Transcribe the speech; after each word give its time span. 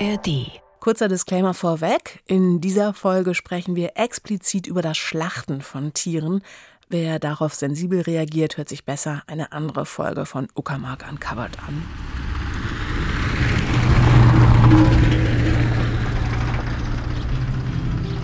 ARD. 0.00 0.60
Kurzer 0.78 1.08
Disclaimer 1.08 1.54
vorweg. 1.54 2.22
In 2.26 2.60
dieser 2.60 2.94
Folge 2.94 3.34
sprechen 3.34 3.74
wir 3.74 3.96
explizit 3.96 4.68
über 4.68 4.80
das 4.80 4.96
Schlachten 4.96 5.60
von 5.60 5.92
Tieren. 5.92 6.42
Wer 6.88 7.18
darauf 7.18 7.52
sensibel 7.54 8.02
reagiert, 8.02 8.58
hört 8.58 8.68
sich 8.68 8.84
besser 8.84 9.22
eine 9.26 9.50
andere 9.50 9.86
Folge 9.86 10.24
von 10.24 10.46
Uckermark 10.54 11.04
Uncovered 11.10 11.58
an. 11.66 11.82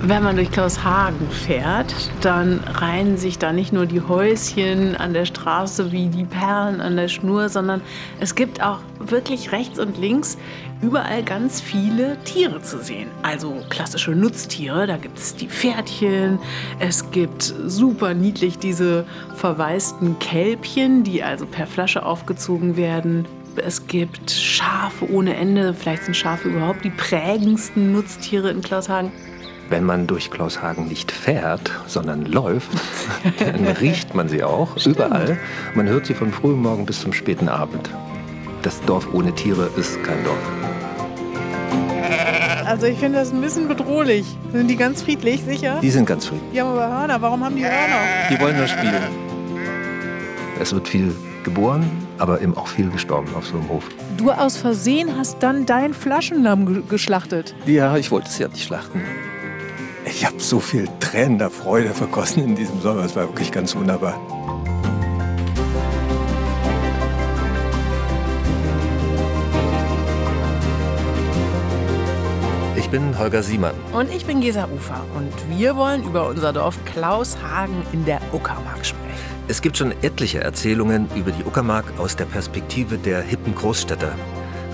Wenn 0.07 0.23
man 0.23 0.36
durch 0.36 0.50
Klaushagen 0.50 1.30
fährt, 1.30 1.95
dann 2.21 2.61
reihen 2.75 3.16
sich 3.16 3.39
da 3.39 3.54
nicht 3.54 3.73
nur 3.73 3.86
die 3.86 4.03
Häuschen 4.03 4.96
an 4.96 5.14
der 5.14 5.25
Straße 5.25 5.93
wie 5.93 6.09
die 6.09 6.27
Perlen 6.27 6.82
an 6.82 6.96
der 6.96 7.09
Schnur, 7.09 7.48
sondern 7.48 7.80
es 8.21 8.35
gibt 8.35 8.62
auch 8.62 8.80
wirklich 8.98 9.50
rechts 9.50 9.79
und 9.79 9.96
links 9.96 10.36
überall 10.82 11.22
ganz 11.22 11.63
viele 11.63 12.18
Tiere 12.25 12.61
zu 12.61 12.82
sehen. 12.82 13.08
Also 13.22 13.63
klassische 13.71 14.11
Nutztiere, 14.11 14.86
da 14.86 14.99
gibt 14.99 15.17
es 15.18 15.36
die 15.36 15.49
Pferdchen, 15.49 16.39
es 16.80 17.11
gibt 17.11 17.55
super 17.64 18.13
niedlich 18.13 18.58
diese 18.58 19.07
verwaisten 19.36 20.18
Kälbchen, 20.18 21.02
die 21.02 21.22
also 21.22 21.46
per 21.46 21.66
Flasche 21.66 22.05
aufgezogen 22.05 22.77
werden. 22.77 23.25
Es 23.57 23.86
gibt 23.86 24.30
Schafe 24.30 25.11
ohne 25.11 25.35
Ende, 25.35 25.72
vielleicht 25.72 26.05
sind 26.05 26.14
Schafe 26.14 26.50
überhaupt 26.50 26.85
die 26.85 26.91
prägendsten 26.91 27.93
Nutztiere 27.93 28.50
in 28.50 28.61
Klaushagen. 28.61 29.11
Wenn 29.71 29.85
man 29.85 30.07
durch 30.07 30.31
Klaushagen 30.31 30.89
nicht 30.89 31.11
fährt, 31.11 31.71
sondern 31.86 32.27
läuft, 32.27 32.69
dann 33.39 33.67
riecht 33.81 34.14
man 34.14 34.28
sie 34.28 34.42
auch 34.45 34.78
Stimmt. 34.78 34.97
überall. 34.97 35.39
Man 35.75 35.89
hört 35.89 36.06
sie 36.06 36.14
von 36.14 36.33
frühem 36.33 36.62
Morgen 36.62 36.84
bis 36.86 37.00
zum 37.00 37.12
späten 37.12 37.48
Abend. 37.48 37.91
Das 38.62 38.81
Dorf 38.83 39.08
ohne 39.12 39.34
Tiere 39.34 39.70
ist 39.77 40.03
kein 40.05 40.22
Dorf. 40.25 40.39
Also 42.66 42.86
ich 42.86 42.98
finde 42.98 43.19
das 43.19 43.33
ein 43.33 43.41
bisschen 43.41 43.69
bedrohlich. 43.69 44.25
Sind 44.53 44.69
die 44.69 44.77
ganz 44.77 45.03
friedlich, 45.03 45.42
sicher? 45.44 45.78
Die 45.83 45.91
sind 45.91 46.06
ganz 46.06 46.27
friedlich. 46.27 46.50
Die 46.53 46.60
haben 46.60 46.70
aber 46.70 46.88
Hörner. 46.88 47.20
Warum 47.22 47.44
haben 47.44 47.56
die 47.56 47.64
Hörner? 47.64 48.00
Die 48.31 48.41
wollen 48.41 48.56
nur 48.56 48.66
spielen. 48.66 49.03
Es 50.60 50.72
wird 50.72 50.88
viel 50.88 51.14
geboren, 51.42 51.84
aber 52.19 52.41
eben 52.41 52.56
auch 52.56 52.66
viel 52.66 52.88
gestorben 52.91 53.28
auf 53.34 53.47
so 53.47 53.56
einem 53.58 53.69
Hof. 53.69 53.84
Du 54.16 54.31
aus 54.31 54.56
Versehen 54.56 55.16
hast 55.16 55.42
dann 55.42 55.66
dein 55.66 55.92
Flaschenlamm 55.92 56.88
geschlachtet. 56.88 57.55
Ja, 57.66 57.97
ich 57.97 58.10
wollte 58.10 58.28
es 58.28 58.38
ja 58.38 58.48
nicht 58.48 58.64
schlachten. 58.64 59.03
Ich 60.16 60.24
habe 60.24 60.38
so 60.38 60.60
viel 60.60 60.88
Tränen 61.00 61.38
der 61.38 61.50
Freude 61.50 61.88
vergossen 61.88 62.44
in 62.44 62.54
diesem 62.54 62.80
Sommer. 62.80 63.04
Es 63.04 63.16
war 63.16 63.24
wirklich 63.24 63.50
ganz 63.50 63.74
wunderbar. 63.74 64.14
Ich 72.76 72.88
bin 72.90 73.18
Holger 73.18 73.42
Siemann. 73.42 73.74
Und 73.92 74.14
ich 74.14 74.24
bin 74.24 74.40
Gesa 74.40 74.68
Ufer. 74.72 75.04
Und 75.16 75.58
wir 75.58 75.74
wollen 75.74 76.04
über 76.04 76.28
unser 76.28 76.52
Dorf 76.52 76.78
Klaushagen 76.84 77.82
in 77.92 78.04
der 78.04 78.20
Uckermark 78.32 78.86
sprechen. 78.86 79.34
Es 79.48 79.60
gibt 79.62 79.76
schon 79.76 79.90
etliche 80.02 80.40
Erzählungen 80.40 81.08
über 81.16 81.32
die 81.32 81.42
Uckermark 81.42 81.86
aus 81.98 82.14
der 82.14 82.26
Perspektive 82.26 82.98
der 82.98 83.20
hippen 83.20 83.56
Großstädter. 83.56 84.14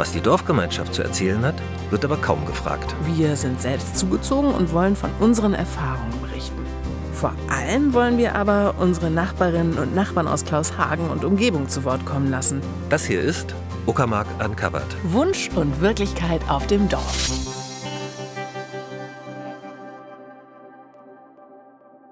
Was 0.00 0.12
die 0.12 0.22
Dorfgemeinschaft 0.22 0.94
zu 0.94 1.02
erzählen 1.02 1.44
hat, 1.44 1.56
wird 1.90 2.06
aber 2.06 2.16
kaum 2.16 2.46
gefragt. 2.46 2.96
Wir 3.04 3.36
sind 3.36 3.60
selbst 3.60 3.98
zugezogen 3.98 4.50
und 4.50 4.72
wollen 4.72 4.96
von 4.96 5.10
unseren 5.20 5.52
Erfahrungen 5.52 6.18
berichten. 6.22 6.64
Vor 7.12 7.34
allem 7.50 7.92
wollen 7.92 8.16
wir 8.16 8.34
aber 8.34 8.76
unsere 8.78 9.10
Nachbarinnen 9.10 9.76
und 9.76 9.94
Nachbarn 9.94 10.26
aus 10.26 10.46
Klaushagen 10.46 11.10
und 11.10 11.22
Umgebung 11.22 11.68
zu 11.68 11.84
Wort 11.84 12.06
kommen 12.06 12.30
lassen. 12.30 12.62
Das 12.88 13.04
hier 13.04 13.20
ist 13.20 13.54
Uckermark 13.84 14.26
Uncovered. 14.42 14.86
Wunsch 15.02 15.50
und 15.54 15.82
Wirklichkeit 15.82 16.40
auf 16.48 16.66
dem 16.66 16.88
Dorf. 16.88 17.30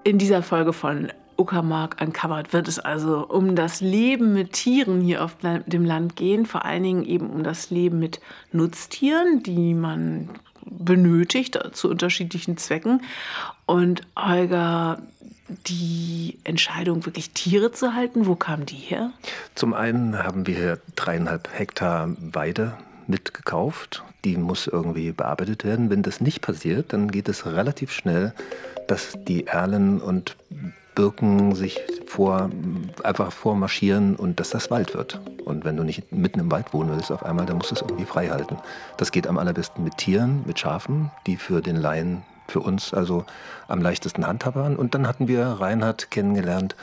In 0.03 0.19
dieser 0.19 0.43
Folge 0.43 0.73
von 0.73 1.11
Uckermark 1.39 2.01
Uncovered 2.01 2.53
wird 2.53 2.67
es 2.67 2.79
also 2.79 3.25
um 3.25 3.55
das 3.55 3.81
Leben 3.81 4.33
mit 4.33 4.53
Tieren 4.53 5.01
hier 5.01 5.23
auf 5.23 5.37
dem 5.65 5.85
Land 5.85 6.15
gehen, 6.15 6.45
vor 6.45 6.65
allen 6.65 6.83
Dingen 6.83 7.05
eben 7.05 7.29
um 7.29 7.43
das 7.43 7.71
Leben 7.71 7.99
mit 7.99 8.19
Nutztieren, 8.51 9.41
die 9.43 9.73
man 9.73 10.29
benötigt 10.65 11.57
zu 11.73 11.89
unterschiedlichen 11.89 12.57
Zwecken. 12.57 13.01
Und 13.65 14.01
Holger, 14.17 15.01
die 15.67 16.37
Entscheidung, 16.43 17.05
wirklich 17.05 17.31
Tiere 17.31 17.71
zu 17.71 17.93
halten, 17.93 18.27
wo 18.27 18.35
kam 18.35 18.65
die 18.65 18.75
her? 18.75 19.11
Zum 19.55 19.73
einen 19.73 20.17
haben 20.17 20.45
wir 20.45 20.79
dreieinhalb 20.95 21.49
Hektar 21.51 22.15
Weide 22.19 22.77
mitgekauft. 23.07 24.03
Die 24.25 24.37
muss 24.37 24.67
irgendwie 24.67 25.11
bearbeitet 25.11 25.63
werden. 25.63 25.89
Wenn 25.89 26.03
das 26.03 26.21
nicht 26.21 26.41
passiert, 26.41 26.93
dann 26.93 27.09
geht 27.09 27.29
es 27.29 27.45
relativ 27.45 27.91
schnell, 27.91 28.33
dass 28.87 29.17
die 29.27 29.47
Erlen 29.47 30.01
und 30.01 30.35
Birken 30.95 31.55
sich 31.55 31.79
vor, 32.07 32.49
einfach 33.03 33.31
vormarschieren 33.31 34.15
und 34.15 34.39
dass 34.39 34.49
das 34.49 34.71
Wald 34.71 34.95
wird. 34.95 35.19
Und 35.45 35.65
wenn 35.65 35.77
du 35.77 35.83
nicht 35.83 36.11
mitten 36.11 36.39
im 36.39 36.51
Wald 36.51 36.73
wohnen 36.73 36.91
willst 36.91 37.11
auf 37.11 37.23
einmal, 37.23 37.45
dann 37.45 37.57
musst 37.57 37.71
du 37.71 37.75
es 37.75 37.81
irgendwie 37.81 38.05
frei 38.05 38.29
halten. 38.29 38.57
Das 38.97 39.11
geht 39.11 39.27
am 39.27 39.37
allerbesten 39.37 39.83
mit 39.83 39.97
Tieren, 39.97 40.43
mit 40.45 40.59
Schafen, 40.59 41.11
die 41.25 41.37
für 41.37 41.61
den 41.61 41.75
Laien, 41.75 42.23
für 42.47 42.59
uns 42.59 42.93
also 42.93 43.25
am 43.67 43.81
leichtesten 43.81 44.25
handhabern. 44.25 44.75
Und 44.75 44.95
dann 44.95 45.07
hatten 45.07 45.27
wir 45.27 45.45
Reinhard 45.45 46.11
kennengelernt, 46.11 46.75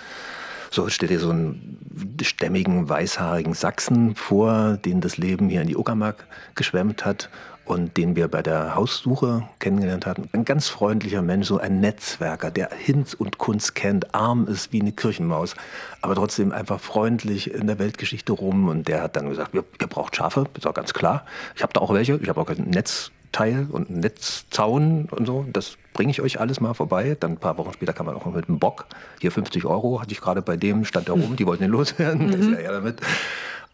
so 0.71 0.89
stell 0.89 1.09
dir 1.09 1.21
so 1.21 1.31
einen 1.31 2.17
stämmigen, 2.23 2.89
weißhaarigen 2.89 3.55
Sachsen 3.55 4.15
vor, 4.15 4.77
den 4.77 5.01
das 5.01 5.17
Leben 5.17 5.49
hier 5.49 5.63
in 5.63 5.69
die 5.69 5.77
Uckermark 5.77 6.27
geschwemmt 6.55 7.05
hat 7.05 7.31
und 7.67 7.97
den 7.97 8.15
wir 8.17 8.29
bei 8.29 8.43
der 8.43 8.75
Haussuche 8.77 9.43
kennengelernt 9.59 10.07
hatten. 10.07 10.29
Ein 10.33 10.45
ganz 10.45 10.69
freundlicher 10.69 11.21
Mensch, 11.21 11.49
so 11.49 11.59
ein 11.59 11.81
Netzwerker, 11.81 12.51
der 12.51 12.71
Hinz 12.71 13.13
und 13.13 13.39
Kunst 13.39 13.75
kennt, 13.75 14.15
arm 14.15 14.47
ist 14.47 14.73
wie 14.73 14.81
eine 14.81 14.93
Kirchenmaus, 14.93 15.55
aber 16.01 16.15
trotzdem 16.15 16.53
einfach 16.53 16.81
freundlich 16.81 17.53
in 17.53 17.67
der 17.67 17.79
Weltgeschichte 17.79 18.33
rum. 18.33 18.69
Und 18.69 18.87
der 18.87 19.03
hat 19.03 19.17
dann 19.17 19.29
gesagt, 19.29 19.53
ihr, 19.53 19.65
ihr 19.81 19.87
braucht 19.89 20.15
Schafe, 20.15 20.47
ist 20.57 20.67
auch 20.67 20.75
ganz 20.75 20.95
klar. 20.95 21.27
Ich 21.57 21.63
habe 21.63 21.73
da 21.73 21.81
auch 21.81 21.93
welche, 21.93 22.17
ich 22.17 22.29
habe 22.29 22.41
auch 22.41 22.49
ein 22.49 22.71
Netzteil 22.71 23.67
und 23.71 23.91
einen 23.91 24.01
Netzzaun 24.01 25.09
und 25.11 25.27
so. 25.27 25.45
Das 25.53 25.77
bringe 25.93 26.13
ich 26.13 26.23
euch 26.23 26.39
alles 26.39 26.61
mal 26.61 26.75
vorbei. 26.75 27.17
Dann 27.19 27.33
ein 27.33 27.39
paar 27.39 27.59
Wochen 27.59 27.73
später 27.73 27.93
kam 27.93 28.07
man 28.07 28.15
auch 28.15 28.27
mit 28.27 28.49
einem 28.49 28.61
Bock. 28.61 28.87
Hier 29.21 29.33
50 29.33 29.65
Euro 29.65 30.01
hatte 30.01 30.13
ich 30.13 30.21
gerade 30.21 30.41
bei 30.41 30.57
dem, 30.57 30.85
stand 30.85 31.09
da 31.09 31.13
oben, 31.15 31.35
die 31.35 31.47
wollten 31.47 31.65
den 31.65 31.73
loswerden. 31.73 32.29
Mhm. 32.29 32.33
Ist 32.33 32.51
ja, 32.51 32.61
ja 32.61 32.73
damit. 32.73 33.01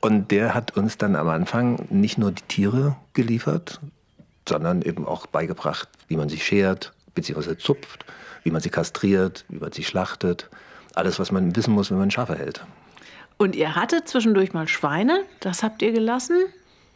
Und 0.02 0.32
der 0.32 0.52
hat 0.52 0.76
uns 0.76 0.98
dann 0.98 1.14
am 1.14 1.28
Anfang 1.28 1.86
nicht 1.88 2.18
nur 2.18 2.32
die 2.32 2.42
Tiere 2.42 2.96
geliefert, 3.14 3.80
sondern 4.48 4.82
eben 4.82 5.06
auch 5.06 5.26
beigebracht, 5.26 5.88
wie 6.08 6.16
man 6.16 6.28
sie 6.28 6.38
schert, 6.38 6.92
beziehungsweise 7.14 7.56
zupft, 7.56 8.04
wie 8.42 8.50
man 8.50 8.60
sie 8.60 8.68
kastriert, 8.68 9.44
wie 9.48 9.60
man 9.60 9.70
sie 9.70 9.84
schlachtet. 9.84 10.50
Alles, 10.94 11.20
was 11.20 11.30
man 11.30 11.54
wissen 11.54 11.72
muss, 11.72 11.92
wenn 11.92 11.98
man 11.98 12.10
Schafe 12.10 12.36
hält. 12.36 12.66
Und 13.38 13.54
ihr 13.54 13.76
hattet 13.76 14.08
zwischendurch 14.08 14.52
mal 14.52 14.66
Schweine, 14.66 15.24
das 15.38 15.62
habt 15.62 15.82
ihr 15.82 15.92
gelassen? 15.92 16.36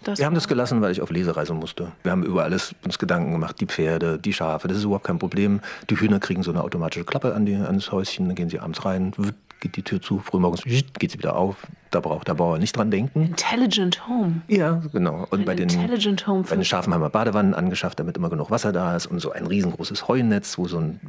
Das 0.03 0.19
wir 0.19 0.27
haben 0.27 0.35
das 0.35 0.49
gelassen, 0.49 0.83
weil 0.83 0.91
ich 0.91 1.01
auf 1.01 1.11
Lesereise 1.11 1.55
musste. 1.55 1.93
Wir 2.03 2.11
haben 2.11 2.25
über 2.25 2.43
alles 2.43 2.75
uns 2.85 2.99
Gedanken 2.99 3.33
gemacht. 3.33 3.61
Die 3.61 3.67
Pferde, 3.67 4.19
die 4.19 4.33
Schafe, 4.33 4.69
das 4.69 4.79
ist 4.79 4.85
überhaupt 4.85 5.07
kein 5.07 5.19
Problem. 5.19 5.61
Die 5.89 5.99
Hühner 5.99 6.21
kriegen 6.21 6.43
so 6.43 6.51
eine 6.51 6.63
automatische 6.63 7.05
Klappe 7.05 7.35
an, 7.35 7.47
die, 7.47 7.55
an 7.55 7.77
das 7.77 7.93
Häuschen, 7.93 8.27
dann 8.27 8.35
gehen 8.35 8.51
sie 8.51 8.59
abends 8.59 8.85
rein, 8.85 9.13
geht 9.61 9.77
die 9.77 9.83
Tür 9.83 10.01
zu, 10.01 10.19
frühmorgens 10.19 10.63
geht 10.65 11.11
sie 11.11 11.19
wieder 11.19 11.37
auf. 11.37 11.67
Da 11.91 12.01
braucht 12.01 12.29
der 12.29 12.35
Bauer 12.35 12.59
nicht 12.59 12.77
dran 12.77 12.91
denken. 12.91 13.23
Intelligent 13.23 14.07
Home. 14.09 14.43
Ja, 14.49 14.83
genau. 14.93 15.27
Und 15.31 15.47
bei 15.47 15.55
den, 15.55 15.69
Intelligent 15.69 16.27
Home 16.27 16.45
bei 16.49 16.57
den 16.57 16.65
Schafen 16.65 16.93
haben 16.93 17.01
wir 17.01 17.11
Badewannen 17.11 17.55
angeschafft, 17.55 17.99
damit 17.99 18.17
immer 18.17 18.29
genug 18.29 18.51
Wasser 18.51 18.73
da 18.73 18.97
ist 18.97 19.07
und 19.07 19.21
so 19.21 19.33
ein 19.33 19.47
riesengroßes 19.47 20.09
Heunetz, 20.09 20.59
wo 20.59 20.67
so 20.67 20.79
ein 20.79 21.01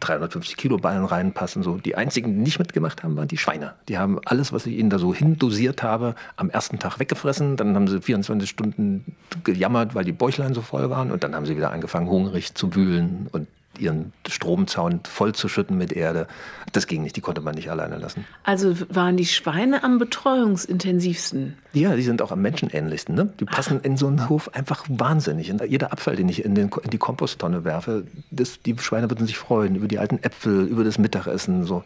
350 0.00 0.56
Kilo 0.56 0.78
Ballen 0.78 1.04
reinpassen. 1.04 1.62
So. 1.62 1.76
Die 1.76 1.96
einzigen, 1.96 2.34
die 2.34 2.40
nicht 2.40 2.58
mitgemacht 2.58 3.02
haben, 3.02 3.16
waren 3.16 3.28
die 3.28 3.38
Schweine. 3.38 3.74
Die 3.88 3.98
haben 3.98 4.20
alles, 4.24 4.52
was 4.52 4.66
ich 4.66 4.78
ihnen 4.78 4.90
da 4.90 4.98
so 4.98 5.14
hindosiert 5.14 5.82
habe, 5.82 6.14
am 6.36 6.50
ersten 6.50 6.78
Tag 6.78 6.98
weggefressen. 6.98 7.56
Dann 7.56 7.74
haben 7.74 7.88
sie 7.88 8.00
24 8.00 8.48
Stunden 8.48 9.16
gejammert, 9.44 9.94
weil 9.94 10.04
die 10.04 10.12
Bäuchlein 10.12 10.54
so 10.54 10.62
voll 10.62 10.88
waren. 10.90 11.10
Und 11.10 11.24
dann 11.24 11.34
haben 11.34 11.46
sie 11.46 11.56
wieder 11.56 11.72
angefangen, 11.72 12.08
hungrig 12.08 12.54
zu 12.54 12.74
wühlen 12.74 13.28
und 13.32 13.48
ihren 13.82 14.12
Stromzaun 14.28 15.00
vollzuschütten 15.04 15.76
mit 15.76 15.92
Erde. 15.92 16.26
Das 16.72 16.86
ging 16.86 17.02
nicht, 17.02 17.16
die 17.16 17.20
konnte 17.20 17.40
man 17.40 17.54
nicht 17.54 17.70
alleine 17.70 17.98
lassen. 17.98 18.24
Also 18.44 18.74
waren 18.88 19.16
die 19.16 19.26
Schweine 19.26 19.84
am 19.84 19.98
betreuungsintensivsten? 19.98 21.56
Ja, 21.74 21.96
die 21.96 22.02
sind 22.02 22.22
auch 22.22 22.32
am 22.32 22.40
menschenähnlichsten. 22.40 23.14
Ne? 23.14 23.32
Die 23.40 23.44
passen 23.44 23.80
in 23.80 23.96
so 23.96 24.06
einen 24.06 24.28
Hof 24.28 24.54
einfach 24.54 24.84
wahnsinnig. 24.88 25.50
Und 25.50 25.62
jeder 25.68 25.92
Abfall, 25.92 26.16
den 26.16 26.28
ich 26.28 26.44
in, 26.44 26.54
den, 26.54 26.70
in 26.82 26.90
die 26.90 26.98
Komposttonne 26.98 27.64
werfe, 27.64 28.04
das, 28.30 28.60
die 28.62 28.76
Schweine 28.78 29.10
würden 29.10 29.26
sich 29.26 29.36
freuen 29.36 29.76
über 29.76 29.88
die 29.88 29.98
alten 29.98 30.18
Äpfel, 30.22 30.66
über 30.66 30.84
das 30.84 30.98
Mittagessen. 30.98 31.64
So. 31.64 31.84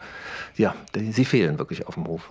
Ja, 0.55 0.75
die, 0.95 1.11
sie 1.11 1.25
fehlen 1.25 1.57
wirklich 1.57 1.87
auf 1.87 1.95
dem 1.95 2.07
Hof. 2.07 2.29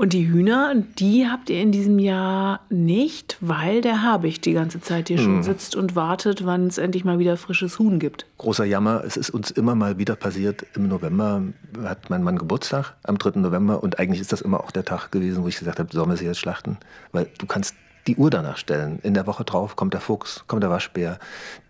Und 0.00 0.14
die 0.14 0.26
Hühner, 0.26 0.74
die 0.98 1.28
habt 1.28 1.50
ihr 1.50 1.60
in 1.60 1.72
diesem 1.72 1.98
Jahr 1.98 2.60
nicht, 2.70 3.36
weil 3.42 3.82
der 3.82 4.02
Habicht 4.02 4.46
die 4.46 4.54
ganze 4.54 4.80
Zeit 4.80 5.08
hier 5.08 5.18
schon 5.18 5.36
hm. 5.36 5.42
sitzt 5.42 5.76
und 5.76 5.94
wartet, 5.94 6.46
wann 6.46 6.68
es 6.68 6.78
endlich 6.78 7.04
mal 7.04 7.18
wieder 7.18 7.36
frisches 7.36 7.78
Huhn 7.78 7.98
gibt. 7.98 8.24
Großer 8.38 8.64
Jammer, 8.64 9.04
es 9.04 9.18
ist 9.18 9.28
uns 9.28 9.50
immer 9.50 9.74
mal 9.74 9.98
wieder 9.98 10.16
passiert. 10.16 10.64
Im 10.74 10.88
November 10.88 11.42
hat 11.84 12.08
mein 12.08 12.22
Mann 12.22 12.38
Geburtstag, 12.38 12.94
am 13.02 13.18
3. 13.18 13.40
November. 13.40 13.82
Und 13.82 13.98
eigentlich 13.98 14.22
ist 14.22 14.32
das 14.32 14.40
immer 14.40 14.60
auch 14.60 14.70
der 14.70 14.86
Tag 14.86 15.10
gewesen, 15.10 15.44
wo 15.44 15.48
ich 15.48 15.58
gesagt 15.58 15.78
habe, 15.78 15.92
sollen 15.92 16.08
wir 16.08 16.16
sie 16.16 16.24
jetzt 16.24 16.38
schlachten? 16.38 16.78
Weil 17.12 17.28
du 17.36 17.44
kannst 17.44 17.74
die 18.06 18.16
Uhr 18.16 18.30
danach 18.30 18.56
stellen. 18.56 19.00
In 19.02 19.14
der 19.14 19.26
Woche 19.26 19.44
drauf 19.44 19.76
kommt 19.76 19.92
der 19.92 20.00
Fuchs, 20.00 20.44
kommt 20.46 20.62
der 20.62 20.70
Waschbär. 20.70 21.18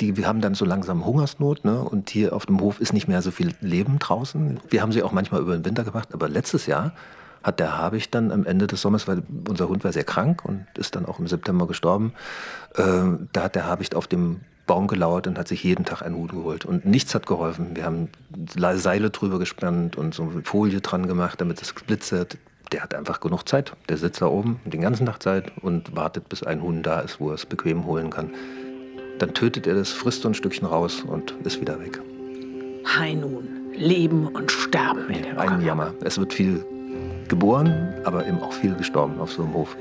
Die, 0.00 0.16
wir 0.16 0.28
haben 0.28 0.40
dann 0.40 0.54
so 0.54 0.64
langsam 0.64 1.04
Hungersnot 1.04 1.64
ne? 1.64 1.82
und 1.82 2.10
hier 2.10 2.32
auf 2.32 2.46
dem 2.46 2.60
Hof 2.60 2.80
ist 2.80 2.92
nicht 2.92 3.08
mehr 3.08 3.22
so 3.22 3.30
viel 3.32 3.54
Leben 3.60 3.98
draußen. 3.98 4.60
Wir 4.68 4.82
haben 4.82 4.92
sie 4.92 5.02
auch 5.02 5.12
manchmal 5.12 5.40
über 5.40 5.56
den 5.56 5.64
Winter 5.64 5.84
gemacht, 5.84 6.10
aber 6.14 6.28
letztes 6.28 6.66
Jahr 6.66 6.92
hat 7.42 7.60
der 7.60 7.78
Habicht 7.78 8.14
dann 8.14 8.32
am 8.32 8.44
Ende 8.44 8.66
des 8.66 8.82
Sommers, 8.82 9.08
weil 9.08 9.22
unser 9.48 9.68
Hund 9.68 9.84
war 9.84 9.92
sehr 9.92 10.04
krank 10.04 10.44
und 10.44 10.66
ist 10.76 10.96
dann 10.96 11.06
auch 11.06 11.18
im 11.18 11.26
September 11.26 11.66
gestorben, 11.66 12.12
äh, 12.76 13.02
da 13.32 13.42
hat 13.42 13.54
der 13.54 13.66
Habicht 13.66 13.94
auf 13.94 14.06
dem 14.06 14.40
Baum 14.66 14.86
gelauert 14.86 15.26
und 15.26 15.36
hat 15.36 15.48
sich 15.48 15.64
jeden 15.64 15.84
Tag 15.84 16.02
einen 16.02 16.14
Hut 16.14 16.30
geholt. 16.30 16.64
Und 16.64 16.84
nichts 16.84 17.12
hat 17.14 17.26
geholfen. 17.26 17.74
Wir 17.74 17.84
haben 17.84 18.08
Seile 18.76 19.10
drüber 19.10 19.40
gespannt 19.40 19.96
und 19.96 20.14
so 20.14 20.30
Folie 20.44 20.80
dran 20.80 21.08
gemacht, 21.08 21.40
damit 21.40 21.60
es 21.60 21.74
glitzert. 21.74 22.38
Der 22.70 22.82
hat 22.82 22.94
einfach 22.94 23.18
genug 23.18 23.48
Zeit. 23.48 23.72
Der 23.88 23.96
sitzt 23.96 24.22
da 24.22 24.26
oben 24.26 24.60
den 24.64 24.80
ganzen 24.80 25.06
Tag 25.06 25.22
Zeit 25.24 25.50
und 25.60 25.96
wartet, 25.96 26.28
bis 26.28 26.44
ein 26.44 26.62
Huhn 26.62 26.84
da 26.84 27.00
ist, 27.00 27.18
wo 27.18 27.30
er 27.30 27.34
es 27.34 27.46
bequem 27.46 27.84
holen 27.84 28.10
kann. 28.10 28.30
Dann 29.18 29.34
tötet 29.34 29.66
er 29.66 29.74
das, 29.74 29.90
frisst 29.90 30.22
so 30.22 30.28
ein 30.28 30.34
Stückchen 30.34 30.68
raus 30.68 31.02
und 31.04 31.32
ist 31.42 31.60
wieder 31.60 31.80
weg. 31.80 32.00
Heinhuhn, 32.96 33.72
Leben 33.74 34.28
und 34.28 34.52
Sterben 34.52 35.10
in 35.10 35.22
der 35.22 35.40
Ein 35.40 35.62
Jammer. 35.62 35.94
Es 36.04 36.16
wird 36.16 36.32
viel 36.32 36.64
geboren, 37.30 37.94
aber 38.04 38.26
eben 38.26 38.42
auch 38.42 38.52
viel 38.52 38.74
gestorben 38.74 39.18
auf 39.18 39.32
so 39.32 39.42
einem 39.42 39.54
Hof. 39.54 39.74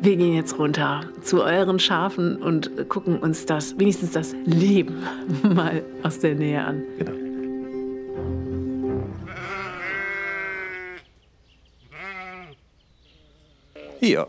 Wir 0.00 0.16
gehen 0.16 0.34
jetzt 0.34 0.58
runter 0.58 1.02
zu 1.22 1.42
euren 1.42 1.78
Schafen 1.78 2.36
und 2.36 2.88
gucken 2.88 3.18
uns 3.18 3.46
das, 3.46 3.78
wenigstens 3.78 4.10
das 4.12 4.34
Leben 4.44 5.02
mal 5.42 5.84
aus 6.02 6.18
der 6.18 6.34
Nähe 6.34 6.64
an. 6.64 6.82
Genau. 6.98 7.12
Hier. 14.00 14.26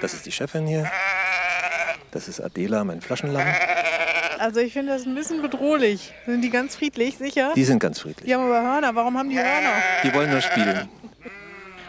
Das 0.00 0.14
ist 0.14 0.26
die 0.26 0.32
Chefin 0.32 0.66
hier. 0.66 0.90
Das 2.10 2.28
ist 2.28 2.40
Adela, 2.40 2.84
mein 2.84 3.00
Flaschenlamm. 3.00 3.46
Also 4.38 4.60
ich 4.60 4.72
finde 4.72 4.92
das 4.92 5.06
ein 5.06 5.14
bisschen 5.14 5.42
bedrohlich. 5.42 6.12
Sind 6.26 6.42
die 6.42 6.50
ganz 6.50 6.76
friedlich, 6.76 7.16
sicher? 7.16 7.52
Die 7.54 7.64
sind 7.64 7.78
ganz 7.78 8.00
friedlich. 8.00 8.26
Die 8.26 8.34
haben 8.34 8.44
aber 8.44 8.62
Hörner. 8.62 8.94
Warum 8.94 9.16
haben 9.18 9.30
die 9.30 9.38
Hörner? 9.38 9.72
Die 10.02 10.12
wollen 10.14 10.30
nur 10.30 10.40
spielen. 10.40 10.88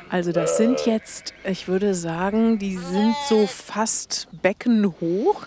Also 0.10 0.32
das 0.32 0.58
sind 0.58 0.86
jetzt, 0.86 1.34
ich 1.44 1.68
würde 1.68 1.94
sagen, 1.94 2.60
die 2.60 2.78
sind 2.78 3.16
so 3.28 3.46
fast 3.46 4.30
beckenhoch. 4.42 5.46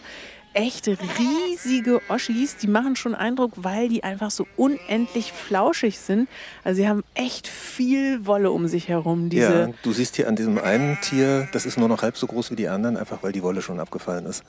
Echt 0.53 0.89
riesige 0.89 2.01
Oschis, 2.09 2.57
die 2.57 2.67
machen 2.67 2.97
schon 2.97 3.15
Eindruck, 3.15 3.53
weil 3.57 3.89
die 3.89 4.03
einfach 4.03 4.33
so 4.33 4.49
unendlich 4.57 5.33
flauschig 5.33 6.01
sind. 6.01 6.29
Also 6.65 6.83
sie 6.83 6.89
haben 6.89 7.05
echt 7.15 7.47
viel 7.47 8.27
Wolle 8.27 8.51
um 8.51 8.67
sich 8.67 8.89
herum. 8.89 9.29
Diese 9.29 9.61
Ja, 9.69 9.69
du 9.85 9.93
siehst 9.93 10.17
hier 10.17 10.27
an 10.27 10.35
diesem 10.35 10.59
einen 10.59 10.99
Tier, 11.03 11.49
das 11.53 11.67
ist 11.67 11.79
nur 11.79 11.89
noch 11.89 12.03
halb 12.03 12.17
so 12.17 12.27
groß 12.27 12.51
wie 12.51 12.57
die 12.57 12.69
anderen, 12.69 12.97
einfach 12.97 13.23
weil 13.23 13.31
die 13.31 13.45
Wolle 13.45 13.63
schon 13.63 13.79
abgefallen 13.79 14.27
ist. 14.27 14.43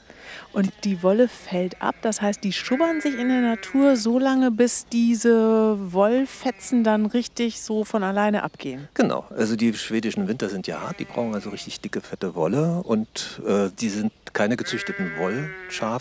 Und 0.53 0.71
die 0.86 1.03
Wolle 1.03 1.27
fällt 1.27 1.80
ab. 1.83 1.95
Das 2.01 2.19
heißt, 2.19 2.44
die 2.44 2.53
schubbern 2.53 3.00
sich 3.00 3.18
in 3.18 3.30
der 3.30 3.42
Natur 3.42 3.95
so 3.95 4.18
lange, 4.18 4.50
bis 4.50 4.88
diese 4.88 5.77
Wollfetzen 5.94 6.83
dann 6.83 7.06
richtig 7.06 7.62
so 7.62 7.83
von 7.86 8.01
alleine 8.03 8.42
abgehen. 8.42 8.88
Genau, 8.95 9.25
also 9.38 9.56
die 9.56 9.71
schwedischen 9.75 10.27
Winter 10.27 10.50
sind 10.50 10.65
ja 10.65 10.81
hart, 10.81 11.00
die 11.00 11.06
brauchen 11.06 11.36
also 11.36 11.51
richtig 11.51 11.80
dicke, 11.81 12.01
fette 12.01 12.33
Wolle 12.33 12.81
und 12.83 13.42
äh, 13.48 13.69
die 13.80 13.89
sind 13.89 14.12
keine 14.33 14.56
gezüchteten 14.56 15.12
Wollschafe, 15.18 15.92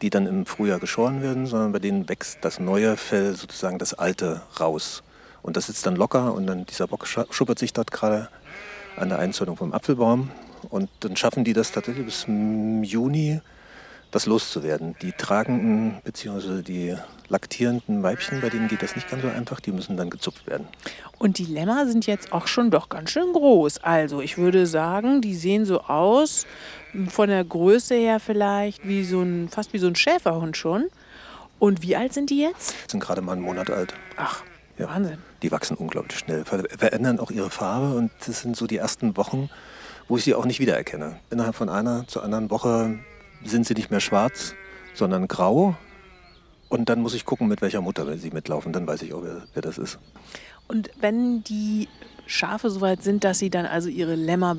die 0.00 0.10
dann 0.10 0.26
im 0.26 0.46
Frühjahr 0.46 0.78
geschoren 0.78 1.22
werden, 1.22 1.46
sondern 1.46 1.72
bei 1.72 1.78
denen 1.78 2.08
wächst 2.08 2.38
das 2.42 2.60
neue 2.60 2.96
Fell, 2.96 3.34
sozusagen 3.34 3.78
das 3.78 3.94
alte, 3.94 4.42
raus. 4.58 5.02
Und 5.42 5.56
das 5.56 5.66
sitzt 5.66 5.86
dann 5.86 5.96
locker 5.96 6.34
und 6.34 6.46
dann 6.46 6.66
dieser 6.66 6.86
Bock 6.86 7.06
schuppert 7.06 7.58
sich 7.58 7.72
dort 7.72 7.90
gerade 7.90 8.28
an 8.96 9.08
der 9.08 9.18
Einzäunung 9.18 9.56
vom 9.56 9.72
Apfelbaum 9.72 10.30
und 10.70 10.88
dann 11.00 11.16
schaffen 11.16 11.44
die 11.44 11.52
das 11.52 11.72
tatsächlich 11.72 12.04
bis 12.04 12.26
Juni, 12.26 13.40
das 14.12 14.26
loszuwerden. 14.26 14.94
Die 15.02 15.12
tragenden 15.12 16.00
bzw. 16.04 16.62
die 16.62 16.94
laktierenden 17.28 18.02
Weibchen, 18.02 18.40
bei 18.40 18.50
denen 18.50 18.68
geht 18.68 18.82
das 18.82 18.94
nicht 18.94 19.10
ganz 19.10 19.22
so 19.22 19.28
einfach, 19.28 19.58
die 19.58 19.72
müssen 19.72 19.96
dann 19.96 20.10
gezupft 20.10 20.46
werden. 20.46 20.68
Und 21.18 21.38
die 21.38 21.46
Lämmer 21.46 21.86
sind 21.86 22.06
jetzt 22.06 22.32
auch 22.32 22.46
schon 22.46 22.70
doch 22.70 22.88
ganz 22.90 23.10
schön 23.10 23.32
groß. 23.32 23.78
Also 23.82 24.20
ich 24.20 24.36
würde 24.38 24.66
sagen, 24.66 25.22
die 25.22 25.34
sehen 25.34 25.64
so 25.64 25.80
aus, 25.80 26.46
von 27.08 27.28
der 27.28 27.42
Größe 27.42 27.94
her 27.94 28.20
vielleicht, 28.20 28.86
wie 28.86 29.02
so 29.04 29.22
ein, 29.22 29.48
fast 29.48 29.72
wie 29.72 29.78
so 29.78 29.86
ein 29.86 29.96
Schäferhund 29.96 30.56
schon. 30.56 30.88
Und 31.58 31.82
wie 31.82 31.96
alt 31.96 32.12
sind 32.12 32.28
die 32.30 32.40
jetzt? 32.40 32.74
Sind 32.90 33.00
gerade 33.00 33.22
mal 33.22 33.32
einen 33.32 33.42
Monat 33.42 33.70
alt. 33.70 33.94
Ach, 34.16 34.42
Ja. 34.78 34.88
Wahnsinn. 34.88 35.18
Die 35.42 35.50
wachsen 35.52 35.76
unglaublich 35.76 36.18
schnell, 36.18 36.44
ver 36.44 36.64
verändern 36.76 37.18
auch 37.18 37.30
ihre 37.30 37.50
Farbe 37.50 37.94
und 37.96 38.10
das 38.26 38.40
sind 38.40 38.56
so 38.56 38.66
die 38.66 38.76
ersten 38.76 39.16
Wochen, 39.16 39.48
wo 40.08 40.16
ich 40.16 40.24
sie 40.24 40.34
auch 40.34 40.44
nicht 40.44 40.60
wiedererkenne. 40.60 41.16
Innerhalb 41.30 41.54
von 41.54 41.68
einer 41.68 42.06
zur 42.08 42.24
anderen 42.24 42.50
Woche 42.50 42.98
sind 43.44 43.66
sie 43.66 43.74
nicht 43.74 43.90
mehr 43.90 44.00
schwarz, 44.00 44.54
sondern 44.94 45.28
grau. 45.28 45.76
Und 46.68 46.88
dann 46.88 47.00
muss 47.00 47.14
ich 47.14 47.24
gucken, 47.24 47.48
mit 47.48 47.60
welcher 47.60 47.80
Mutter 47.80 48.16
sie 48.16 48.30
mitlaufen. 48.30 48.72
Dann 48.72 48.86
weiß 48.86 49.02
ich 49.02 49.12
auch, 49.12 49.22
wer, 49.22 49.42
wer 49.52 49.62
das 49.62 49.78
ist. 49.78 49.98
Und 50.68 50.90
wenn 51.00 51.44
die 51.44 51.88
Schafe 52.26 52.70
so 52.70 52.80
weit 52.80 53.02
sind, 53.02 53.24
dass 53.24 53.38
sie 53.38 53.50
dann 53.50 53.66
also 53.66 53.88
ihre 53.88 54.14
Lämmer 54.14 54.56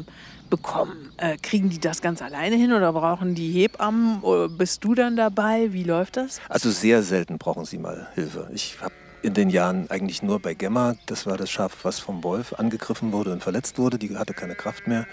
bekommen, 0.50 1.12
äh, 1.18 1.38
kriegen 1.38 1.70
die 1.70 1.80
das 1.80 2.02
ganz 2.02 2.22
alleine 2.22 2.56
hin 2.56 2.72
oder 2.74 2.94
brauchen 2.94 3.34
die 3.34 3.52
Hebammen? 3.52 4.22
Bist 4.58 4.84
du 4.84 4.94
dann 4.94 5.16
dabei? 5.16 5.74
Wie 5.74 5.84
läuft 5.84 6.18
das? 6.18 6.40
Also 6.50 6.70
sehr 6.70 7.02
selten 7.02 7.40
brauchen 7.40 7.66
sie 7.66 7.80
mal 7.80 8.08
Hilfe. 8.14 8.48
Ich 8.54 8.78
habe 8.80 8.94
in 9.24 9.34
den 9.34 9.50
Jahren 9.50 9.90
eigentlich 9.90 10.22
nur 10.22 10.40
bei 10.40 10.54
Gemma, 10.54 10.96
das 11.08 11.26
war 11.26 11.38
das 11.38 11.50
Schaf, 11.50 11.78
was 11.84 11.98
vom 11.98 12.24
Wolf 12.24 12.54
angegriffen 12.54 13.14
wurde 13.14 13.32
und 13.32 13.42
verletzt 13.42 13.80
wurde, 13.80 13.98
die 13.98 14.16
hatte 14.18 14.34
keine 14.34 14.54
Kraft 14.54 14.86
mehr. 14.86 15.08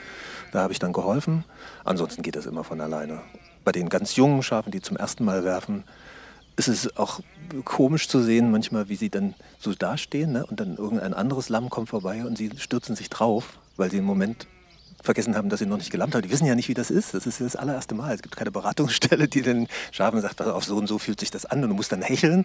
Da 0.52 0.60
habe 0.60 0.72
ich 0.72 0.80
dann 0.80 0.92
geholfen. 0.92 1.44
Ansonsten 1.84 2.22
geht 2.22 2.36
das 2.36 2.44
immer 2.44 2.64
von 2.64 2.80
alleine. 2.80 3.22
Bei 3.64 3.72
den 3.72 3.88
ganz 3.88 4.16
jungen 4.16 4.42
Schafen, 4.42 4.72
die 4.72 4.80
zum 4.80 4.96
ersten 4.96 5.24
Mal 5.24 5.44
werfen, 5.44 5.84
ist 6.56 6.68
es 6.68 6.96
auch 6.96 7.20
komisch 7.64 8.08
zu 8.08 8.22
sehen, 8.22 8.50
manchmal, 8.50 8.88
wie 8.88 8.96
sie 8.96 9.10
dann 9.10 9.34
so 9.58 9.74
dastehen 9.74 10.32
ne? 10.32 10.46
und 10.46 10.60
dann 10.60 10.76
irgendein 10.76 11.14
anderes 11.14 11.48
Lamm 11.48 11.70
kommt 11.70 11.88
vorbei 11.88 12.24
und 12.24 12.36
sie 12.36 12.50
stürzen 12.56 12.96
sich 12.96 13.10
drauf, 13.10 13.58
weil 13.76 13.90
sie 13.90 13.98
im 13.98 14.04
Moment 14.04 14.46
vergessen 15.02 15.36
haben, 15.36 15.48
dass 15.48 15.60
sie 15.60 15.66
noch 15.66 15.78
nicht 15.78 15.90
gelammt 15.90 16.14
haben. 16.14 16.22
Die 16.22 16.30
wissen 16.30 16.46
ja 16.46 16.54
nicht, 16.54 16.68
wie 16.68 16.74
das 16.74 16.90
ist. 16.90 17.14
Das 17.14 17.26
ist 17.26 17.40
das 17.40 17.56
allererste 17.56 17.94
Mal. 17.94 18.14
Es 18.14 18.22
gibt 18.22 18.36
keine 18.36 18.50
Beratungsstelle, 18.50 19.28
die 19.28 19.42
den 19.42 19.66
Schafen 19.92 20.20
sagt, 20.20 20.42
auf, 20.42 20.64
so 20.64 20.76
und 20.76 20.86
so 20.86 20.98
fühlt 20.98 21.20
sich 21.20 21.30
das 21.30 21.46
an 21.46 21.62
und 21.62 21.70
du 21.70 21.74
musst 21.74 21.92
dann 21.92 22.02
hecheln. 22.02 22.44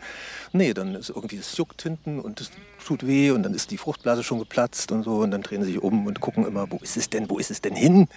Nee, 0.54 0.74
dann 0.74 0.96
ist 0.96 1.10
irgendwie, 1.10 1.38
es 1.38 1.58
juckt 1.58 1.82
hinten 1.82 2.20
und 2.20 2.42
es 2.42 2.52
tut 2.86 3.06
weh 3.06 3.32
und 3.32 3.44
dann 3.44 3.54
ist 3.54 3.72
die 3.72 3.78
Fruchtblase 3.78 4.24
schon 4.24 4.40
geplatzt 4.40 4.92
und 4.92 5.04
so 5.04 5.18
und 5.18 5.32
dann 5.32 5.42
drehen 5.42 5.64
sie 5.64 5.74
sich 5.74 5.82
um 5.82 6.08
und 6.08 6.22
gucken 6.22 6.46
immer, 6.46 6.72
wo 6.72 6.78
ist 6.78 6.98
es 6.98 7.10
denn, 7.10 7.30
wo 7.30 7.40
ist 7.40 7.52
es 7.52 7.62
denn 7.62 7.76
hin? 7.76 8.08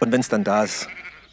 Und 0.00 0.12
wenn 0.12 0.20
es 0.20 0.28
dann 0.28 0.44
da 0.44 0.64
ist, 0.64 0.88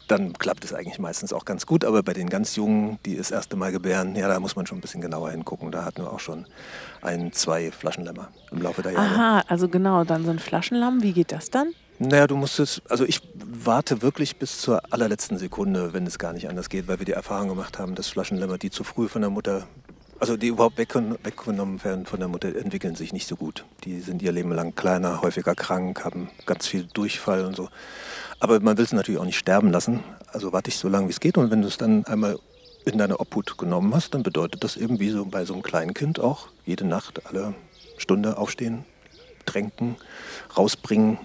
dann 0.08 0.32
klappt 0.34 0.64
es 0.64 0.72
eigentlich 0.72 0.98
meistens 0.98 1.32
auch 1.32 1.44
ganz 1.44 1.66
gut. 1.66 1.84
Aber 1.84 2.02
bei 2.02 2.12
den 2.12 2.28
ganz 2.28 2.56
Jungen, 2.56 2.98
die 3.04 3.16
das 3.16 3.30
erste 3.30 3.56
Mal 3.56 3.72
gebären, 3.72 4.14
ja, 4.16 4.28
da 4.28 4.40
muss 4.40 4.56
man 4.56 4.66
schon 4.66 4.78
ein 4.78 4.80
bisschen 4.80 5.00
genauer 5.00 5.30
hingucken. 5.30 5.70
Da 5.70 5.84
hatten 5.84 6.02
wir 6.02 6.12
auch 6.12 6.20
schon 6.20 6.46
ein, 7.02 7.32
zwei 7.32 7.70
Flaschenlämmer 7.70 8.28
im 8.50 8.62
Laufe 8.62 8.82
der 8.82 8.92
Jahre. 8.92 9.06
Aha, 9.06 9.44
also 9.48 9.68
genau, 9.68 10.04
dann 10.04 10.24
so 10.24 10.30
ein 10.30 10.38
Flaschenlamm. 10.38 11.02
Wie 11.02 11.12
geht 11.12 11.32
das 11.32 11.50
dann? 11.50 11.72
Naja, 11.98 12.26
du 12.26 12.36
musst 12.36 12.60
es, 12.60 12.82
also 12.88 13.04
ich 13.04 13.22
warte 13.34 14.02
wirklich 14.02 14.36
bis 14.36 14.60
zur 14.60 14.92
allerletzten 14.92 15.38
Sekunde, 15.38 15.94
wenn 15.94 16.06
es 16.06 16.18
gar 16.18 16.34
nicht 16.34 16.48
anders 16.48 16.68
geht, 16.68 16.88
weil 16.88 16.98
wir 16.98 17.06
die 17.06 17.12
Erfahrung 17.12 17.48
gemacht 17.48 17.78
haben, 17.78 17.94
dass 17.94 18.08
Flaschenlämmer, 18.08 18.58
die 18.58 18.70
zu 18.70 18.84
früh 18.84 19.08
von 19.08 19.22
der 19.22 19.30
Mutter, 19.30 19.66
also 20.18 20.36
die 20.36 20.48
überhaupt 20.48 20.78
weggen- 20.78 21.18
weggenommen 21.22 21.82
werden 21.84 22.06
von 22.06 22.18
der 22.18 22.28
Mutter, 22.28 22.54
entwickeln 22.54 22.94
sich 22.96 23.12
nicht 23.12 23.26
so 23.26 23.36
gut. 23.36 23.64
Die 23.84 24.00
sind 24.00 24.22
ihr 24.22 24.32
Leben 24.32 24.52
lang 24.52 24.74
kleiner, 24.74 25.22
häufiger 25.22 25.54
krank, 25.54 26.04
haben 26.04 26.30
ganz 26.46 26.66
viel 26.66 26.84
Durchfall 26.92 27.44
und 27.44 27.56
so. 27.56 27.68
Aber 28.40 28.60
man 28.60 28.76
will 28.76 28.84
es 28.84 28.92
natürlich 28.92 29.20
auch 29.20 29.24
nicht 29.24 29.38
sterben 29.38 29.70
lassen. 29.70 30.02
Also 30.32 30.52
warte 30.52 30.68
ich 30.68 30.76
so 30.76 30.88
lange, 30.88 31.06
wie 31.06 31.12
es 31.12 31.20
geht. 31.20 31.38
Und 31.38 31.50
wenn 31.50 31.62
du 31.62 31.68
es 31.68 31.78
dann 31.78 32.04
einmal 32.06 32.38
in 32.84 32.98
deine 32.98 33.18
Obhut 33.18 33.58
genommen 33.58 33.94
hast, 33.94 34.14
dann 34.14 34.22
bedeutet 34.22 34.62
das 34.62 34.76
eben 34.76 35.00
wie 35.00 35.10
so 35.10 35.24
bei 35.24 35.44
so 35.44 35.54
einem 35.54 35.62
kleinen 35.62 35.94
Kind 35.94 36.20
auch, 36.20 36.48
jede 36.64 36.86
Nacht, 36.86 37.26
alle 37.26 37.54
Stunde 37.98 38.36
aufstehen, 38.36 38.84
tränken, 39.44 39.96
rausbringen, 40.56 41.18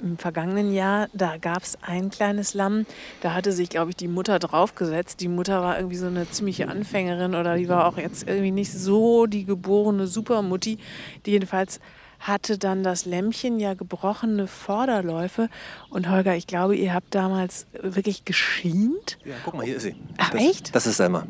Im 0.00 0.18
vergangenen 0.18 0.72
Jahr, 0.72 1.08
da 1.12 1.36
gab 1.38 1.62
es 1.62 1.78
ein 1.82 2.10
kleines 2.10 2.54
Lamm, 2.54 2.86
da 3.22 3.34
hatte 3.34 3.52
sich, 3.52 3.68
glaube 3.68 3.90
ich, 3.90 3.96
die 3.96 4.08
Mutter 4.08 4.38
draufgesetzt. 4.38 5.20
Die 5.20 5.28
Mutter 5.28 5.62
war 5.62 5.76
irgendwie 5.76 5.96
so 5.96 6.06
eine 6.06 6.28
ziemliche 6.28 6.68
Anfängerin 6.68 7.34
oder 7.34 7.56
die 7.56 7.68
war 7.68 7.86
auch 7.86 7.96
jetzt 7.96 8.28
irgendwie 8.28 8.50
nicht 8.50 8.72
so 8.72 9.26
die 9.26 9.44
geborene 9.44 10.06
Supermutti. 10.06 10.78
Die 11.24 11.30
jedenfalls 11.30 11.80
hatte 12.20 12.58
dann 12.58 12.82
das 12.82 13.04
Lämmchen 13.04 13.60
ja 13.60 13.74
gebrochene 13.74 14.46
Vorderläufe. 14.46 15.48
Und 15.90 16.10
Holger, 16.10 16.34
ich 16.34 16.46
glaube, 16.46 16.76
ihr 16.76 16.94
habt 16.94 17.14
damals 17.14 17.66
wirklich 17.80 18.24
geschient. 18.24 19.18
Ja, 19.24 19.34
guck 19.44 19.54
mal, 19.54 19.64
hier 19.64 19.76
ist 19.76 19.82
sie. 19.82 19.96
Ach, 20.18 20.30
das, 20.30 20.40
echt? 20.40 20.74
Das 20.74 20.86
ist 20.86 20.96
Selma. 20.96 21.26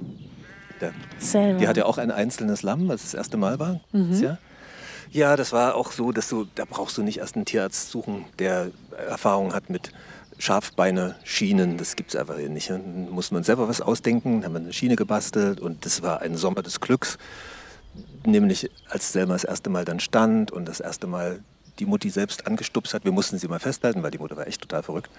Der, 0.81 0.93
Selma. 1.19 1.59
die 1.59 1.69
hat 1.69 1.77
ja 1.77 1.87
auch 1.87 1.99
ein 1.99 2.11
einzelnes 2.11 2.63
Lamm, 2.63 2.91
als 2.91 3.05
es 3.05 3.13
das 3.13 3.19
erste 3.19 3.37
Mal 3.37 3.59
war. 3.59 3.81
dieses 3.93 4.21
Jahr. 4.21 4.39
Ja, 5.11 5.37
das 5.37 5.53
war 5.53 5.75
auch 5.75 5.93
so, 5.93 6.13
dass 6.13 6.29
du, 6.29 6.47
da 6.55 6.65
brauchst 6.65 6.99
du 6.99 7.03
nicht 7.03 7.19
erst 7.19 7.37
einen 7.37 7.45
Tierarzt 7.45 7.91
suchen, 7.91 8.25
der 8.39 8.71
Erfahrung 9.09 9.55
hat 9.55 9.71
mit 9.71 9.93
Schafbeine, 10.39 11.17
Schienen. 11.25 11.79
Das 11.79 11.97
gibt 11.97 12.11
es 12.11 12.17
einfach 12.17 12.37
hier 12.37 12.51
nicht. 12.51 12.71
Dann 12.71 13.11
muss 13.11 13.31
man 13.31 13.43
selber 13.43 13.69
was 13.69 13.81
ausdenken, 13.81 14.45
haben 14.45 14.53
wir 14.53 14.61
eine 14.61 14.73
Schiene 14.73 14.97
gebastelt 14.97 15.61
und 15.61 15.87
das 15.87 16.03
war 16.03 16.21
ein 16.21 16.37
Sommer 16.37 16.63
des 16.63 16.81
Glücks. 16.81 17.19
Nämlich 18.25 18.71
als 18.89 19.13
Selma 19.13 19.35
das 19.35 19.45
erste 19.45 19.71
Mal 19.71 19.85
dann 19.85 20.01
stand 20.01 20.51
und 20.51 20.67
das 20.67 20.81
erste 20.81 21.07
Mal 21.07 21.41
die 21.79 21.87
Mutti 21.87 22.11
selbst 22.11 22.47
angestupst 22.47 22.93
hat. 22.93 23.05
Wir 23.05 23.13
mussten 23.13 23.39
sie 23.39 23.49
mal 23.49 23.61
festhalten, 23.61 24.03
weil 24.03 24.11
die 24.11 24.19
Mutter 24.19 24.37
war 24.37 24.47
echt 24.47 24.61
total 24.61 24.83
verrückt 24.83 25.11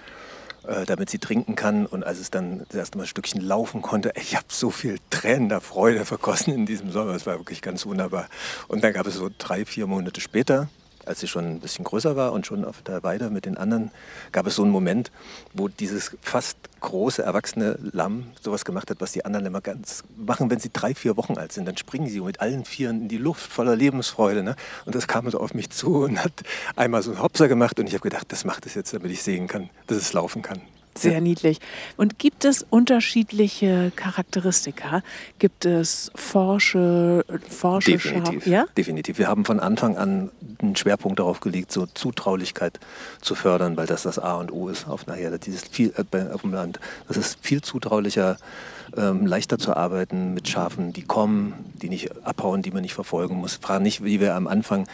äh, 0.63 0.85
damit 0.85 1.09
sie 1.09 1.19
trinken 1.19 1.55
kann. 1.55 1.85
Und 1.85 2.03
als 2.03 2.19
es 2.19 2.31
dann 2.31 2.65
das 2.69 2.75
erste 2.75 2.97
Mal 2.97 3.05
ein 3.05 3.07
Stückchen 3.07 3.41
laufen 3.41 3.81
konnte, 3.81 4.11
ich 4.15 4.35
habe 4.35 4.45
so 4.49 4.69
viel 4.69 4.97
Tränen 5.09 5.49
der 5.49 5.61
Freude 5.61 6.05
vergossen 6.05 6.53
in 6.53 6.65
diesem 6.65 6.91
Sommer. 6.91 7.13
Es 7.15 7.25
war 7.25 7.37
wirklich 7.37 7.61
ganz 7.61 7.85
wunderbar. 7.85 8.27
Und 8.67 8.83
dann 8.83 8.93
gab 8.93 9.07
es 9.07 9.15
so 9.15 9.29
drei, 9.37 9.65
vier 9.65 9.87
Monate 9.87 10.21
später, 10.21 10.69
als 11.07 11.19
sie 11.19 11.27
schon 11.27 11.45
ein 11.45 11.59
bisschen 11.59 11.85
größer 11.85 12.15
war 12.15 12.33
und 12.33 12.45
schon 12.45 12.65
auf 12.65 12.81
der 12.81 13.03
Weide 13.03 13.29
mit 13.29 13.45
den 13.45 13.57
anderen, 13.57 13.91
gab 14.31 14.47
es 14.47 14.55
so 14.55 14.63
einen 14.63 14.71
Moment, 14.71 15.11
wo 15.53 15.67
dieses 15.67 16.15
fast 16.21 16.57
große, 16.79 17.23
erwachsene 17.23 17.79
Lamm 17.91 18.31
sowas 18.41 18.65
gemacht 18.65 18.89
hat, 18.89 19.01
was 19.01 19.11
die 19.11 19.25
anderen 19.25 19.45
immer 19.45 19.61
ganz 19.61 20.03
machen, 20.15 20.49
wenn 20.49 20.59
sie 20.59 20.69
drei, 20.71 20.93
vier 20.93 21.17
Wochen 21.17 21.37
alt 21.37 21.51
sind. 21.51 21.65
Dann 21.65 21.77
springen 21.77 22.07
sie 22.07 22.21
mit 22.21 22.39
allen 22.39 22.65
Vieren 22.65 23.03
in 23.03 23.07
die 23.07 23.17
Luft 23.17 23.51
voller 23.51 23.75
Lebensfreude. 23.75 24.43
Ne? 24.43 24.55
Und 24.85 24.95
das 24.95 25.07
kam 25.07 25.29
so 25.29 25.39
auf 25.39 25.53
mich 25.53 25.69
zu 25.69 26.03
und 26.03 26.23
hat 26.23 26.33
einmal 26.75 27.01
so 27.01 27.11
einen 27.11 27.21
Hopser 27.21 27.47
gemacht 27.47 27.79
und 27.79 27.87
ich 27.87 27.93
habe 27.93 28.03
gedacht, 28.03 28.31
das 28.31 28.45
macht 28.45 28.65
es 28.65 28.75
jetzt, 28.75 28.93
damit 28.93 29.11
ich 29.11 29.23
sehen 29.23 29.47
kann, 29.47 29.69
dass 29.87 29.97
es 29.97 30.13
laufen 30.13 30.41
kann. 30.41 30.61
Sehr 30.97 31.21
niedlich. 31.21 31.59
Und 31.95 32.19
gibt 32.19 32.45
es 32.45 32.65
unterschiedliche 32.69 33.91
Charakteristika? 33.95 35.03
Gibt 35.39 35.65
es 35.65 36.11
Forsche, 36.15 37.25
Forsche 37.49 37.91
Definitiv. 37.91 38.47
Ja? 38.47 38.65
Definitiv. 38.77 39.17
Wir 39.17 39.27
haben 39.27 39.45
von 39.45 39.59
Anfang 39.59 39.97
an 39.97 40.31
einen 40.59 40.75
Schwerpunkt 40.75 41.19
darauf 41.19 41.39
gelegt, 41.39 41.71
so 41.71 41.85
Zutraulichkeit 41.85 42.79
zu 43.21 43.35
fördern, 43.35 43.77
weil 43.77 43.87
das 43.87 44.03
das 44.03 44.19
A 44.19 44.35
und 44.35 44.51
O 44.51 44.69
ist 44.69 44.87
auf 44.87 45.07
einer 45.07 45.17
Herde. 45.17 45.39
Dieses 45.39 45.63
viel, 45.63 45.93
äh, 46.11 46.33
auf 46.33 46.41
dem 46.41 46.53
Land. 46.53 46.79
Das 47.07 47.17
ist 47.17 47.37
viel 47.41 47.61
zutraulicher, 47.61 48.37
ähm, 48.95 49.25
leichter 49.25 49.57
zu 49.57 49.75
arbeiten 49.75 50.33
mit 50.33 50.47
Schafen, 50.47 50.93
die 50.93 51.03
kommen, 51.03 51.53
die 51.81 51.89
nicht 51.89 52.25
abhauen, 52.25 52.61
die 52.61 52.71
man 52.71 52.81
nicht 52.81 52.93
verfolgen 52.93 53.35
muss. 53.35 53.55
Fragen 53.55 53.83
nicht, 53.83 54.03
wie 54.03 54.19
wir 54.19 54.35
am 54.35 54.47
Anfang 54.47 54.87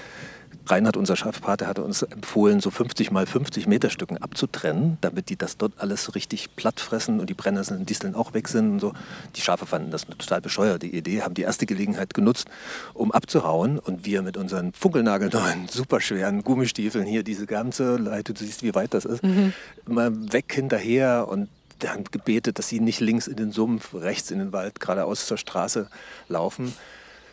Reinhard, 0.66 0.98
unser 0.98 1.16
Schafpate, 1.16 1.68
hatte 1.68 1.84
uns 1.84 2.02
empfohlen, 2.04 2.60
so 2.60 2.72
50 2.72 3.12
mal 3.12 3.26
50 3.26 3.68
Meter 3.68 3.90
Stücken 3.90 4.18
abzutrennen, 4.18 4.98
damit 5.02 5.30
die 5.30 5.36
das 5.36 5.58
dort 5.58 5.74
alles 5.78 6.16
richtig 6.16 6.56
platt 6.56 6.80
fressen 6.80 7.20
und 7.20 7.30
die 7.30 7.34
Brennnesseln 7.34 7.82
und 7.82 7.90
Disteln 7.90 8.16
auch 8.16 8.34
weg 8.34 8.48
sind 8.48 8.72
und 8.72 8.80
so. 8.80 8.94
Die 9.36 9.42
Schafe 9.42 9.66
fanden 9.66 9.92
das 9.92 10.06
eine 10.06 10.18
total 10.18 10.42
bescheuerte 10.42 10.88
Idee, 10.88 11.22
haben 11.22 11.34
die 11.34 11.42
erste 11.42 11.66
Gelegenheit 11.66 12.14
genutzt, 12.14 12.48
um 12.94 13.12
abzuhauen 13.12 13.80
und 13.80 14.06
wir 14.06 14.22
mit 14.22 14.38
unseren 14.38 14.74
funkelnagelneuen, 14.74 15.68
superschweren 15.72 16.44
Gummistiefeln 16.44 17.06
hier 17.06 17.24
diese 17.24 17.46
ganze 17.46 17.98
Leite, 17.98 18.34
du 18.34 18.44
siehst, 18.44 18.64
wie 18.64 18.76
weit 18.76 18.94
das 18.94 19.06
ist, 19.06 19.24
mhm. 19.24 19.54
mal 19.86 20.12
weg 20.32 20.54
hinterher 20.54 21.28
und 21.28 21.50
dann 21.80 22.06
gebetet, 22.06 22.60
dass 22.60 22.70
sie 22.70 22.80
nicht 22.80 23.00
links 23.00 23.28
in 23.28 23.36
den 23.36 23.52
Sumpf, 23.52 23.94
rechts 23.94 24.32
in 24.32 24.40
den 24.40 24.54
Wald, 24.54 24.80
geradeaus 24.80 25.28
zur 25.28 25.38
Straße 25.38 25.88
laufen. 26.30 26.74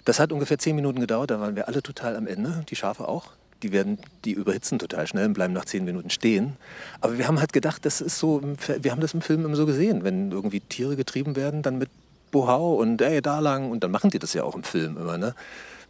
Das 0.05 0.19
hat 0.19 0.33
ungefähr 0.33 0.59
zehn 0.59 0.77
Minuten 0.77 1.01
gedauert, 1.01 1.31
da 1.31 1.41
waren 1.41 1.57
wir 1.57 1.69
alle 1.69 1.83
total 1.83 2.17
am 2.17 2.27
Ende, 2.27 2.65
die 2.69 2.77
Schafe 2.77 3.09
auch. 3.09 3.33
Die, 3.63 3.73
werden, 3.73 3.99
die 4.25 4.33
überhitzen 4.33 4.79
total 4.79 5.07
schnell 5.07 5.27
und 5.27 5.35
bleiben 5.35 5.53
nach 5.53 5.67
zehn 5.67 5.85
Minuten 5.85 6.09
stehen. 6.09 6.57
Aber 7.03 7.19
wir 7.19 7.29
haben 7.29 7.39
halt 7.41 7.53
gedacht, 7.53 7.85
das 7.85 8.01
ist 8.01 8.19
so, 8.19 8.41
wir 8.43 8.91
haben 8.91 9.03
das 9.03 9.13
im 9.13 9.21
Film 9.21 9.45
immer 9.45 9.57
so 9.57 9.67
gesehen, 9.67 10.03
wenn 10.03 10.33
irgendwie 10.33 10.61
Tiere 10.61 10.97
getrieben 10.97 11.37
werden, 11.37 11.61
dann 11.61 11.77
mit 11.77 11.91
Bohau 12.31 12.75
und 12.77 13.03
ey, 13.03 13.21
da 13.21 13.41
lang 13.41 13.71
und 13.71 13.85
dann 13.85 13.91
machen 13.91 14.09
die 14.11 14.19
das 14.19 14.33
ja 14.33 14.45
auch 14.45 14.55
im 14.55 14.63
Film 14.63 14.97
immer. 14.97 15.19
Ne? 15.19 15.35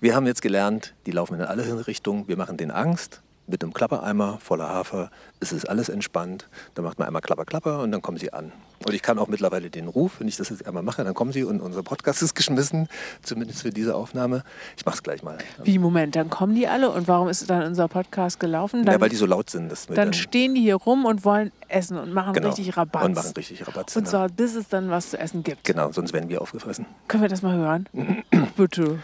Wir 0.00 0.16
haben 0.16 0.26
jetzt 0.26 0.42
gelernt, 0.42 0.94
die 1.06 1.12
laufen 1.12 1.34
in 1.34 1.42
alle 1.42 1.86
Richtungen, 1.86 2.26
wir 2.26 2.36
machen 2.36 2.56
denen 2.56 2.72
Angst, 2.72 3.20
mit 3.50 3.62
einem 3.62 3.72
Klappereimer 3.72 4.38
voller 4.40 4.68
Hafer. 4.68 5.10
Es 5.40 5.52
ist 5.52 5.68
alles 5.68 5.88
entspannt. 5.88 6.48
Dann 6.74 6.84
macht 6.84 6.98
man 6.98 7.06
einmal 7.08 7.22
Klapper, 7.22 7.44
Klapper 7.44 7.80
und 7.82 7.92
dann 7.92 8.02
kommen 8.02 8.18
sie 8.18 8.32
an. 8.32 8.52
Und 8.86 8.94
ich 8.94 9.02
kann 9.02 9.18
auch 9.18 9.28
mittlerweile 9.28 9.68
den 9.68 9.88
Ruf, 9.88 10.20
wenn 10.20 10.28
ich 10.28 10.36
das 10.38 10.48
jetzt 10.48 10.66
einmal 10.66 10.82
mache, 10.82 11.04
dann 11.04 11.12
kommen 11.12 11.32
sie 11.32 11.44
und 11.44 11.60
unser 11.60 11.82
Podcast 11.82 12.22
ist 12.22 12.34
geschmissen, 12.34 12.88
zumindest 13.22 13.60
für 13.60 13.70
diese 13.70 13.94
Aufnahme. 13.94 14.42
Ich 14.78 14.86
mache 14.86 14.94
es 14.94 15.02
gleich 15.02 15.22
mal. 15.22 15.36
Wie, 15.62 15.78
Moment, 15.78 16.16
dann 16.16 16.30
kommen 16.30 16.54
die 16.54 16.66
alle 16.66 16.90
und 16.90 17.06
warum 17.06 17.28
ist 17.28 17.50
dann 17.50 17.64
unser 17.64 17.88
Podcast 17.88 18.40
gelaufen? 18.40 18.84
Dann, 18.86 18.94
ja, 18.94 19.00
weil 19.00 19.10
die 19.10 19.16
so 19.16 19.26
laut 19.26 19.50
sind. 19.50 19.70
Dass 19.70 19.86
dann, 19.86 19.96
dann 19.96 20.12
stehen 20.14 20.54
die 20.54 20.62
hier 20.62 20.76
rum 20.76 21.04
und 21.04 21.26
wollen 21.26 21.52
essen 21.68 21.98
und 21.98 22.14
machen 22.14 22.32
genau. 22.32 22.48
richtig 22.48 22.74
Rabatz. 22.76 23.04
Und 23.04 23.14
machen 23.14 23.32
richtig 23.36 23.66
Rabatz. 23.66 23.94
Und 23.96 24.08
zwar, 24.08 24.30
bis 24.30 24.54
es 24.54 24.68
dann 24.68 24.88
was 24.88 25.10
zu 25.10 25.18
essen 25.18 25.42
gibt. 25.42 25.64
Genau, 25.64 25.92
sonst 25.92 26.14
werden 26.14 26.30
wir 26.30 26.40
aufgefressen. 26.40 26.86
Können 27.06 27.22
wir 27.22 27.28
das 27.28 27.42
mal 27.42 27.56
hören? 27.56 27.86
Bitte. 28.56 28.98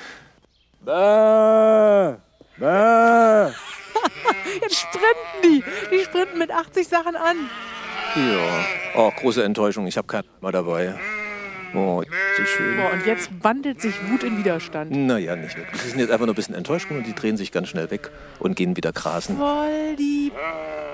Bäh, 0.87 2.17
bäh. 2.59 3.53
Jetzt 4.63 4.77
sprinten 4.77 5.43
die. 5.43 5.65
Die 5.91 6.05
sprinten 6.05 6.39
mit 6.39 6.51
80 6.51 6.89
Sachen 6.89 7.17
an. 7.17 7.37
Ja. 8.15 8.65
Oh, 8.95 9.11
große 9.11 9.43
Enttäuschung. 9.45 9.87
Ich 9.87 9.97
habe 9.97 10.07
keinen 10.07 10.27
mal 10.41 10.53
dabei. 10.53 10.95
Oh, 11.75 12.03
so 12.37 12.45
schön. 12.45 12.79
Oh, 12.79 12.93
und 12.95 13.05
jetzt 13.05 13.31
wandelt 13.43 13.81
sich 13.83 13.95
Wut 14.09 14.23
in 14.23 14.39
Widerstand. 14.39 14.93
Naja, 14.93 15.37
nicht 15.37 15.57
wirklich. 15.57 15.83
Sie 15.83 15.91
sind 15.91 15.99
jetzt 15.99 16.11
einfach 16.11 16.25
nur 16.25 16.33
ein 16.33 16.37
bisschen 16.37 16.55
enttäuscht 16.55 16.91
und 16.91 17.05
die 17.05 17.15
drehen 17.15 17.37
sich 17.37 17.53
ganz 17.53 17.69
schnell 17.69 17.91
weg 17.91 18.11
und 18.39 18.57
gehen 18.57 18.77
wieder 18.77 18.93
grasen. 18.93 19.37
Voll 19.37 19.97
die 19.97 20.33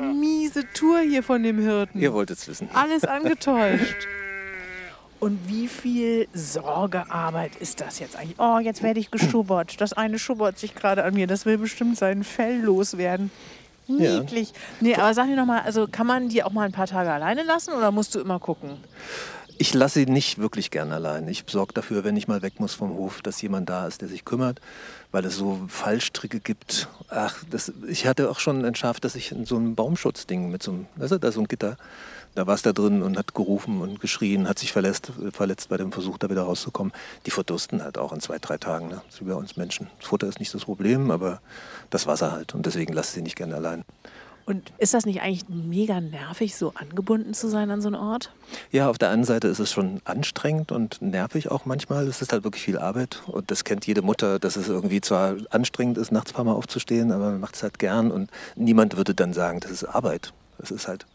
miese 0.03 0.65
Tour 0.73 1.01
hier 1.01 1.23
von 1.23 1.43
dem 1.43 1.59
Hirten. 1.59 2.01
Ihr 2.01 2.13
wolltet 2.13 2.39
es 2.39 2.49
wissen. 2.49 2.69
Alles 2.73 3.05
angetäuscht. 3.05 4.09
Und 5.23 5.39
wie 5.47 5.69
viel 5.69 6.27
Sorgearbeit 6.35 7.55
ist 7.55 7.81
das 7.81 8.01
jetzt 8.01 8.17
eigentlich? 8.17 8.41
Oh, 8.41 8.59
jetzt 8.59 8.83
werde 8.83 8.99
ich 8.99 9.13
geschubbert. 9.13 9.81
Das 9.81 9.93
eine 9.93 10.19
schubbert 10.19 10.59
sich 10.59 10.75
gerade 10.75 11.05
an 11.05 11.15
mir. 11.15 11.29
Das 11.29 11.47
will 11.47 11.59
bestimmt 11.59 11.97
sein 11.97 12.25
Fell 12.25 12.61
loswerden. 12.61 13.31
Niedlich. 13.87 14.49
Ja. 14.49 14.57
Nee, 14.81 14.95
aber 14.97 15.15
sag 15.15 15.29
mir 15.29 15.37
nochmal, 15.37 15.61
also 15.61 15.87
kann 15.87 16.09
man 16.09 16.29
die 16.29 16.43
auch 16.43 16.51
mal 16.51 16.65
ein 16.65 16.73
paar 16.73 16.89
Tage 16.89 17.13
alleine 17.13 17.45
lassen 17.45 17.73
oder 17.73 17.93
musst 17.93 18.17
du 18.17 18.19
immer 18.19 18.41
gucken? 18.41 18.79
Ich 19.59 19.75
lasse 19.75 20.01
sie 20.01 20.07
nicht 20.07 20.39
wirklich 20.39 20.73
gern 20.73 20.91
allein. 20.91 21.29
Ich 21.29 21.45
sorge 21.49 21.73
dafür, 21.73 22.03
wenn 22.03 22.17
ich 22.17 22.27
mal 22.27 22.43
weg 22.43 22.59
muss 22.59 22.75
vom 22.75 22.95
Hof, 22.95 23.23
dass 23.23 23.41
jemand 23.43 23.69
da 23.69 23.87
ist, 23.87 24.01
der 24.01 24.09
sich 24.09 24.25
kümmert, 24.25 24.61
weil 25.13 25.25
es 25.25 25.37
so 25.37 25.61
Fallstricke 25.69 26.41
gibt. 26.41 26.89
Ach, 27.11 27.37
das, 27.49 27.73
ich 27.87 28.09
hatte 28.09 28.29
auch 28.29 28.41
schon 28.41 28.65
ein 28.65 28.75
Schaf, 28.75 28.99
dass 28.99 29.15
ich 29.15 29.31
in 29.31 29.45
so 29.45 29.55
einem 29.55 29.77
Baumschutzding 29.77 30.51
mit 30.51 30.65
so 30.65 30.73
einem, 30.73 30.87
du, 30.97 31.19
da 31.21 31.31
so 31.31 31.41
ein 31.41 31.47
Gitter, 31.47 31.77
da 32.35 32.47
war 32.47 32.55
es 32.55 32.63
da 32.63 32.73
drin 32.73 33.03
und 33.03 33.19
hat 33.19 33.35
gerufen 33.35 33.81
und 33.81 34.01
geschrien, 34.01 34.49
hat 34.49 34.59
sich 34.59 34.73
verletzt, 34.73 35.13
verletzt 35.33 35.69
bei 35.69 35.77
dem 35.77 35.93
Versuch, 35.93 36.19
da 36.19 36.31
wieder 36.31 36.43
rauszukommen. 36.43 36.93
Die 37.27 37.31
verdursten 37.31 37.83
halt 37.83 37.99
auch 37.99 38.13
in 38.13 38.21
zwei, 38.21 38.39
drei 38.39 38.59
Tagen. 38.59 38.89
Ne? 38.89 39.03
Wie 39.21 39.25
bei 39.25 39.35
uns 39.35 39.57
Menschen. 39.57 39.89
Das 39.99 40.09
Futter 40.09 40.27
ist 40.29 40.41
nicht 40.41 40.55
das 40.55 40.65
Problem, 40.65 41.11
aber 41.11 41.41
das 41.91 42.07
Wasser 42.07 42.33
halt. 42.33 42.55
Und 42.55 42.67
deswegen 42.67 42.93
lasse 42.93 43.09
ich 43.11 43.15
sie 43.15 43.23
nicht 43.23 43.37
gerne 43.37 43.57
allein. 43.57 43.85
Und 44.45 44.73
ist 44.79 44.93
das 44.93 45.07
nicht 45.07 45.23
eigentlich 45.23 45.49
mega 45.49 46.01
nervig, 46.01 46.57
so 46.57 46.73
angebunden 46.75 47.33
zu 47.33 47.49
sein 47.49 47.71
an 47.71 47.81
so 47.81 47.89
einen 47.89 47.97
Ort? 47.97 48.33
Ja, 48.73 48.91
auf 48.91 48.99
der 48.99 49.11
einen 49.11 49.25
Seite 49.25 49.47
ist 49.47 49.61
es 49.61 49.71
schon 49.71 50.01
anstrengend 50.05 50.73
und 50.73 51.01
nervig 51.01 51.51
auch 51.51 51.65
manchmal. 51.65 52.09
Es 52.09 52.23
ist 52.23 52.33
halt 52.33 52.43
wirklich 52.43 52.65
viel 52.65 52.79
Arbeit 52.79 53.23
und 53.27 53.53
das 53.53 53.63
kennt 53.63 53.87
jede 53.87 54.03
Mutter, 54.03 54.41
dass 54.41 54.57
es 54.57 54.69
irgendwie 54.69 55.01
zwar 55.01 55.37
anstrengend 55.51 55.97
ist, 55.97 56.11
nachts 56.11 56.33
ein 56.33 56.35
paar 56.35 56.45
Mal 56.45 56.55
aufzustehen, 56.55 57.13
aber 57.13 57.31
man 57.31 57.41
macht 57.41 57.55
es 57.55 57.63
halt 57.63 57.79
gern 57.79 58.11
und 58.11 58.31
niemand 58.57 58.97
würde 58.97 59.15
dann 59.15 59.33
sagen, 59.33 59.61
das 59.61 59.71
ist 59.71 59.85
Arbeit. 59.85 60.33
Das 60.59 60.73
ist 60.73 60.89
halt 60.89 61.07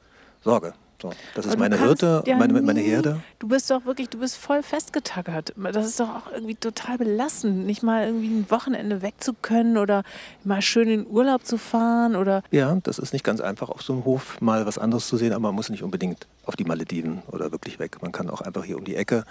Sorge. 0.41 0.73
So, 0.99 1.11
das 1.35 1.45
ist 1.45 1.59
meine 1.59 1.77
Hirte, 1.77 2.23
ja 2.25 2.37
meine, 2.37 2.59
meine 2.61 2.79
Herde. 2.79 3.21
Du 3.37 3.47
bist 3.47 3.69
doch 3.69 3.85
wirklich, 3.85 4.09
du 4.09 4.17
bist 4.17 4.35
voll 4.35 4.63
festgetackert. 4.63 5.53
Das 5.71 5.85
ist 5.85 5.99
doch 5.99 6.09
auch 6.09 6.31
irgendwie 6.33 6.55
total 6.55 6.97
belastend, 6.97 7.67
nicht 7.67 7.83
mal 7.83 8.07
irgendwie 8.07 8.27
ein 8.27 8.49
Wochenende 8.49 9.03
weg 9.03 9.15
zu 9.19 9.33
können 9.33 9.77
oder 9.77 10.03
mal 10.43 10.61
schön 10.63 10.89
in 10.89 11.05
Urlaub 11.05 11.45
zu 11.45 11.59
fahren 11.59 12.15
oder. 12.15 12.41
Ja, 12.49 12.75
das 12.81 12.97
ist 12.97 13.13
nicht 13.13 13.23
ganz 13.23 13.41
einfach, 13.41 13.69
auf 13.69 13.83
so 13.83 13.93
einem 13.93 14.05
Hof 14.05 14.41
mal 14.41 14.65
was 14.65 14.79
anderes 14.79 15.07
zu 15.07 15.17
sehen, 15.17 15.33
aber 15.33 15.41
man 15.41 15.55
muss 15.55 15.69
nicht 15.69 15.83
unbedingt 15.83 16.25
auf 16.45 16.55
die 16.55 16.63
Malediven 16.63 17.21
oder 17.27 17.51
wirklich 17.51 17.77
weg. 17.77 18.01
Man 18.01 18.11
kann 18.11 18.29
auch 18.29 18.41
einfach 18.41 18.63
hier 18.63 18.77
um 18.77 18.83
die 18.83 18.95
Ecke. 18.95 19.23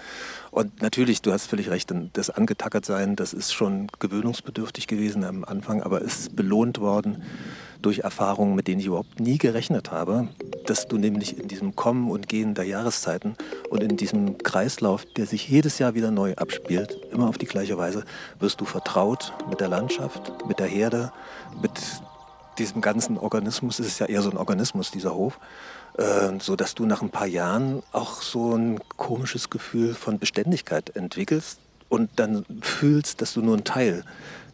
Und 0.52 0.82
natürlich, 0.82 1.20
du 1.23 1.32
hast 1.32 1.46
völlig 1.46 1.68
recht, 1.70 1.92
das 2.12 2.30
angetackert 2.30 2.85
sein, 2.85 3.16
das 3.16 3.32
ist 3.32 3.52
schon 3.52 3.88
gewöhnungsbedürftig 3.99 4.87
gewesen 4.87 5.25
am 5.25 5.44
Anfang, 5.44 5.82
aber 5.82 6.00
ist 6.00 6.37
belohnt 6.37 6.78
worden 6.78 7.25
durch 7.87 8.00
Erfahrungen, 8.00 8.57
mit 8.57 8.66
denen 8.66 8.81
ich 8.81 8.87
überhaupt 8.87 9.21
nie 9.21 9.38
gerechnet 9.38 9.93
habe, 9.93 10.26
dass 10.66 10.88
du 10.88 10.99
nämlich 10.99 11.38
in 11.38 11.47
diesem 11.47 11.76
Kommen 11.76 12.11
und 12.11 12.28
Gehen 12.28 12.55
der 12.55 12.64
Jahreszeiten 12.64 13.37
und 13.71 13.81
in 13.81 13.97
diesem 13.97 14.38
Kreislauf, 14.38 15.05
der 15.05 15.26
sich 15.26 15.49
jedes 15.49 15.78
Jahr 15.78 15.95
wieder 15.95 16.11
neu 16.11 16.35
abspielt, 16.35 16.99
immer 17.12 17.28
auf 17.28 17.38
die 17.38 17.47
gleiche 17.47 17.78
Weise, 17.78 18.02
wirst 18.40 18.61
du 18.61 18.64
vertraut 18.64 19.33
mit 19.49 19.61
der 19.61 19.69
Landschaft, 19.69 20.33
mit 20.49 20.59
der 20.59 20.66
Herde, 20.66 21.12
mit 21.62 21.71
diesem 22.59 22.81
ganzen 22.81 23.19
Organismus. 23.19 23.78
Es 23.78 23.87
ist 23.87 24.00
ja 24.00 24.07
eher 24.07 24.23
so 24.23 24.31
ein 24.31 24.37
Organismus, 24.37 24.90
dieser 24.90 25.14
Hof. 25.14 25.38
Äh, 25.97 26.40
so 26.40 26.57
dass 26.57 26.75
du 26.75 26.87
nach 26.87 27.02
ein 27.02 27.11
paar 27.11 27.28
Jahren 27.28 27.85
auch 27.93 28.21
so 28.21 28.57
ein 28.57 28.81
komisches 28.97 29.49
Gefühl 29.49 29.95
von 29.95 30.19
Beständigkeit 30.19 30.97
entwickelst 30.97 31.61
und 31.88 32.11
dann 32.16 32.45
fühlst, 32.61 33.21
dass 33.21 33.35
du 33.35 33.43
nur 33.43 33.57
ein 33.57 33.64
Teil 33.64 34.05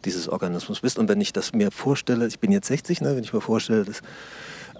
dieses 0.05 0.27
Organismus 0.27 0.81
bist. 0.81 0.99
Und 0.99 1.07
wenn 1.07 1.21
ich 1.21 1.33
das 1.33 1.53
mir 1.53 1.71
vorstelle, 1.71 2.27
ich 2.27 2.39
bin 2.39 2.51
jetzt 2.51 2.67
60, 2.67 3.01
ne, 3.01 3.15
wenn 3.15 3.23
ich 3.23 3.33
mir 3.33 3.41
vorstelle, 3.41 3.85
dass 3.85 4.01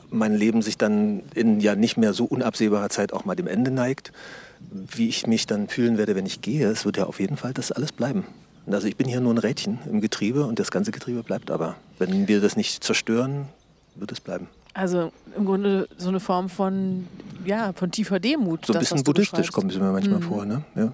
mein 0.10 0.36
Leben 0.36 0.62
sich 0.62 0.78
dann 0.78 1.24
in 1.34 1.60
ja 1.60 1.76
nicht 1.76 1.98
mehr 1.98 2.14
so 2.14 2.26
unabsehbarer 2.26 2.90
Zeit 2.90 3.14
auch 3.14 3.26
mal 3.26 3.36
dem 3.36 3.48
Ende 3.48 3.72
neigt, 3.72 4.12
wie 4.70 5.10
ich 5.10 5.28
mich 5.28 5.48
dann 5.48 5.68
fühlen 5.68 5.98
werde, 5.98 6.16
wenn 6.16 6.26
ich 6.26 6.42
gehe, 6.42 6.68
es 6.70 6.86
wird 6.86 6.98
ja 6.98 7.06
auf 7.06 7.20
jeden 7.20 7.38
Fall 7.38 7.54
das 7.54 7.72
alles 7.72 7.92
bleiben. 7.92 8.26
Also 8.72 8.88
ich 8.88 8.96
bin 8.96 9.08
hier 9.08 9.20
nur 9.20 9.34
ein 9.34 9.40
Rädchen 9.40 9.80
im 9.90 10.00
Getriebe 10.00 10.46
und 10.46 10.60
das 10.60 10.72
ganze 10.72 10.92
Getriebe 10.92 11.24
bleibt 11.24 11.52
aber. 11.52 11.76
Wenn 12.00 12.28
wir 12.28 12.40
das 12.40 12.56
nicht 12.56 12.84
zerstören, 12.84 13.48
wird 13.96 14.12
es 14.12 14.22
bleiben. 14.22 14.48
Also 14.74 15.12
im 15.38 15.46
Grunde 15.46 15.88
so 15.98 16.10
eine 16.10 16.20
Form 16.20 16.50
von, 16.50 17.08
ja, 17.46 17.74
von 17.74 17.92
tiefer 17.92 18.20
Demut. 18.20 18.66
So 18.66 18.74
ein 18.74 18.80
bisschen 18.80 19.04
buddhistisch 19.04 19.52
kommt 19.52 19.72
es 19.72 19.78
mir 19.78 19.92
manchmal 19.92 20.20
mhm. 20.20 20.24
vor. 20.24 20.46
Ne? 20.46 20.64
Ja. 20.76 20.94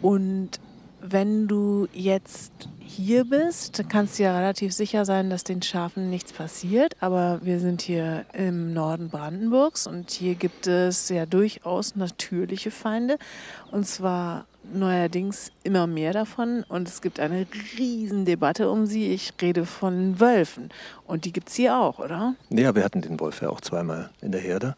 Und 0.00 0.60
wenn 1.00 1.48
du 1.48 1.86
jetzt 1.92 2.52
hier 2.80 3.24
bist, 3.24 3.82
kannst 3.88 4.18
du 4.18 4.22
ja 4.22 4.36
relativ 4.36 4.72
sicher 4.72 5.04
sein, 5.04 5.28
dass 5.28 5.44
den 5.44 5.62
Schafen 5.62 6.10
nichts 6.10 6.32
passiert. 6.32 6.96
Aber 7.00 7.40
wir 7.42 7.58
sind 7.60 7.82
hier 7.82 8.24
im 8.32 8.72
Norden 8.72 9.08
Brandenburgs 9.08 9.86
und 9.86 10.10
hier 10.10 10.34
gibt 10.34 10.66
es 10.66 11.08
ja 11.08 11.26
durchaus 11.26 11.96
natürliche 11.96 12.70
Feinde. 12.70 13.18
Und 13.70 13.86
zwar 13.86 14.46
neuerdings 14.72 15.52
immer 15.62 15.86
mehr 15.86 16.12
davon 16.12 16.64
und 16.68 16.88
es 16.88 17.02
gibt 17.02 17.20
eine 17.20 17.46
riesen 17.78 18.24
Debatte 18.24 18.70
um 18.70 18.86
sie. 18.86 19.12
Ich 19.12 19.34
rede 19.42 19.66
von 19.66 20.20
Wölfen 20.20 20.70
und 21.06 21.24
die 21.24 21.32
gibt 21.32 21.48
es 21.48 21.54
hier 21.54 21.76
auch, 21.76 21.98
oder? 21.98 22.34
Ja, 22.48 22.74
wir 22.74 22.84
hatten 22.84 23.02
den 23.02 23.20
Wolf 23.20 23.42
ja 23.42 23.50
auch 23.50 23.60
zweimal 23.60 24.10
in 24.22 24.32
der 24.32 24.40
Herde 24.40 24.76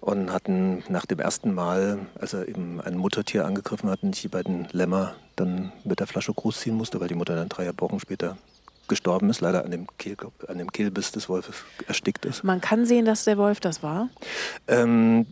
und 0.00 0.32
hatten 0.32 0.82
nach 0.88 1.06
dem 1.06 1.20
ersten 1.20 1.54
Mal, 1.54 1.98
als 2.18 2.32
er 2.32 2.48
eben 2.48 2.80
ein 2.80 2.96
Muttertier 2.96 3.44
angegriffen 3.44 3.90
hat, 3.90 4.02
nicht 4.02 4.22
die 4.22 4.28
beiden 4.28 4.68
Lämmer 4.72 5.14
dann 5.36 5.72
mit 5.84 6.00
der 6.00 6.06
Flasche 6.06 6.32
großziehen 6.32 6.76
musste, 6.76 7.00
weil 7.00 7.08
die 7.08 7.14
Mutter 7.14 7.36
dann 7.36 7.48
drei 7.48 7.70
Wochen 7.78 8.00
später 8.00 8.36
gestorben 8.88 9.30
ist, 9.30 9.40
leider 9.40 9.64
an 9.64 9.70
dem, 9.70 9.86
Kehl, 9.98 10.16
an 10.48 10.58
dem 10.58 10.72
Kehlbiss 10.72 11.12
des 11.12 11.28
Wolfes 11.28 11.56
erstickt 11.86 12.24
ist. 12.24 12.42
Man 12.42 12.60
kann 12.60 12.86
sehen, 12.86 13.04
dass 13.04 13.24
der 13.24 13.38
Wolf 13.38 13.60
das 13.60 13.82
war? 13.82 14.08
Ähm, 14.66 15.26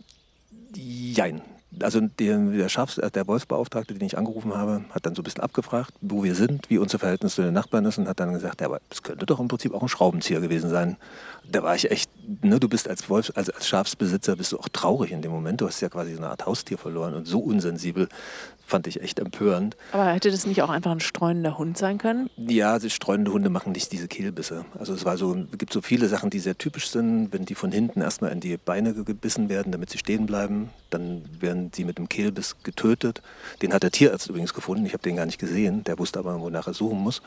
jein 0.73 1.41
also 1.81 2.01
der, 2.01 2.69
Schafs-, 2.69 2.97
äh, 2.97 3.11
der 3.11 3.27
Wolfsbeauftragte, 3.27 3.93
den 3.93 4.05
ich 4.05 4.17
angerufen 4.17 4.55
habe, 4.55 4.83
hat 4.91 5.05
dann 5.05 5.15
so 5.15 5.21
ein 5.21 5.23
bisschen 5.23 5.43
abgefragt, 5.43 5.93
wo 6.01 6.23
wir 6.23 6.35
sind, 6.35 6.69
wie 6.69 6.77
unser 6.77 6.99
Verhältnis 6.99 7.35
zu 7.35 7.41
den 7.41 7.53
Nachbarn 7.53 7.85
ist 7.85 7.97
und 7.97 8.07
hat 8.07 8.19
dann 8.19 8.33
gesagt, 8.33 8.61
ja, 8.61 8.67
aber 8.67 8.81
es 8.89 9.03
könnte 9.03 9.25
doch 9.25 9.39
im 9.39 9.47
Prinzip 9.47 9.73
auch 9.73 9.81
ein 9.81 9.87
Schraubenzieher 9.87 10.41
gewesen 10.41 10.69
sein. 10.69 10.97
Da 11.49 11.63
war 11.63 11.75
ich 11.75 11.89
echt, 11.89 12.09
ne, 12.43 12.59
du 12.59 12.67
bist 12.67 12.87
als 12.87 13.09
Wolfs-, 13.09 13.31
also 13.31 13.51
als 13.53 13.67
Schafsbesitzer 13.67 14.35
bist 14.35 14.51
du 14.51 14.59
auch 14.59 14.69
traurig 14.69 15.11
in 15.11 15.21
dem 15.21 15.31
Moment. 15.31 15.61
Du 15.61 15.67
hast 15.67 15.79
ja 15.81 15.89
quasi 15.89 16.13
so 16.13 16.19
eine 16.19 16.29
Art 16.29 16.45
Haustier 16.45 16.77
verloren 16.77 17.13
und 17.13 17.25
so 17.25 17.39
unsensibel 17.39 18.09
fand 18.69 18.87
ich 18.87 19.01
echt 19.01 19.19
empörend. 19.19 19.75
Aber 19.91 20.11
hätte 20.11 20.31
das 20.31 20.45
nicht 20.45 20.61
auch 20.61 20.69
einfach 20.69 20.91
ein 20.91 20.99
streunender 20.99 21.57
Hund 21.57 21.77
sein 21.77 21.97
können? 21.97 22.29
Ja, 22.37 22.79
streunende 22.89 23.33
Hunde 23.33 23.49
machen 23.49 23.73
nicht 23.73 23.91
diese 23.91 24.07
Kehlbisse. 24.07 24.65
Also 24.77 24.93
es 24.93 25.05
war 25.05 25.17
so, 25.17 25.35
es 25.51 25.57
gibt 25.57 25.73
so 25.73 25.81
viele 25.81 26.07
Sachen, 26.07 26.29
die 26.29 26.39
sehr 26.39 26.57
typisch 26.57 26.89
sind. 26.89 27.33
Wenn 27.33 27.45
die 27.45 27.55
von 27.55 27.71
hinten 27.71 28.01
erstmal 28.01 28.31
in 28.31 28.39
die 28.39 28.57
Beine 28.57 28.93
gebissen 28.93 29.49
werden, 29.49 29.71
damit 29.71 29.89
sie 29.89 29.97
stehen 29.97 30.25
bleiben, 30.25 30.69
dann 30.89 31.23
werden 31.39 31.71
sie 31.73 31.83
mit 31.83 31.97
dem 31.97 32.09
Kehlbiss 32.09 32.57
getötet. 32.63 33.21
Den 33.61 33.73
hat 33.73 33.83
der 33.83 33.91
Tierarzt 33.91 34.29
übrigens 34.29 34.53
gefunden. 34.53 34.85
Ich 34.85 34.93
habe 34.93 35.03
den 35.03 35.15
gar 35.15 35.25
nicht 35.25 35.39
gesehen. 35.39 35.83
Der 35.83 35.99
wusste 35.99 36.19
aber, 36.19 36.39
wonach 36.41 36.67
er 36.67 36.73
suchen 36.73 36.99
muss. 36.99 37.21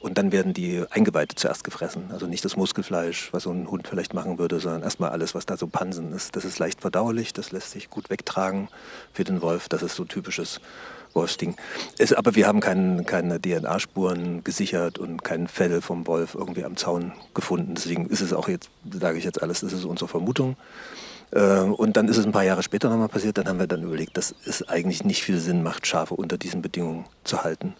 Und 0.00 0.18
dann 0.18 0.32
werden 0.32 0.54
die 0.54 0.84
Eingeweide 0.90 1.34
zuerst 1.34 1.64
gefressen. 1.64 2.10
Also 2.12 2.26
nicht 2.26 2.44
das 2.44 2.56
Muskelfleisch, 2.56 3.32
was 3.32 3.44
so 3.44 3.50
ein 3.50 3.70
Hund 3.70 3.88
vielleicht 3.88 4.14
machen 4.14 4.38
würde, 4.38 4.60
sondern 4.60 4.82
erstmal 4.82 5.10
alles, 5.10 5.34
was 5.34 5.46
da 5.46 5.56
so 5.56 5.66
Pansen 5.66 6.12
ist. 6.12 6.36
Das 6.36 6.44
ist 6.44 6.58
leicht 6.58 6.80
verdauerlich, 6.80 7.32
das 7.32 7.52
lässt 7.52 7.72
sich 7.72 7.90
gut 7.90 8.10
wegtragen 8.10 8.68
für 9.12 9.24
den 9.24 9.42
Wolf. 9.42 9.68
Das 9.68 9.82
ist 9.82 9.96
so 9.96 10.04
typisches 10.04 10.60
Wolfsding. 11.18 11.56
Es, 11.98 12.12
aber 12.12 12.34
wir 12.36 12.46
haben 12.46 12.60
kein, 12.60 13.04
keine 13.04 13.40
DNA-Spuren 13.40 14.44
gesichert 14.44 14.98
und 14.98 15.24
kein 15.24 15.48
Fell 15.48 15.80
vom 15.80 16.06
Wolf 16.06 16.34
irgendwie 16.34 16.64
am 16.64 16.76
Zaun 16.76 17.12
gefunden. 17.34 17.74
Deswegen 17.74 18.06
ist 18.06 18.20
es 18.20 18.32
auch 18.32 18.48
jetzt, 18.48 18.70
sage 18.90 19.18
ich 19.18 19.24
jetzt 19.24 19.42
alles, 19.42 19.62
ist 19.62 19.84
unsere 19.84 20.08
Vermutung. 20.08 20.56
Äh, 21.32 21.60
und 21.60 21.96
dann 21.96 22.08
ist 22.08 22.16
es 22.16 22.24
ein 22.24 22.32
paar 22.32 22.44
Jahre 22.44 22.62
später 22.62 22.88
nochmal 22.88 23.08
passiert. 23.08 23.36
Dann 23.36 23.48
haben 23.48 23.58
wir 23.58 23.66
dann 23.66 23.82
überlegt, 23.82 24.16
dass 24.16 24.34
es 24.44 24.66
eigentlich 24.68 25.04
nicht 25.04 25.22
viel 25.22 25.40
Sinn 25.40 25.62
macht, 25.62 25.86
Schafe 25.86 26.14
unter 26.14 26.38
diesen 26.38 26.62
Bedingungen 26.62 27.04
zu 27.24 27.42
halten. 27.42 27.74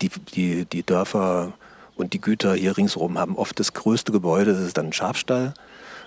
Die, 0.00 0.10
die, 0.34 0.64
die 0.64 0.82
Dörfer 0.84 1.52
und 1.96 2.12
die 2.12 2.20
Güter 2.20 2.54
hier 2.54 2.76
ringsherum 2.76 3.18
haben 3.18 3.36
oft 3.36 3.58
das 3.60 3.74
größte 3.74 4.12
Gebäude, 4.12 4.52
das 4.52 4.62
ist 4.62 4.78
dann 4.78 4.86
ein 4.86 4.92
Schafstall. 4.92 5.54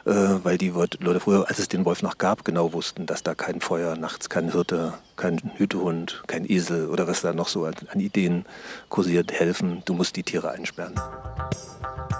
Äh, 0.05 0.43
weil 0.43 0.59
die 0.59 0.69
Leute 0.69 1.19
früher, 1.19 1.47
als 1.47 1.57
es 1.57 1.67
den 1.67 1.83
Wolf 1.83 2.03
noch 2.03 2.19
gab, 2.19 2.45
genau 2.45 2.73
wussten, 2.73 3.07
dass 3.07 3.23
da 3.23 3.33
kein 3.33 3.59
Feuer 3.59 3.95
nachts, 3.95 4.29
kein 4.29 4.51
Hirte, 4.51 4.93
kein 5.15 5.39
Hütehund, 5.55 6.21
kein 6.27 6.47
Esel 6.47 6.89
oder 6.89 7.07
was 7.07 7.21
da 7.21 7.33
noch 7.33 7.47
so 7.47 7.65
an 7.65 7.99
Ideen 7.99 8.45
kursiert 8.89 9.31
helfen. 9.31 9.81
Du 9.85 9.95
musst 9.95 10.15
die 10.15 10.21
Tiere 10.21 10.51
einsperren. 10.51 10.93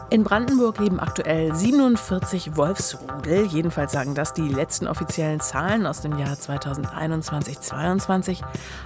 In 0.09 0.23
Brandenburg 0.23 0.79
leben 0.79 0.99
aktuell 0.99 1.53
47 1.53 2.55
Wolfsrudel. 2.55 3.45
Jedenfalls 3.47 3.91
sagen 3.91 4.15
das 4.15 4.33
die 4.33 4.47
letzten 4.47 4.87
offiziellen 4.87 5.39
Zahlen 5.39 5.85
aus 5.85 6.01
dem 6.01 6.17
Jahr 6.17 6.35
2021-22. 6.35 8.41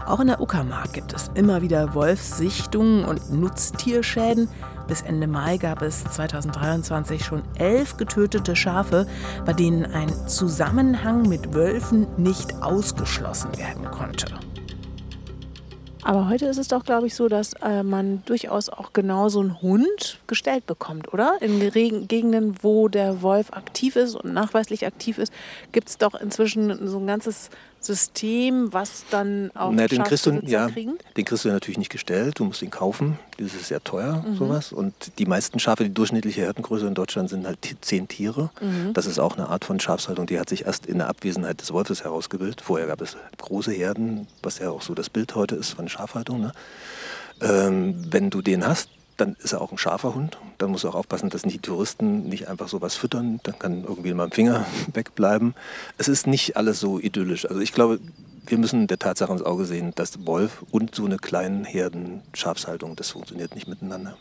Auch 0.05 0.19
in 0.19 0.27
der 0.27 0.41
Uckermark 0.41 0.91
gibt 0.91 1.13
es 1.13 1.31
immer 1.35 1.61
wieder 1.61 1.93
Wolfssichtungen 1.93 3.05
und 3.05 3.31
Nutztierschäden. 3.31 4.49
Bis 4.89 5.03
Ende 5.03 5.27
Mai 5.27 5.57
gab 5.57 5.83
es 5.83 6.03
2023 6.03 7.23
schon 7.23 7.43
elf 7.59 7.95
getötete 7.97 8.55
Schafe, 8.55 9.05
bei 9.45 9.53
denen 9.53 9.85
ein 9.85 10.09
Zusammenhang 10.27 11.29
mit 11.29 11.53
Wölfen 11.53 12.07
nicht 12.17 12.55
ausgeschlossen 12.63 13.55
werden 13.55 13.85
konnte. 13.91 14.25
Aber 16.01 16.27
heute 16.27 16.47
ist 16.47 16.57
es 16.57 16.69
doch, 16.69 16.83
glaube 16.83 17.05
ich, 17.05 17.13
so, 17.13 17.27
dass 17.27 17.53
äh, 17.61 17.83
man 17.83 18.23
durchaus 18.25 18.67
auch 18.69 18.91
genau 18.91 19.29
so 19.29 19.41
einen 19.41 19.61
Hund 19.61 20.21
gestellt 20.25 20.65
bekommt, 20.65 21.13
oder? 21.13 21.37
In 21.39 21.59
Gegenden, 22.07 22.55
wo 22.63 22.87
der 22.87 23.21
Wolf 23.21 23.53
aktiv 23.53 23.95
ist 23.95 24.15
und 24.15 24.33
nachweislich 24.33 24.87
aktiv 24.87 25.19
ist, 25.19 25.31
gibt 25.71 25.89
es 25.89 25.99
doch 25.99 26.15
inzwischen 26.15 26.87
so 26.87 26.97
ein 26.97 27.05
ganzes 27.05 27.51
System, 27.81 28.73
was 28.73 29.05
dann 29.09 29.51
auch 29.55 29.71
Na, 29.73 29.87
den 29.87 30.03
kriegst 30.03 30.25
du, 30.25 30.41
ja, 30.45 30.67
kriegen? 30.69 30.97
Den 31.15 31.25
kriegst 31.25 31.45
du 31.45 31.49
natürlich 31.49 31.77
nicht 31.77 31.91
gestellt, 31.91 32.39
du 32.39 32.45
musst 32.45 32.61
ihn 32.61 32.69
kaufen. 32.69 33.17
Das 33.37 33.53
ist 33.53 33.67
sehr 33.67 33.83
teuer, 33.83 34.23
mhm. 34.27 34.35
sowas. 34.35 34.71
Und 34.73 34.93
die 35.17 35.25
meisten 35.25 35.59
Schafe, 35.59 35.83
die 35.85 35.93
durchschnittliche 35.93 36.41
Herdengröße 36.41 36.87
in 36.87 36.93
Deutschland 36.93 37.29
sind 37.29 37.45
halt 37.45 37.59
zehn 37.81 38.07
Tiere. 38.07 38.49
Mhm. 38.61 38.93
Das 38.93 39.05
ist 39.05 39.19
auch 39.19 39.37
eine 39.37 39.47
Art 39.47 39.65
von 39.65 39.79
Schafshaltung, 39.79 40.25
die 40.25 40.39
hat 40.39 40.49
sich 40.49 40.65
erst 40.65 40.85
in 40.85 40.97
der 40.97 41.07
Abwesenheit 41.07 41.61
des 41.61 41.71
Wolfes 41.71 42.03
herausgebildet. 42.03 42.61
Vorher 42.61 42.87
gab 42.87 43.01
es 43.01 43.15
große 43.37 43.71
Herden, 43.71 44.27
was 44.43 44.59
ja 44.59 44.69
auch 44.69 44.81
so 44.81 44.93
das 44.93 45.09
Bild 45.09 45.35
heute 45.35 45.55
ist 45.55 45.71
von 45.71 45.87
Schafhaltung. 45.87 46.41
Ne? 46.41 46.51
Ähm, 47.41 47.95
wenn 48.11 48.29
du 48.29 48.41
den 48.41 48.67
hast, 48.67 48.89
dann 49.19 49.35
ist 49.39 49.53
er 49.53 49.61
auch 49.61 49.71
ein 49.71 49.77
scharfer 49.77 50.15
Hund. 50.15 50.37
Dann 50.57 50.71
muss 50.71 50.83
er 50.83 50.91
auch 50.91 50.95
aufpassen, 50.95 51.29
dass 51.29 51.45
nicht 51.45 51.55
die 51.55 51.61
Touristen 51.61 52.29
nicht 52.29 52.47
einfach 52.47 52.67
sowas 52.67 52.95
füttern. 52.95 53.39
Dann 53.43 53.59
kann 53.59 53.83
irgendwie 53.83 54.13
mal 54.13 54.25
ein 54.25 54.31
Finger 54.31 54.65
wegbleiben. 54.93 55.55
Es 55.97 56.07
ist 56.07 56.27
nicht 56.27 56.57
alles 56.57 56.79
so 56.79 56.99
idyllisch. 56.99 57.45
Also 57.45 57.61
ich 57.61 57.73
glaube, 57.73 57.99
wir 58.45 58.57
müssen 58.57 58.87
der 58.87 58.99
Tatsache 58.99 59.31
ins 59.31 59.43
Auge 59.43 59.65
sehen, 59.65 59.91
dass 59.95 60.25
Wolf 60.25 60.63
und 60.71 60.95
so 60.95 61.05
eine 61.05 61.17
kleine 61.17 61.65
Herden 61.65 62.21
Schafshaltung, 62.33 62.95
das 62.95 63.11
funktioniert 63.11 63.55
nicht 63.55 63.67
miteinander. 63.67 64.17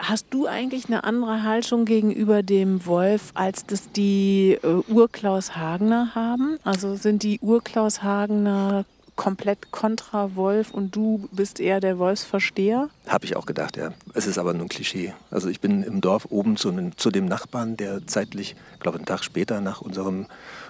Hast 0.00 0.26
du 0.30 0.46
eigentlich 0.46 0.86
eine 0.86 1.02
andere 1.02 1.42
Haltung 1.42 1.84
gegenüber 1.84 2.44
dem 2.44 2.86
Wolf, 2.86 3.32
als 3.34 3.66
das 3.66 3.90
die 3.90 4.56
äh, 4.62 4.82
Urklaus 4.88 5.56
Hagener 5.56 6.14
haben? 6.14 6.56
Also 6.62 6.94
sind 6.94 7.24
die 7.24 7.40
Urklaus 7.40 8.02
Hagener 8.02 8.84
komplett 9.18 9.72
kontra 9.72 10.36
Wolf 10.36 10.70
und 10.70 10.94
du 10.94 11.28
bist 11.32 11.58
eher 11.58 11.80
der 11.80 11.98
Wolfsversteher? 11.98 12.88
Habe 13.08 13.26
ich 13.26 13.36
auch 13.36 13.46
gedacht, 13.46 13.76
ja. 13.76 13.92
Es 14.14 14.26
ist 14.26 14.38
aber 14.38 14.54
nur 14.54 14.66
ein 14.66 14.68
Klischee. 14.68 15.12
Also 15.30 15.48
ich 15.48 15.60
bin 15.60 15.82
im 15.82 16.00
Dorf 16.00 16.28
oben 16.30 16.56
zu, 16.56 16.72
zu 16.96 17.10
dem 17.10 17.26
Nachbarn, 17.26 17.76
der 17.76 18.06
zeitlich, 18.06 18.54
glaube 18.78 18.96
einen 18.96 19.06
Tag 19.06 19.24
später 19.24 19.60
nach 19.60 19.80
unserem 19.80 20.26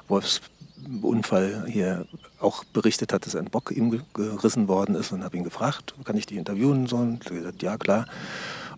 Wolfsunfall 0.09 1.67
hier 1.69 2.07
auch 2.41 2.65
berichtet 2.65 3.13
hat, 3.13 3.27
dass 3.27 3.37
ein 3.37 3.51
Bock 3.51 3.71
ihm 3.71 4.03
gerissen 4.15 4.67
worden 4.67 4.95
ist 4.95 5.13
und 5.13 5.23
habe 5.23 5.37
ihn 5.37 5.45
gefragt, 5.45 5.95
kann 6.05 6.17
ich 6.17 6.25
dich 6.25 6.39
interviewen? 6.39 6.87
So, 6.87 6.97
und 6.97 7.27
er 7.27 7.31
hat 7.31 7.37
gesagt, 7.37 7.63
ja 7.63 7.77
klar 7.77 8.07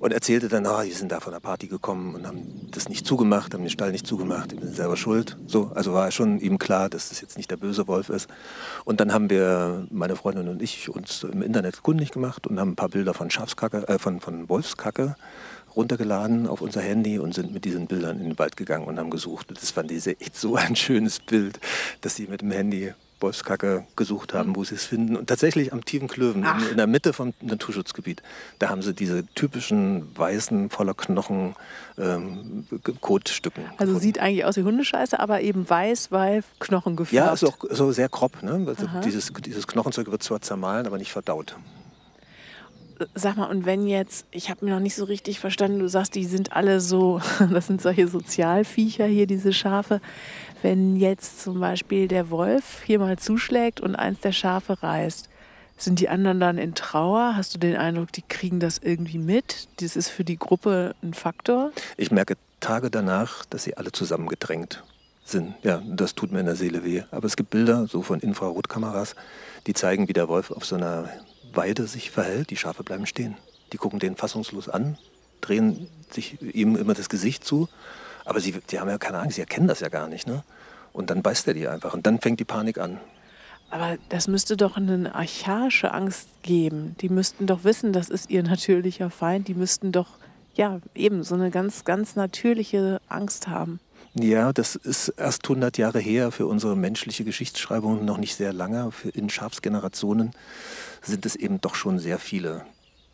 und 0.00 0.12
erzählte 0.12 0.48
dann, 0.48 0.66
ah, 0.66 0.82
die 0.82 0.90
sind 0.90 1.12
da 1.12 1.20
von 1.20 1.32
der 1.32 1.40
Party 1.40 1.68
gekommen 1.68 2.14
und 2.14 2.26
haben 2.26 2.68
das 2.70 2.88
nicht 2.88 3.06
zugemacht, 3.06 3.54
haben 3.54 3.62
den 3.62 3.70
Stall 3.70 3.92
nicht 3.92 4.06
zugemacht, 4.06 4.52
die 4.52 4.56
sind 4.56 4.74
selber 4.74 4.96
schuld. 4.96 5.36
So, 5.46 5.70
also 5.74 5.92
war 5.92 6.10
schon 6.10 6.40
ihm 6.40 6.58
klar, 6.58 6.88
dass 6.88 7.10
das 7.10 7.20
jetzt 7.20 7.36
nicht 7.36 7.50
der 7.50 7.58
böse 7.58 7.86
Wolf 7.86 8.08
ist. 8.08 8.28
Und 8.84 9.00
dann 9.00 9.12
haben 9.12 9.28
wir, 9.28 9.86
meine 9.90 10.16
Freundin 10.16 10.48
und 10.48 10.62
ich, 10.62 10.88
uns 10.88 11.22
im 11.22 11.42
Internet 11.42 11.82
kundig 11.82 12.10
gemacht 12.12 12.46
und 12.46 12.58
haben 12.58 12.70
ein 12.70 12.76
paar 12.76 12.88
Bilder 12.88 13.12
von 13.12 13.30
Schafskacke, 13.30 13.86
äh, 13.88 13.98
von, 13.98 14.20
von 14.20 14.48
Wolfskacke 14.48 15.16
runtergeladen 15.76 16.48
auf 16.48 16.62
unser 16.62 16.80
Handy 16.80 17.18
und 17.18 17.34
sind 17.34 17.52
mit 17.52 17.64
diesen 17.64 17.86
Bildern 17.86 18.18
in 18.18 18.30
den 18.30 18.38
Wald 18.38 18.56
gegangen 18.56 18.86
und 18.86 18.98
haben 18.98 19.10
gesucht. 19.10 19.48
Das 19.50 19.70
fand 19.70 19.92
ich 19.92 20.06
echt 20.06 20.34
so 20.34 20.56
ein 20.56 20.76
schönes 20.76 21.20
Bild, 21.20 21.60
dass 22.00 22.16
sie 22.16 22.26
mit 22.26 22.40
dem 22.40 22.50
Handy 22.50 22.92
Wolfskacke 23.20 23.85
gesucht 23.96 24.35
haben, 24.35 24.56
wo 24.56 24.64
sie 24.64 24.74
es 24.74 24.85
finden. 24.85 25.16
Und 25.16 25.28
tatsächlich 25.28 25.72
am 25.72 25.85
tiefen 25.85 26.09
Klöven, 26.09 26.44
in, 26.44 26.70
in, 26.70 26.76
der 26.76 26.87
Mitte 26.87 27.12
vom 27.12 27.33
Naturschutzgebiet, 27.40 28.22
da 28.59 28.68
haben 28.68 28.83
sie 28.83 28.94
diese 28.94 29.26
typischen 29.35 30.16
weißen, 30.16 30.70
voller 30.70 30.94
Knochen 30.94 31.54
ähm, 31.98 32.66
Kotstücken. 33.00 33.64
Also 33.72 33.78
gefunden. 33.78 34.00
sieht 34.00 34.18
eigentlich 34.18 34.44
aus 34.44 34.56
wie 34.56 34.62
Hundescheiße, 34.62 35.18
aber 35.18 35.40
eben 35.40 35.68
weiß, 35.68 36.11
weil 36.12 36.42
Knochen 36.59 36.96
gefärbt. 36.96 37.26
Ja, 37.26 37.33
ist 37.33 37.44
auch 37.44 37.59
so 37.70 37.92
sehr 37.92 38.09
grob. 38.09 38.42
Ne? 38.42 38.64
Also 38.66 38.87
dieses, 39.04 39.33
dieses 39.44 39.66
Knochenzeug 39.66 40.11
wird 40.11 40.22
zwar 40.22 40.40
zermahlen, 40.40 40.87
aber 40.87 40.98
nicht 40.98 41.12
verdaut. 41.12 41.56
Sag 43.14 43.36
mal, 43.36 43.46
und 43.46 43.64
wenn 43.64 43.86
jetzt, 43.86 44.26
ich 44.30 44.50
habe 44.50 44.64
mir 44.64 44.72
noch 44.72 44.80
nicht 44.80 44.94
so 44.94 45.04
richtig 45.04 45.40
verstanden, 45.40 45.78
du 45.78 45.88
sagst, 45.88 46.14
die 46.14 46.24
sind 46.24 46.52
alle 46.52 46.80
so, 46.80 47.20
das 47.50 47.66
sind 47.66 47.80
solche 47.80 48.08
Sozialviecher 48.08 49.06
hier, 49.06 49.26
diese 49.26 49.52
Schafe. 49.52 50.00
Wenn 50.62 50.96
jetzt 50.96 51.40
zum 51.40 51.60
Beispiel 51.60 52.08
der 52.08 52.30
Wolf 52.30 52.82
hier 52.84 52.98
mal 52.98 53.18
zuschlägt 53.18 53.80
und 53.80 53.96
eins 53.96 54.20
der 54.20 54.32
Schafe 54.32 54.82
reißt, 54.82 55.28
sind 55.78 55.98
die 55.98 56.10
anderen 56.10 56.40
dann 56.40 56.58
in 56.58 56.74
Trauer? 56.74 57.36
Hast 57.36 57.54
du 57.54 57.58
den 57.58 57.74
Eindruck, 57.74 58.12
die 58.12 58.22
kriegen 58.22 58.60
das 58.60 58.76
irgendwie 58.76 59.16
mit? 59.16 59.68
Das 59.80 59.96
ist 59.96 60.10
für 60.10 60.24
die 60.24 60.36
Gruppe 60.36 60.94
ein 61.02 61.14
Faktor? 61.14 61.72
Ich 61.96 62.10
merke 62.10 62.36
Tage 62.60 62.90
danach, 62.90 63.46
dass 63.46 63.64
sie 63.64 63.78
alle 63.78 63.90
zusammengedrängt 63.90 64.82
sind. 65.24 65.54
Ja, 65.62 65.82
das 65.86 66.14
tut 66.14 66.32
mir 66.32 66.40
in 66.40 66.46
der 66.46 66.56
Seele 66.56 66.84
weh. 66.84 67.02
Aber 67.10 67.24
es 67.24 67.36
gibt 67.36 67.48
Bilder, 67.48 67.86
so 67.86 68.02
von 68.02 68.20
Infrarotkameras, 68.20 69.14
die 69.66 69.72
zeigen, 69.72 70.08
wie 70.08 70.12
der 70.12 70.28
Wolf 70.28 70.50
auf 70.50 70.66
so 70.66 70.76
einer 70.76 71.08
Weide 71.52 71.86
sich 71.86 72.10
verhält. 72.10 72.50
Die 72.50 72.56
Schafe 72.56 72.82
bleiben 72.82 73.06
stehen. 73.06 73.36
Die 73.72 73.76
gucken 73.76 73.98
den 73.98 74.16
fassungslos 74.16 74.68
an, 74.68 74.98
drehen 75.40 75.88
sich 76.10 76.40
ihm 76.42 76.76
immer 76.76 76.94
das 76.94 77.08
Gesicht 77.08 77.44
zu. 77.44 77.68
Aber 78.24 78.40
sie 78.40 78.52
die 78.52 78.80
haben 78.80 78.88
ja 78.88 78.98
keine 78.98 79.18
Angst, 79.18 79.36
sie 79.36 79.40
erkennen 79.40 79.68
das 79.68 79.80
ja 79.80 79.88
gar 79.88 80.08
nicht. 80.08 80.26
Ne? 80.26 80.42
Und 80.92 81.10
dann 81.10 81.22
beißt 81.22 81.46
er 81.48 81.54
die 81.54 81.68
einfach. 81.68 81.94
Und 81.94 82.06
dann 82.06 82.20
fängt 82.20 82.40
die 82.40 82.44
Panik 82.44 82.78
an. 82.78 83.00
Aber 83.70 83.98
das 84.08 84.26
müsste 84.26 84.56
doch 84.56 84.76
eine 84.76 85.14
archaische 85.14 85.94
Angst 85.94 86.28
geben. 86.42 86.96
Die 87.00 87.08
müssten 87.08 87.46
doch 87.46 87.62
wissen, 87.62 87.92
das 87.92 88.08
ist 88.08 88.28
ihr 88.28 88.42
natürlicher 88.42 89.10
Feind. 89.10 89.46
Die 89.46 89.54
müssten 89.54 89.92
doch, 89.92 90.08
ja, 90.54 90.80
eben 90.94 91.22
so 91.22 91.36
eine 91.36 91.50
ganz, 91.50 91.84
ganz 91.84 92.16
natürliche 92.16 93.00
Angst 93.08 93.46
haben. 93.46 93.78
Ja, 94.14 94.52
das 94.52 94.74
ist 94.74 95.08
erst 95.10 95.44
100 95.44 95.78
Jahre 95.78 96.00
her 96.00 96.32
für 96.32 96.46
unsere 96.46 96.76
menschliche 96.76 97.24
Geschichtsschreibung, 97.24 98.04
noch 98.04 98.18
nicht 98.18 98.34
sehr 98.34 98.52
lange. 98.52 98.90
In 99.14 99.30
Schafsgenerationen 99.30 100.32
sind 101.00 101.24
es 101.26 101.36
eben 101.36 101.60
doch 101.60 101.76
schon 101.76 102.00
sehr 102.00 102.18
viele, 102.18 102.62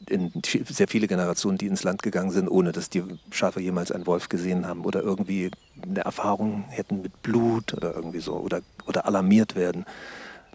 sehr 0.08 0.88
viele 0.88 1.06
Generationen, 1.06 1.58
die 1.58 1.66
ins 1.66 1.84
Land 1.84 2.02
gegangen 2.02 2.30
sind, 2.30 2.48
ohne 2.48 2.72
dass 2.72 2.88
die 2.88 3.04
Schafe 3.30 3.60
jemals 3.60 3.92
einen 3.92 4.06
Wolf 4.06 4.30
gesehen 4.30 4.66
haben 4.66 4.86
oder 4.86 5.02
irgendwie 5.02 5.50
eine 5.82 6.00
Erfahrung 6.00 6.64
hätten 6.68 7.02
mit 7.02 7.22
Blut 7.22 7.74
oder 7.74 7.94
irgendwie 7.94 8.20
so 8.20 8.34
oder, 8.34 8.62
oder 8.86 9.04
alarmiert 9.04 9.54
werden. 9.54 9.84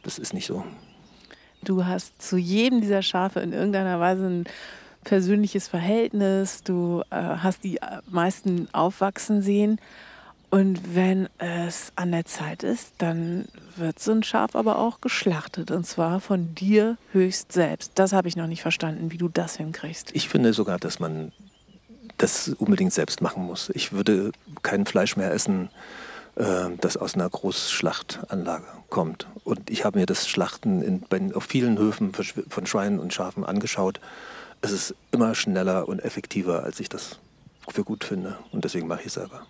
Das 0.01 0.17
ist 0.17 0.33
nicht 0.33 0.47
so. 0.47 0.63
Du 1.63 1.85
hast 1.85 2.19
zu 2.19 2.37
jedem 2.37 2.81
dieser 2.81 3.03
Schafe 3.03 3.41
in 3.41 3.53
irgendeiner 3.53 3.99
Weise 3.99 4.25
ein 4.25 4.45
persönliches 5.03 5.67
Verhältnis. 5.67 6.63
Du 6.63 7.03
äh, 7.11 7.15
hast 7.15 7.63
die 7.63 7.79
meisten 8.09 8.67
aufwachsen 8.71 9.43
sehen. 9.43 9.79
Und 10.51 10.95
wenn 10.95 11.29
es 11.37 11.93
an 11.95 12.11
der 12.11 12.25
Zeit 12.25 12.63
ist, 12.63 12.93
dann 12.97 13.47
wird 13.77 13.99
so 13.99 14.11
ein 14.11 14.21
Schaf 14.21 14.53
aber 14.53 14.79
auch 14.79 14.99
geschlachtet. 14.99 15.71
Und 15.71 15.87
zwar 15.87 16.19
von 16.19 16.53
dir 16.55 16.97
höchst 17.13 17.53
selbst. 17.53 17.93
Das 17.95 18.11
habe 18.11 18.27
ich 18.27 18.35
noch 18.35 18.47
nicht 18.47 18.61
verstanden, 18.61 19.11
wie 19.11 19.17
du 19.17 19.29
das 19.29 19.55
hinkriegst. 19.55 20.11
Ich 20.13 20.27
finde 20.27 20.51
sogar, 20.51 20.77
dass 20.77 20.99
man 20.99 21.31
das 22.17 22.49
unbedingt 22.49 22.91
selbst 22.91 23.21
machen 23.21 23.45
muss. 23.45 23.71
Ich 23.73 23.93
würde 23.93 24.33
kein 24.61 24.85
Fleisch 24.85 25.15
mehr 25.15 25.31
essen, 25.31 25.69
äh, 26.35 26.67
das 26.81 26.97
aus 26.97 27.15
einer 27.15 27.29
Großschlachtanlage 27.29 28.65
kommt. 28.89 29.27
Und 29.45 29.69
ich 29.69 29.85
habe 29.85 29.99
mir 29.99 30.05
das 30.05 30.27
Schlachten 30.27 30.81
in, 30.81 31.33
auf 31.33 31.45
vielen 31.45 31.77
Höfen 31.77 32.11
von 32.13 32.65
Schweinen 32.65 32.99
und 32.99 33.13
Schafen 33.13 33.45
angeschaut. 33.45 34.01
Es 34.59 34.71
ist 34.71 34.95
immer 35.11 35.33
schneller 35.33 35.87
und 35.87 36.03
effektiver, 36.03 36.63
als 36.63 36.81
ich 36.81 36.89
das 36.89 37.19
für 37.69 37.85
gut 37.85 38.03
finde. 38.03 38.37
Und 38.51 38.65
deswegen 38.65 38.87
mache 38.87 38.99
ich 38.99 39.07
es 39.07 39.13
selber. 39.13 39.45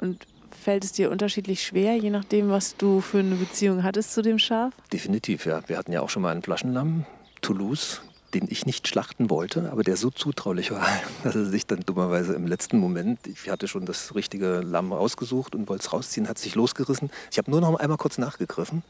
Und 0.00 0.26
fällt 0.50 0.84
es 0.84 0.92
dir 0.92 1.10
unterschiedlich 1.10 1.62
schwer, 1.62 1.96
je 1.96 2.10
nachdem, 2.10 2.50
was 2.50 2.76
du 2.76 3.00
für 3.00 3.18
eine 3.18 3.34
Beziehung 3.34 3.82
hattest 3.82 4.12
zu 4.12 4.22
dem 4.22 4.38
Schaf? 4.38 4.72
Definitiv, 4.92 5.46
ja. 5.46 5.60
Wir 5.66 5.76
hatten 5.78 5.92
ja 5.92 6.00
auch 6.00 6.10
schon 6.10 6.22
mal 6.22 6.30
einen 6.30 6.42
Flaschenlamm, 6.42 7.04
Toulouse, 7.40 8.00
den 8.34 8.46
ich 8.50 8.66
nicht 8.66 8.88
schlachten 8.88 9.30
wollte, 9.30 9.70
aber 9.72 9.82
der 9.82 9.96
so 9.96 10.10
zutraulich 10.10 10.70
war, 10.70 10.86
dass 11.24 11.34
er 11.34 11.46
sich 11.46 11.66
dann 11.66 11.80
dummerweise 11.80 12.34
im 12.34 12.46
letzten 12.46 12.78
Moment, 12.78 13.26
ich 13.26 13.50
hatte 13.50 13.68
schon 13.68 13.86
das 13.86 14.14
richtige 14.14 14.60
Lamm 14.60 14.92
rausgesucht 14.92 15.54
und 15.54 15.68
wollte 15.68 15.84
es 15.84 15.92
rausziehen, 15.92 16.28
hat 16.28 16.38
sich 16.38 16.54
losgerissen. 16.54 17.10
Ich 17.30 17.38
habe 17.38 17.50
nur 17.50 17.60
noch 17.60 17.78
einmal 17.78 17.98
kurz 17.98 18.18
nachgegriffen 18.18 18.82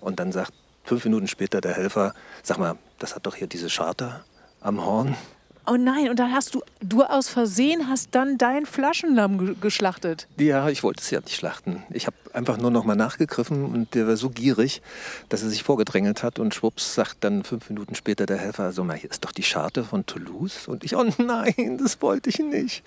und 0.00 0.20
dann 0.20 0.32
sagt 0.32 0.52
fünf 0.84 1.04
Minuten 1.04 1.28
später 1.28 1.60
der 1.60 1.74
Helfer, 1.74 2.14
sag 2.42 2.58
mal, 2.58 2.76
das 2.98 3.14
hat 3.14 3.26
doch 3.26 3.36
hier 3.36 3.46
diese 3.46 3.68
Charter 3.68 4.24
am 4.60 4.84
Horn. 4.84 5.16
Oh 5.64 5.76
nein, 5.76 6.08
und 6.08 6.18
dann 6.18 6.32
hast 6.32 6.54
du, 6.54 6.62
du 6.80 7.04
aus 7.04 7.28
Versehen 7.28 7.88
hast 7.88 8.08
dann 8.12 8.36
dein 8.36 8.66
Flaschenlamm 8.66 9.60
geschlachtet. 9.60 10.26
Ja, 10.36 10.68
ich 10.68 10.82
wollte 10.82 11.00
es 11.00 11.10
ja 11.10 11.20
nicht 11.20 11.36
schlachten. 11.36 11.84
Ich 11.90 12.06
habe 12.06 12.16
einfach 12.32 12.58
nur 12.58 12.72
noch 12.72 12.84
mal 12.84 12.96
nachgegriffen 12.96 13.64
und 13.66 13.94
der 13.94 14.08
war 14.08 14.16
so 14.16 14.30
gierig, 14.30 14.82
dass 15.28 15.42
er 15.42 15.50
sich 15.50 15.62
vorgedrängelt 15.62 16.24
hat 16.24 16.40
und 16.40 16.52
schwupps 16.52 16.94
sagt 16.94 17.18
dann 17.20 17.44
fünf 17.44 17.68
Minuten 17.68 17.94
später 17.94 18.26
der 18.26 18.38
Helfer, 18.38 18.72
so 18.72 18.82
mal, 18.82 18.96
hier 18.96 19.10
ist 19.10 19.24
doch 19.24 19.30
die 19.30 19.42
Charte 19.42 19.84
von 19.84 20.04
Toulouse. 20.04 20.66
Und 20.66 20.82
ich, 20.82 20.96
oh 20.96 21.06
nein, 21.18 21.78
das 21.80 22.02
wollte 22.02 22.30
ich 22.30 22.40
nicht. 22.40 22.82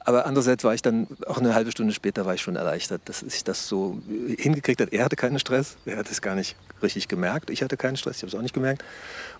Aber 0.00 0.24
andererseits 0.24 0.64
war 0.64 0.72
ich 0.72 0.82
dann, 0.82 1.08
auch 1.26 1.38
eine 1.38 1.54
halbe 1.54 1.72
Stunde 1.72 1.92
später 1.92 2.24
war 2.24 2.34
ich 2.34 2.40
schon 2.40 2.56
erleichtert, 2.56 3.02
dass 3.06 3.22
ich 3.22 3.44
das 3.44 3.68
so 3.68 3.98
hingekriegt 4.38 4.80
hat. 4.80 4.92
Er 4.92 5.04
hatte 5.04 5.16
keinen 5.16 5.38
Stress, 5.38 5.76
er 5.84 5.98
hat 5.98 6.10
es 6.10 6.22
gar 6.22 6.34
nicht 6.34 6.56
richtig 6.82 7.08
gemerkt. 7.08 7.50
Ich 7.50 7.62
hatte 7.62 7.76
keinen 7.76 7.96
Stress, 7.96 8.16
ich 8.16 8.22
habe 8.22 8.28
es 8.28 8.34
auch 8.34 8.42
nicht 8.42 8.54
gemerkt. 8.54 8.84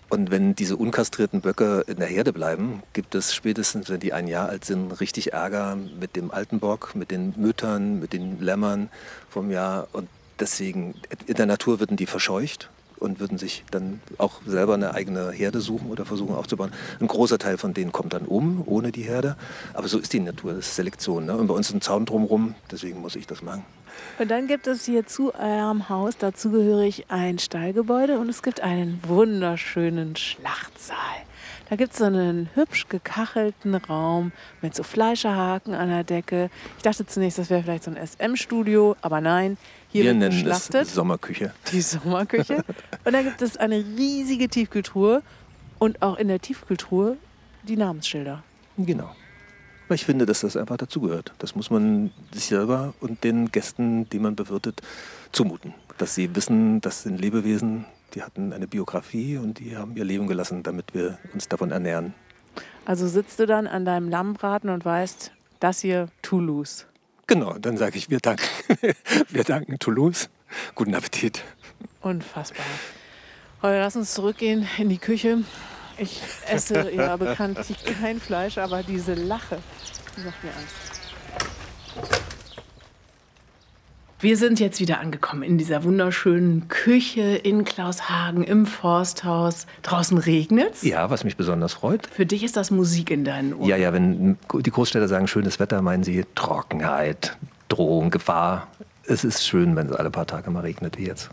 Und 0.09 0.31
wenn 0.31 0.55
diese 0.55 0.77
unkastrierten 0.77 1.41
Böcke 1.41 1.83
in 1.87 1.97
der 1.97 2.07
Herde 2.07 2.31
bleiben, 2.31 2.81
gibt 2.93 3.13
es 3.15 3.33
spätestens, 3.33 3.89
wenn 3.89 3.99
die 3.99 4.13
ein 4.13 4.27
Jahr 4.27 4.49
alt 4.49 4.63
sind, 4.63 4.91
richtig 5.01 5.33
Ärger 5.33 5.75
mit 5.75 6.15
dem 6.15 6.31
alten 6.31 6.59
Bock, 6.59 6.95
mit 6.95 7.11
den 7.11 7.33
Müttern, 7.35 7.99
mit 7.99 8.13
den 8.13 8.39
Lämmern 8.39 8.89
vom 9.29 9.51
Jahr. 9.51 9.87
Und 9.91 10.07
deswegen, 10.39 10.95
in 11.25 11.35
der 11.35 11.45
Natur 11.45 11.79
würden 11.79 11.97
die 11.97 12.05
verscheucht 12.05 12.69
und 12.99 13.19
würden 13.19 13.37
sich 13.37 13.63
dann 13.71 14.01
auch 14.17 14.41
selber 14.45 14.73
eine 14.73 14.93
eigene 14.93 15.31
Herde 15.31 15.61
suchen 15.61 15.89
oder 15.89 16.05
versuchen 16.05 16.35
aufzubauen. 16.35 16.71
Ein 16.99 17.07
großer 17.07 17.37
Teil 17.37 17.57
von 17.57 17.73
denen 17.73 17.91
kommt 17.91 18.13
dann 18.13 18.25
um, 18.25 18.63
ohne 18.65 18.91
die 18.91 19.03
Herde. 19.03 19.35
Aber 19.73 19.87
so 19.87 19.99
ist 19.99 20.13
die 20.13 20.19
Natur, 20.19 20.53
das 20.53 20.67
ist 20.67 20.75
Selektion. 20.75 21.25
Ne? 21.25 21.37
Und 21.37 21.47
bei 21.47 21.53
uns 21.53 21.69
ist 21.69 21.75
ein 21.75 21.81
Zaun 21.81 22.05
drumherum, 22.05 22.55
deswegen 22.71 23.01
muss 23.01 23.15
ich 23.15 23.27
das 23.27 23.41
machen. 23.41 23.63
Und 24.19 24.29
dann 24.31 24.47
gibt 24.47 24.67
es 24.67 24.85
hier 24.85 25.05
zu 25.05 25.33
eurem 25.33 25.89
Haus 25.89 26.17
dazugehörig 26.17 27.05
ein 27.09 27.39
Stallgebäude 27.39 28.19
und 28.19 28.29
es 28.29 28.43
gibt 28.43 28.61
einen 28.61 28.99
wunderschönen 29.07 30.15
Schlachtsaal. 30.15 30.97
Da 31.69 31.75
gibt 31.75 31.91
es 31.91 31.99
so 31.99 32.05
einen 32.05 32.49
hübsch 32.53 32.87
gekachelten 32.87 33.75
Raum 33.75 34.31
mit 34.61 34.73
so 34.73 34.83
Fleischerhaken 34.83 35.73
an 35.73 35.89
der 35.89 36.05
Decke. 36.05 36.49
Ich 36.77 36.83
dachte 36.83 37.05
zunächst, 37.05 37.39
das 37.39 37.49
wäre 37.49 37.63
vielleicht 37.63 37.83
so 37.83 37.91
ein 37.91 37.97
SM-Studio, 37.97 38.95
aber 39.01 39.19
nein, 39.19 39.57
hier 39.89 40.03
Wir 40.03 40.13
nennen 40.13 40.47
es 40.47 40.93
Sommerküche. 40.93 41.53
Die 41.71 41.81
Sommerküche. 41.81 42.63
Und 43.05 43.13
dann 43.13 43.23
gibt 43.23 43.41
es 43.41 43.57
eine 43.57 43.77
riesige 43.77 44.49
Tiefkühltruhe 44.49 45.23
und 45.79 46.01
auch 46.01 46.17
in 46.17 46.27
der 46.27 46.39
Tiefkühltruhe 46.39 47.17
die 47.63 47.77
Namensschilder. 47.77 48.43
Genau. 48.77 49.15
Ich 49.89 50.03
finde, 50.03 50.25
dass 50.25 50.41
das 50.41 50.57
einfach 50.57 50.77
dazugehört. 50.77 51.33
Das 51.39 51.55
muss 51.55 51.69
man 51.69 52.11
sich 52.33 52.45
selber 52.45 52.93
und 52.99 53.23
den 53.23 53.51
Gästen, 53.51 54.09
die 54.09 54.19
man 54.19 54.35
bewirtet, 54.35 54.81
zumuten. 55.31 55.73
Dass 55.97 56.13
sie 56.13 56.35
wissen, 56.35 56.81
das 56.81 57.03
sind 57.03 57.19
Lebewesen, 57.19 57.85
die 58.13 58.21
hatten 58.21 58.51
eine 58.51 58.67
Biografie 58.67 59.37
und 59.37 59.59
die 59.59 59.77
haben 59.77 59.95
ihr 59.95 60.03
Leben 60.03 60.27
gelassen, 60.27 60.63
damit 60.63 60.93
wir 60.93 61.17
uns 61.33 61.47
davon 61.47 61.71
ernähren. 61.71 62.13
Also 62.85 63.07
sitzt 63.07 63.39
du 63.39 63.45
dann 63.45 63.65
an 63.67 63.85
deinem 63.85 64.09
Lammbraten 64.09 64.69
und 64.69 64.83
weißt, 64.83 65.31
das 65.59 65.79
hier 65.81 66.09
Toulouse. 66.21 66.85
Genau, 67.27 67.57
dann 67.59 67.75
sage 67.75 67.97
ich, 67.97 68.09
wir 68.09 68.19
danken, 68.19 68.45
wir 69.29 69.43
danken 69.43 69.79
Toulouse. 69.79 70.29
Guten 70.75 70.95
Appetit. 70.95 71.43
Unfassbar. 71.99 72.65
Heute 73.61 73.79
lass 73.79 73.97
uns 73.97 74.13
zurückgehen 74.13 74.65
in 74.77 74.87
die 74.87 74.97
Küche. 74.97 75.39
Ich 75.97 76.21
esse 76.47 76.89
ja 76.91 77.17
bekanntlich 77.17 77.83
kein 77.99 78.21
Fleisch, 78.21 78.57
aber 78.57 78.81
diese 78.81 79.13
Lache, 79.13 79.57
die 80.15 80.21
macht 80.21 80.41
mir 80.41 80.51
Angst. 80.51 82.26
Wir 84.19 84.35
sind 84.35 84.59
jetzt 84.59 84.79
wieder 84.79 84.99
angekommen 84.99 85.43
in 85.43 85.59
dieser 85.59 85.83
wunderschönen 85.83 86.67
Küche 86.69 87.21
in 87.21 87.65
Klaushagen 87.65 88.43
im 88.43 88.65
Forsthaus. 88.65 89.67
Draußen 89.83 90.17
regnet's. 90.17 90.81
Ja, 90.81 91.11
was 91.11 91.23
mich 91.23 91.37
besonders 91.37 91.73
freut. 91.73 92.07
Für 92.07 92.25
dich 92.25 92.43
ist 92.43 92.57
das 92.57 92.71
Musik 92.71 93.11
in 93.11 93.25
deinen 93.25 93.53
Ohren. 93.53 93.69
Ja, 93.69 93.77
ja, 93.77 93.93
wenn 93.93 94.39
die 94.51 94.71
Großstädter 94.71 95.07
sagen 95.07 95.27
schönes 95.27 95.59
Wetter, 95.59 95.83
meinen 95.83 96.03
sie 96.03 96.25
Trockenheit, 96.33 97.37
Drohung, 97.69 98.09
Gefahr. 98.09 98.65
Es 99.05 99.23
ist 99.23 99.45
schön, 99.45 99.75
wenn 99.75 99.85
es 99.85 99.95
alle 99.95 100.09
paar 100.09 100.25
Tage 100.25 100.49
mal 100.49 100.61
regnet 100.61 100.97
wie 100.97 101.05
jetzt. 101.05 101.29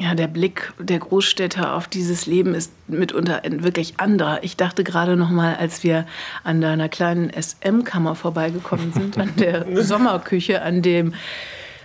Ja, 0.00 0.16
der 0.16 0.26
Blick 0.26 0.72
der 0.80 0.98
Großstädter 0.98 1.74
auf 1.74 1.86
dieses 1.86 2.26
Leben 2.26 2.52
ist 2.52 2.72
mitunter 2.88 3.44
ein 3.44 3.62
wirklich 3.62 4.00
anderer. 4.00 4.42
Ich 4.42 4.56
dachte 4.56 4.82
gerade 4.82 5.14
noch 5.14 5.30
mal, 5.30 5.54
als 5.54 5.84
wir 5.84 6.04
an 6.42 6.60
deiner 6.60 6.88
kleinen 6.88 7.30
SM-Kammer 7.30 8.16
vorbeigekommen 8.16 8.92
sind, 8.92 9.18
an 9.18 9.34
der 9.36 9.66
Sommerküche, 9.84 10.62
an 10.62 10.82
dem 10.82 11.14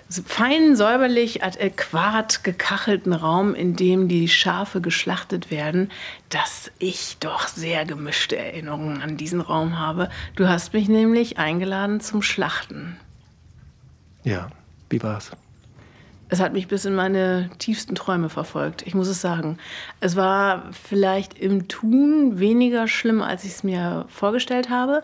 fein 0.10 0.76
säuberlich 0.76 1.44
adäquat 1.44 2.44
gekachelten 2.44 3.13
Raum, 3.13 3.56
in 3.56 3.76
dem 3.76 4.08
die 4.08 4.28
Schafe 4.28 4.82
geschlachtet 4.82 5.52
werden, 5.52 5.92
dass 6.30 6.72
ich 6.80 7.18
doch 7.20 7.48
sehr 7.48 7.86
gemischte 7.86 8.38
Erinnerungen 8.38 9.02
an 9.02 9.18
diesen 9.18 9.42
Raum 9.42 9.80
habe. 9.80 10.10
Du 10.36 10.48
hast 10.48 10.74
mich 10.74 10.88
nämlich 10.88 11.38
eingeladen 11.38 12.00
zum 12.00 12.22
Schlachten. 12.22 12.98
Ja, 14.24 14.50
wie 14.89 15.02
war's? 15.02 15.32
Es 16.30 16.39
hat 16.39 16.54
mich 16.54 16.68
bis 16.68 16.86
in 16.86 16.96
meine 16.96 17.52
tiefsten 17.60 17.94
Träume 17.94 18.28
verfolgt. 18.28 18.82
Ich 18.88 18.96
muss 18.96 19.08
es 19.08 19.22
sagen. 19.22 19.60
Es 20.00 20.16
war 20.16 20.63
vielleicht 20.72 21.38
im 21.38 21.68
Tun 21.68 22.39
weniger 22.39 22.88
schlimm, 22.88 23.22
als 23.22 23.44
ich 23.44 23.52
es 23.52 23.63
mir 23.63 24.06
vorgestellt 24.10 24.72
habe. 24.72 25.04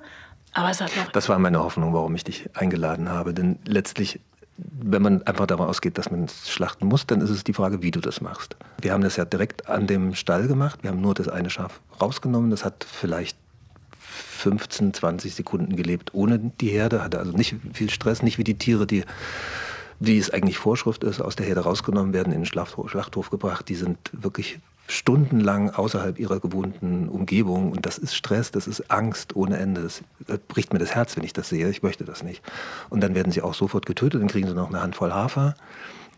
Aber 0.54 0.72
es 0.72 0.82
hat 0.82 0.96
noch. 0.98 1.12
Das 1.12 1.30
war 1.30 1.38
meine 1.38 1.60
Hoffnung, 1.60 1.94
warum 1.94 2.16
ich 2.16 2.24
dich 2.24 2.50
eingeladen 2.56 3.10
habe. 3.10 3.36
Denn 3.36 3.60
letztlich, 3.66 4.20
wenn 4.82 5.02
man 5.02 5.24
einfach 5.24 5.48
davon 5.48 5.68
ausgeht, 5.68 5.98
dass 5.98 6.12
man 6.12 6.28
schlachten 6.28 6.88
muss, 6.88 7.08
dann 7.08 7.22
ist 7.22 7.30
es 7.30 7.44
die 7.44 7.54
Frage, 7.54 7.82
wie 7.82 7.92
du 7.92 8.00
das 8.00 8.22
machst. 8.22 8.56
Wir 8.82 8.94
haben 8.94 9.04
das 9.04 9.16
ja 9.16 9.26
direkt 9.26 9.70
an 9.70 9.88
dem 9.88 10.16
Stall 10.16 10.48
gemacht. 10.48 10.80
Wir 10.82 10.92
haben 10.92 11.02
nur 11.02 11.14
das 11.14 11.28
eine 11.28 11.50
Schaf 11.50 11.80
rausgenommen. 12.02 12.50
Das 12.50 12.66
hat 12.66 12.86
vielleicht 12.90 13.38
15, 14.00 14.94
20 14.94 15.36
Sekunden 15.36 15.76
gelebt 15.76 16.14
ohne 16.14 16.40
die 16.40 16.70
Herde, 16.70 17.04
hatte 17.04 17.20
also 17.20 17.32
nicht 17.32 17.56
viel 17.74 17.90
Stress, 17.90 18.24
nicht 18.24 18.38
wie 18.38 18.44
die 18.44 18.58
Tiere, 18.58 18.88
die 18.88 19.04
wie 20.00 20.18
es 20.18 20.30
eigentlich 20.30 20.58
Vorschrift 20.58 21.04
ist, 21.04 21.20
aus 21.20 21.36
der 21.36 21.46
Herde 21.46 21.62
rausgenommen 21.62 22.14
werden, 22.14 22.32
in 22.32 22.40
den 22.40 22.46
Schlachthof, 22.46 22.90
Schlachthof 22.90 23.30
gebracht. 23.30 23.68
Die 23.68 23.76
sind 23.76 23.98
wirklich 24.14 24.60
stundenlang 24.90 25.70
außerhalb 25.70 26.20
ihrer 26.20 26.40
gewohnten 26.40 27.10
Umgebung. 27.10 27.72
Und 27.72 27.86
das 27.86 27.98
ist 27.98 28.16
Stress, 28.16 28.52
das 28.52 28.68
ist 28.68 28.90
Angst 28.92 29.36
ohne 29.36 29.58
Ende. 29.58 29.82
Das, 29.82 30.02
bricht 30.48 30.74
mir 30.74 30.80
das 30.80 30.96
Herz, 30.96 31.16
wenn 31.16 31.24
ich 31.24 31.34
das 31.34 31.50
sehe. 31.50 31.70
Ich 31.70 31.84
möchte 31.84 32.06
das 32.06 32.24
nicht. 32.24 32.44
Und 32.90 33.02
dann 33.02 33.16
werden 33.16 33.32
sie 33.32 33.42
auch 33.42 33.54
sofort 33.54 33.86
getötet, 33.86 34.22
dann 34.22 34.30
kriegen 34.30 34.48
sie 34.48 34.54
noch 34.54 34.70
eine 34.70 34.82
Handvoll 34.82 35.14
Hafer 35.14 35.56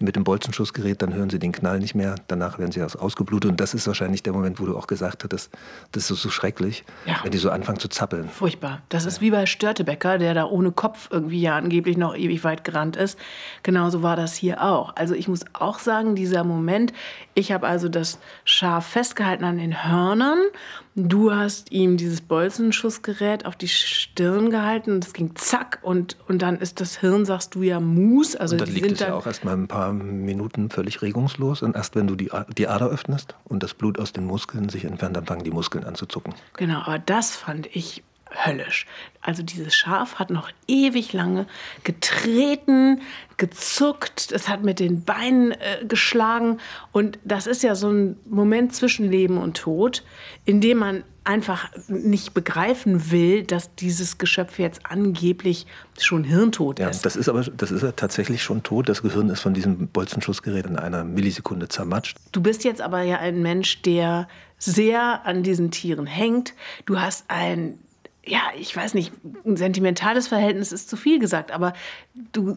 mit 0.01 0.15
dem 0.15 0.23
Bolzenschussgerät, 0.23 1.01
dann 1.01 1.13
hören 1.13 1.29
sie 1.29 1.39
den 1.39 1.51
Knall 1.51 1.79
nicht 1.79 1.95
mehr, 1.95 2.15
danach 2.27 2.59
werden 2.59 2.71
sie 2.71 2.81
ausgeblutet. 2.81 3.51
Und 3.51 3.59
das 3.59 3.73
ist 3.73 3.87
wahrscheinlich 3.87 4.23
der 4.23 4.33
Moment, 4.33 4.59
wo 4.59 4.65
du 4.65 4.77
auch 4.77 4.87
gesagt 4.87 5.23
hattest, 5.23 5.51
das 5.91 6.09
ist 6.09 6.21
so 6.21 6.29
schrecklich, 6.29 6.83
ja. 7.05 7.19
wenn 7.23 7.31
die 7.31 7.37
so 7.37 7.49
anfangen 7.49 7.79
zu 7.79 7.87
zappeln. 7.87 8.29
Furchtbar. 8.29 8.81
Das 8.89 9.05
ist 9.05 9.21
wie 9.21 9.31
bei 9.31 9.45
Störtebecker, 9.45 10.17
der 10.17 10.33
da 10.33 10.45
ohne 10.45 10.71
Kopf 10.71 11.09
irgendwie 11.11 11.41
ja 11.41 11.55
angeblich 11.55 11.97
noch 11.97 12.15
ewig 12.15 12.43
weit 12.43 12.63
gerannt 12.63 12.95
ist. 12.95 13.17
Genauso 13.63 14.03
war 14.03 14.15
das 14.15 14.35
hier 14.35 14.63
auch. 14.63 14.95
Also 14.95 15.13
ich 15.13 15.27
muss 15.27 15.45
auch 15.53 15.79
sagen, 15.79 16.15
dieser 16.15 16.43
Moment, 16.43 16.93
ich 17.33 17.51
habe 17.51 17.67
also 17.67 17.89
das 17.89 18.19
Schaf 18.45 18.87
festgehalten 18.87 19.43
an 19.43 19.57
den 19.57 19.83
Hörnern 19.89 20.39
Du 20.95 21.33
hast 21.33 21.71
ihm 21.71 21.95
dieses 21.95 22.19
Bolzenschussgerät 22.19 23.45
auf 23.45 23.55
die 23.55 23.69
Stirn 23.69 24.49
gehalten 24.49 24.91
und 24.91 25.05
es 25.05 25.13
ging 25.13 25.35
zack 25.35 25.79
und, 25.83 26.17
und 26.27 26.41
dann 26.41 26.57
ist 26.57 26.81
das 26.81 26.97
Hirn, 26.97 27.25
sagst 27.25 27.55
du 27.55 27.61
ja, 27.61 27.79
Mus. 27.79 28.35
Also 28.35 28.55
und 28.55 28.61
dann 28.61 28.69
liegt 28.69 28.91
es 28.91 28.99
ja 28.99 29.13
auch 29.13 29.25
erst 29.25 29.45
mal 29.45 29.53
ein 29.53 29.69
paar 29.69 29.93
Minuten 29.93 30.69
völlig 30.69 31.01
regungslos 31.01 31.61
und 31.61 31.77
erst 31.77 31.95
wenn 31.95 32.07
du 32.07 32.15
die, 32.15 32.29
die 32.57 32.67
Ader 32.67 32.89
öffnest 32.89 33.35
und 33.45 33.63
das 33.63 33.73
Blut 33.73 33.99
aus 33.99 34.11
den 34.11 34.25
Muskeln 34.25 34.67
sich 34.67 34.83
entfernt, 34.83 35.15
dann 35.15 35.25
fangen 35.25 35.45
die 35.45 35.51
Muskeln 35.51 35.85
an 35.85 35.95
zu 35.95 36.05
zucken. 36.07 36.33
Genau, 36.57 36.79
aber 36.81 36.99
das 36.99 37.37
fand 37.37 37.73
ich 37.73 38.03
höllisch. 38.33 38.85
Also 39.21 39.43
dieses 39.43 39.75
Schaf 39.75 40.15
hat 40.15 40.29
noch 40.29 40.49
ewig 40.67 41.13
lange 41.13 41.45
getreten, 41.83 43.01
gezuckt, 43.37 44.31
es 44.31 44.49
hat 44.49 44.63
mit 44.63 44.79
den 44.79 45.03
Beinen 45.03 45.51
äh, 45.51 45.85
geschlagen 45.87 46.59
und 46.91 47.19
das 47.23 47.47
ist 47.47 47.61
ja 47.63 47.75
so 47.75 47.89
ein 47.89 48.17
Moment 48.25 48.73
zwischen 48.73 49.09
Leben 49.09 49.37
und 49.37 49.57
Tod, 49.57 50.03
in 50.45 50.61
dem 50.61 50.79
man 50.79 51.03
einfach 51.23 51.69
nicht 51.87 52.33
begreifen 52.33 53.11
will, 53.11 53.43
dass 53.43 53.75
dieses 53.75 54.17
Geschöpf 54.17 54.57
jetzt 54.57 54.87
angeblich 54.87 55.67
schon 55.99 56.23
hirntot 56.23 56.79
ja, 56.79 56.89
ist. 56.89 57.05
Das 57.05 57.15
ist 57.15 57.29
aber 57.29 57.43
das 57.43 57.69
ist 57.69 57.83
ja 57.83 57.91
tatsächlich 57.91 58.41
schon 58.41 58.63
tot. 58.63 58.89
Das 58.89 59.03
Gehirn 59.03 59.29
ist 59.29 59.41
von 59.41 59.53
diesem 59.53 59.87
Bolzenschussgerät 59.87 60.65
in 60.65 60.77
einer 60.77 61.03
Millisekunde 61.03 61.67
zermatscht. 61.67 62.17
Du 62.31 62.41
bist 62.41 62.63
jetzt 62.63 62.81
aber 62.81 63.03
ja 63.03 63.19
ein 63.19 63.41
Mensch, 63.43 63.83
der 63.83 64.27
sehr 64.57 65.25
an 65.25 65.43
diesen 65.43 65.69
Tieren 65.69 66.07
hängt. 66.07 66.53
Du 66.85 66.99
hast 66.99 67.25
ein 67.27 67.77
ja, 68.25 68.41
ich 68.55 68.75
weiß 68.75 68.93
nicht, 68.93 69.11
ein 69.45 69.57
sentimentales 69.57 70.27
Verhältnis 70.27 70.71
ist 70.71 70.89
zu 70.89 70.95
viel 70.95 71.17
gesagt, 71.17 71.51
aber 71.51 71.73
du, 72.33 72.55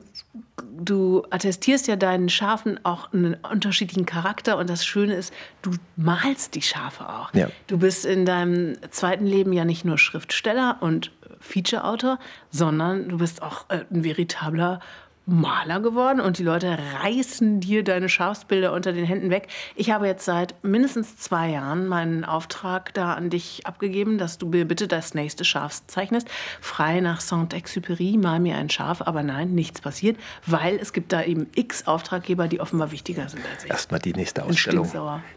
du 0.77 1.24
attestierst 1.31 1.87
ja 1.88 1.96
deinen 1.96 2.29
Schafen 2.29 2.79
auch 2.85 3.12
einen 3.12 3.35
unterschiedlichen 3.35 4.05
Charakter 4.05 4.59
und 4.59 4.68
das 4.68 4.85
Schöne 4.85 5.14
ist, 5.14 5.33
du 5.62 5.70
malst 5.96 6.55
die 6.55 6.62
Schafe 6.62 7.09
auch. 7.09 7.33
Ja. 7.33 7.48
Du 7.66 7.79
bist 7.79 8.05
in 8.05 8.27
deinem 8.27 8.77
zweiten 8.90 9.27
Leben 9.27 9.55
ja 9.55 9.64
nicht 9.64 9.87
nur 9.87 9.96
Schriftsteller 9.96 10.79
und 10.81 11.12
Feature-Autor, 11.40 12.18
sondern 12.50 13.09
du 13.09 13.18
bist 13.18 13.40
auch 13.42 13.64
äh, 13.70 13.85
ein 13.90 14.05
veritabler 14.05 14.81
Maler 15.26 15.80
geworden 15.80 16.20
und 16.20 16.38
die 16.38 16.42
Leute 16.42 16.76
reißen 17.00 17.60
dir 17.60 17.82
deine 17.82 18.10
Schafsbilder 18.10 18.72
unter 18.72 18.92
den 18.92 19.06
Händen 19.06 19.30
weg. 19.30 19.48
Ich 19.74 19.90
habe 19.90 20.06
jetzt 20.06 20.26
seit 20.26 20.54
mindestens 20.62 21.16
zwei 21.16 21.48
Jahren 21.48 21.87
meinen 21.87 22.24
Auftrag 22.24 22.92
da 22.92 23.14
an 23.14 23.30
dich 23.30 23.66
abgegeben, 23.66 24.18
dass 24.18 24.37
du 24.37 24.48
mir 24.48 24.66
bitte 24.66 24.87
das 24.87 25.14
nächste 25.14 25.44
Schaf 25.44 25.80
zeichnest. 25.87 26.28
Frei 26.60 27.00
nach 27.00 27.22
Saint-Exupéry, 27.22 28.20
mal 28.20 28.38
mir 28.38 28.56
ein 28.56 28.68
Schaf, 28.68 29.00
aber 29.00 29.22
nein, 29.22 29.54
nichts 29.54 29.80
passiert, 29.80 30.18
weil 30.44 30.76
es 30.76 30.92
gibt 30.92 31.12
da 31.12 31.22
eben 31.22 31.46
x 31.54 31.87
Auftraggeber, 31.87 32.46
die 32.46 32.60
offenbar 32.60 32.90
wichtiger 32.90 33.28
sind 33.28 33.42
als 33.50 33.64
ich. 33.64 33.70
Erstmal 33.70 34.00
die 34.00 34.12
nächste 34.12 34.44
Ausstellung. 34.44 34.90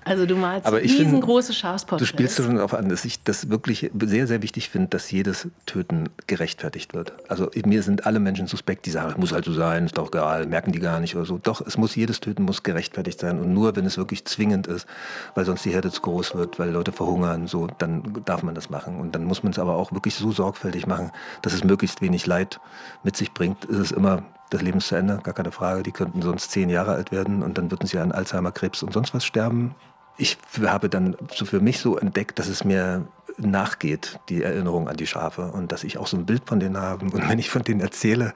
Also 0.04 0.26
du 0.26 0.36
malst 0.36 0.68
aber 0.68 0.82
riesengroße 0.82 1.54
Schafsporträts. 1.54 2.12
Du 2.12 2.18
spielst 2.18 2.38
schon 2.38 2.56
darauf 2.56 2.74
an, 2.74 2.90
dass 2.90 3.06
ich 3.06 3.24
das 3.24 3.50
wirklich 3.50 3.90
sehr, 4.02 4.28
sehr 4.28 4.42
wichtig 4.42 4.70
finde, 4.70 4.90
dass 4.90 5.10
jedes 5.12 5.48
Töten 5.66 6.10
gerechtfertigt 6.28 6.94
wird. 6.94 7.14
Also 7.30 7.50
mir 7.66 7.84
sind 7.84 8.06
alle 8.06 8.20
Menschen 8.20 8.48
suspekt, 8.48 8.86
die 8.86 8.92
sagen, 8.92 9.12
es 9.12 9.18
muss 9.18 9.32
halt 9.32 9.46
so 9.46 9.54
sein, 9.54 9.77
ist 9.86 9.98
doch 9.98 10.08
egal, 10.08 10.46
merken 10.48 10.72
die 10.72 10.80
gar 10.80 11.00
nicht 11.00 11.16
oder 11.16 11.26
so. 11.26 11.38
Doch, 11.38 11.62
es 11.62 11.78
muss 11.78 11.96
jedes 11.96 12.20
Töten 12.20 12.44
muss 12.44 12.64
gerechtfertigt 12.64 13.20
sein 13.20 13.40
und 13.40 13.54
nur 13.54 13.76
wenn 13.76 13.86
es 13.86 13.98
wirklich 13.98 14.26
zwingend 14.26 14.68
ist, 14.68 14.88
weil 15.36 15.46
sonst 15.46 15.64
die 15.66 15.72
Herde 15.72 15.92
zu 15.92 16.02
groß 16.02 16.36
wird, 16.36 16.60
weil 16.60 16.72
Leute 16.72 16.92
verhungern, 16.92 17.48
so, 17.48 17.68
dann 17.78 18.22
darf 18.26 18.44
man 18.44 18.56
das 18.56 18.70
machen. 18.70 19.00
Und 19.00 19.16
dann 19.16 19.24
muss 19.24 19.44
man 19.44 19.52
es 19.52 19.60
aber 19.60 19.76
auch 19.76 19.92
wirklich 19.92 20.16
so 20.16 20.32
sorgfältig 20.32 20.88
machen, 20.88 21.12
dass 21.42 21.54
es 21.54 21.64
möglichst 21.64 22.02
wenig 22.02 22.26
Leid 22.26 22.60
mit 23.04 23.16
sich 23.16 23.34
bringt. 23.34 23.66
Es 23.66 23.78
ist 23.78 23.92
immer 23.92 24.24
das 24.50 24.62
Leben 24.62 24.78
ist 24.78 24.88
zu 24.88 24.96
Ende, 24.96 25.20
gar 25.24 25.34
keine 25.34 25.52
Frage. 25.52 25.84
Die 25.84 25.92
könnten 25.92 26.22
sonst 26.22 26.52
zehn 26.52 26.70
Jahre 26.70 26.94
alt 26.94 27.12
werden 27.12 27.44
und 27.44 27.58
dann 27.58 27.70
würden 27.70 27.88
sie 27.88 27.98
an 28.00 28.12
Alzheimer, 28.12 28.52
Krebs 28.52 28.82
und 28.82 28.94
sonst 28.94 29.14
was 29.14 29.26
sterben. 29.26 29.76
Ich 30.18 30.38
habe 30.66 30.90
dann 30.90 31.16
so 31.34 31.46
für 31.46 31.60
mich 31.60 31.80
so 31.80 31.98
entdeckt, 31.98 32.40
dass 32.40 32.48
es 32.48 32.64
mir 32.64 33.08
nachgeht, 33.38 34.20
die 34.30 34.44
Erinnerung 34.44 34.90
an 34.90 34.98
die 34.98 35.08
Schafe 35.08 35.52
und 35.52 35.72
dass 35.72 35.84
ich 35.84 35.98
auch 35.98 36.08
so 36.08 36.18
ein 36.18 36.26
Bild 36.26 36.44
von 36.46 36.60
denen 36.60 36.78
habe. 36.78 37.06
Und 37.06 37.30
wenn 37.30 37.40
ich 37.40 37.50
von 37.50 37.64
denen 37.64 37.82
erzähle, 37.82 38.34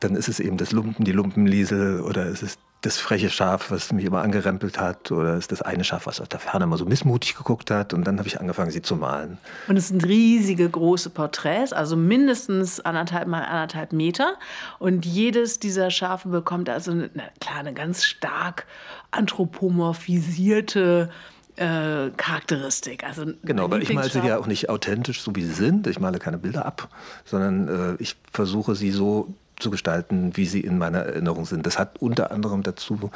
dann 0.00 0.16
ist 0.16 0.28
es 0.28 0.40
eben 0.40 0.56
das 0.56 0.72
Lumpen, 0.72 1.04
die 1.04 1.12
Lumpenliesel 1.12 2.00
oder 2.00 2.26
ist 2.26 2.42
es 2.42 2.58
das 2.84 2.98
freche 2.98 3.30
Schaf, 3.30 3.70
was 3.70 3.92
mich 3.92 4.04
immer 4.04 4.20
angerempelt 4.20 4.78
hat 4.78 5.10
oder 5.10 5.36
ist 5.36 5.50
das 5.52 5.62
eine 5.62 5.84
Schaf, 5.84 6.06
was 6.06 6.20
aus 6.20 6.28
der 6.28 6.38
Ferne 6.38 6.64
immer 6.64 6.76
so 6.76 6.84
missmutig 6.84 7.34
geguckt 7.34 7.70
hat 7.70 7.94
und 7.94 8.04
dann 8.06 8.18
habe 8.18 8.28
ich 8.28 8.38
angefangen, 8.40 8.70
sie 8.70 8.82
zu 8.82 8.96
malen. 8.96 9.38
Und 9.68 9.78
es 9.78 9.88
sind 9.88 10.04
riesige, 10.04 10.68
große 10.68 11.08
Porträts, 11.08 11.72
also 11.72 11.96
mindestens 11.96 12.80
anderthalb 12.80 13.26
mal 13.26 13.42
anderthalb 13.42 13.94
Meter 13.94 14.34
und 14.78 15.06
jedes 15.06 15.60
dieser 15.60 15.90
Schafe 15.90 16.28
bekommt 16.28 16.68
also, 16.68 16.90
eine, 16.90 17.08
klar, 17.40 17.60
eine 17.60 17.72
ganz 17.72 18.04
stark 18.04 18.66
anthropomorphisierte 19.12 21.08
äh, 21.56 22.10
Charakteristik. 22.16 23.04
Also 23.04 23.26
genau, 23.42 23.64
aber 23.64 23.80
ich 23.80 23.92
male 23.92 24.10
sie 24.10 24.20
ja 24.20 24.38
auch 24.38 24.46
nicht 24.46 24.68
authentisch, 24.68 25.22
so 25.22 25.34
wie 25.34 25.42
sie 25.44 25.52
sind. 25.52 25.86
Ich 25.86 26.00
male 26.00 26.18
keine 26.18 26.38
Bilder 26.38 26.66
ab, 26.66 26.88
sondern 27.24 27.68
äh, 27.68 28.02
ich 28.02 28.16
versuche 28.32 28.74
sie 28.74 28.90
so 28.90 29.34
zu 29.58 29.70
gestalten, 29.70 30.36
wie 30.36 30.46
sie 30.46 30.60
in 30.60 30.78
meiner 30.78 31.00
Erinnerung 31.00 31.46
sind. 31.46 31.64
Das 31.66 31.78
hat 31.78 32.00
unter 32.00 32.32
anderem 32.32 32.62
dazu 32.62 33.10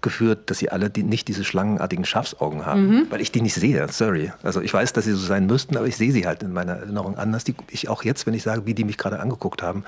geführt, 0.00 0.50
dass 0.50 0.58
sie 0.58 0.70
alle 0.70 0.88
die, 0.88 1.02
nicht 1.02 1.28
diese 1.28 1.44
schlangenartigen 1.44 2.04
Schafsaugen 2.04 2.64
haben, 2.64 2.86
mhm. 2.86 3.06
weil 3.10 3.20
ich 3.20 3.32
die 3.32 3.40
nicht 3.40 3.54
sehe. 3.54 3.86
Sorry. 3.90 4.32
Also 4.42 4.60
ich 4.60 4.72
weiß, 4.72 4.92
dass 4.92 5.04
sie 5.04 5.12
so 5.12 5.18
sein 5.18 5.46
müssten, 5.46 5.76
aber 5.76 5.86
ich 5.86 5.96
sehe 5.96 6.12
sie 6.12 6.26
halt 6.26 6.42
in 6.42 6.52
meiner 6.52 6.74
Erinnerung 6.74 7.18
anders. 7.18 7.44
Die, 7.44 7.54
ich 7.70 7.88
auch 7.88 8.04
jetzt, 8.04 8.26
wenn 8.26 8.34
ich 8.34 8.42
sage, 8.42 8.66
wie 8.66 8.74
die 8.74 8.84
mich 8.84 8.98
gerade 8.98 9.20
angeguckt 9.20 9.62
haben, 9.62 9.84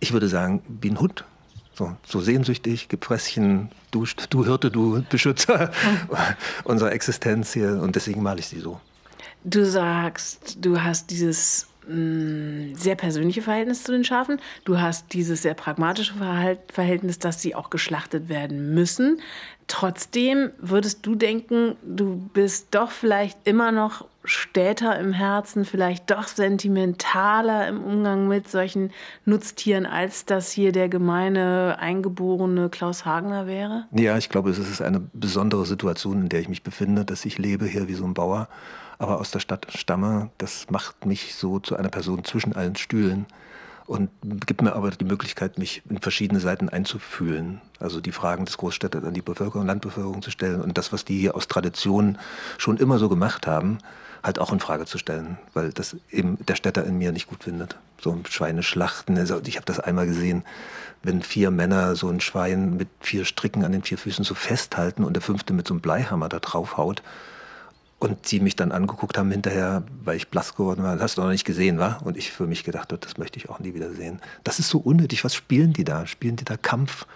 ich 0.00 0.12
würde 0.12 0.28
sagen, 0.28 0.62
wie 0.80 0.90
ein 0.90 1.00
Hund. 1.00 1.24
So, 1.78 1.96
so 2.04 2.20
sehnsüchtig, 2.20 2.88
Gefresschen, 2.88 3.70
du, 3.92 4.04
du 4.30 4.44
Hirte, 4.44 4.68
du 4.68 5.04
Beschützer 5.08 5.70
unserer 6.64 6.90
Existenz 6.90 7.52
hier 7.52 7.80
und 7.80 7.94
deswegen 7.94 8.20
male 8.20 8.40
ich 8.40 8.48
sie 8.48 8.58
so. 8.58 8.80
Du 9.44 9.64
sagst, 9.64 10.56
du 10.60 10.82
hast 10.82 11.08
dieses 11.10 11.68
mm, 11.86 12.74
sehr 12.74 12.96
persönliche 12.96 13.42
Verhältnis 13.42 13.84
zu 13.84 13.92
den 13.92 14.02
Schafen. 14.02 14.40
Du 14.64 14.80
hast 14.80 15.12
dieses 15.12 15.42
sehr 15.42 15.54
pragmatische 15.54 16.14
Verhältnis, 16.66 17.20
dass 17.20 17.40
sie 17.40 17.54
auch 17.54 17.70
geschlachtet 17.70 18.28
werden 18.28 18.74
müssen. 18.74 19.20
Trotzdem 19.68 20.50
würdest 20.58 21.06
du 21.06 21.14
denken, 21.14 21.76
du 21.84 22.16
bist 22.34 22.68
doch 22.72 22.90
vielleicht 22.90 23.38
immer 23.46 23.70
noch 23.70 24.04
stäter 24.28 24.98
im 24.98 25.12
Herzen, 25.12 25.64
vielleicht 25.64 26.10
doch 26.10 26.28
sentimentaler 26.28 27.66
im 27.68 27.82
Umgang 27.82 28.28
mit 28.28 28.48
solchen 28.48 28.90
Nutztieren, 29.24 29.86
als 29.86 30.24
das 30.24 30.50
hier 30.50 30.72
der 30.72 30.88
gemeine 30.88 31.76
eingeborene 31.78 32.68
Klaus 32.68 33.04
Hagner 33.04 33.46
wäre? 33.46 33.86
Ja, 33.92 34.16
ich 34.16 34.28
glaube, 34.28 34.50
es 34.50 34.58
ist 34.58 34.82
eine 34.82 35.00
besondere 35.00 35.66
Situation, 35.66 36.22
in 36.22 36.28
der 36.28 36.40
ich 36.40 36.48
mich 36.48 36.62
befinde, 36.62 37.04
dass 37.04 37.24
ich 37.24 37.38
lebe 37.38 37.66
hier 37.66 37.88
wie 37.88 37.94
so 37.94 38.04
ein 38.04 38.14
Bauer, 38.14 38.48
aber 38.98 39.20
aus 39.20 39.30
der 39.30 39.40
Stadt 39.40 39.66
stamme. 39.74 40.30
Das 40.38 40.66
macht 40.70 41.06
mich 41.06 41.34
so 41.34 41.58
zu 41.58 41.76
einer 41.76 41.88
Person 41.88 42.24
zwischen 42.24 42.54
allen 42.54 42.76
Stühlen 42.76 43.26
und 43.88 44.10
gibt 44.46 44.60
mir 44.60 44.74
aber 44.74 44.90
die 44.90 45.04
Möglichkeit, 45.04 45.58
mich 45.58 45.82
in 45.88 45.98
verschiedene 45.98 46.40
Seiten 46.40 46.68
einzufühlen. 46.68 47.62
Also 47.80 48.02
die 48.02 48.12
Fragen 48.12 48.44
des 48.44 48.58
Großstädters 48.58 49.02
an 49.02 49.14
die 49.14 49.22
Bevölkerung, 49.22 49.66
Landbevölkerung 49.66 50.20
zu 50.20 50.30
stellen 50.30 50.60
und 50.60 50.76
das, 50.76 50.92
was 50.92 51.06
die 51.06 51.18
hier 51.18 51.34
aus 51.34 51.48
Tradition 51.48 52.18
schon 52.58 52.76
immer 52.76 52.98
so 52.98 53.08
gemacht 53.08 53.46
haben, 53.46 53.78
halt 54.28 54.38
auch 54.38 54.52
in 54.52 54.60
Frage 54.60 54.86
zu 54.86 54.98
stellen, 54.98 55.38
weil 55.54 55.72
das 55.72 55.96
eben 56.10 56.38
der 56.46 56.54
Städter 56.54 56.84
in 56.84 56.98
mir 56.98 57.10
nicht 57.10 57.26
gut 57.26 57.44
findet. 57.44 57.76
So 58.00 58.12
ein 58.12 58.24
Schweineschlachten. 58.24 59.18
Also 59.18 59.40
ich 59.44 59.56
habe 59.56 59.66
das 59.66 59.80
einmal 59.80 60.06
gesehen, 60.06 60.44
wenn 61.02 61.22
vier 61.22 61.50
Männer 61.50 61.96
so 61.96 62.08
ein 62.08 62.20
Schwein 62.20 62.76
mit 62.76 62.88
vier 63.00 63.24
Stricken 63.24 63.64
an 63.64 63.72
den 63.72 63.82
vier 63.82 63.98
Füßen 63.98 64.24
so 64.24 64.34
festhalten 64.34 65.02
und 65.02 65.14
der 65.14 65.22
fünfte 65.22 65.52
mit 65.52 65.66
so 65.66 65.74
einem 65.74 65.80
Bleihammer 65.80 66.28
da 66.28 66.38
drauf 66.38 66.76
haut 66.76 67.02
und 67.98 68.26
sie 68.26 68.40
mich 68.40 68.54
dann 68.54 68.70
angeguckt 68.70 69.18
haben 69.18 69.30
hinterher, 69.30 69.82
weil 70.04 70.16
ich 70.16 70.28
blass 70.28 70.54
geworden 70.54 70.84
war. 70.84 70.94
Das 70.94 71.02
hast 71.02 71.18
du 71.18 71.22
noch 71.22 71.30
nicht 71.30 71.44
gesehen, 71.44 71.78
wa? 71.78 71.98
Und 72.04 72.16
ich 72.16 72.30
für 72.30 72.46
mich 72.46 72.62
gedacht, 72.62 72.94
das 73.00 73.18
möchte 73.18 73.38
ich 73.38 73.48
auch 73.48 73.58
nie 73.58 73.74
wieder 73.74 73.90
sehen. 73.92 74.20
Das 74.44 74.58
ist 74.58 74.68
so 74.68 74.78
unnötig. 74.78 75.24
Was 75.24 75.34
spielen 75.34 75.72
die 75.72 75.84
da? 75.84 76.06
Spielen 76.06 76.36
die 76.36 76.44
da 76.44 76.56
Kampf 76.56 77.06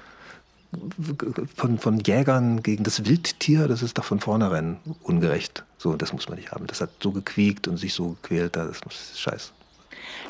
von, 1.56 1.78
von 1.78 2.00
Jägern 2.00 2.62
gegen 2.62 2.84
das 2.84 3.04
Wildtier? 3.04 3.68
Das 3.68 3.82
ist 3.82 3.98
doch 3.98 4.04
von 4.04 4.20
vornherein 4.20 4.78
ungerecht. 5.02 5.64
So, 5.78 5.96
das 5.96 6.12
muss 6.12 6.28
man 6.28 6.38
nicht 6.38 6.52
haben. 6.52 6.66
Das 6.66 6.80
hat 6.80 6.90
so 7.02 7.12
gequiekt 7.12 7.68
und 7.68 7.76
sich 7.76 7.94
so 7.94 8.16
gequält. 8.22 8.56
Das 8.56 8.80
ist 8.86 9.20
scheiße. 9.20 9.52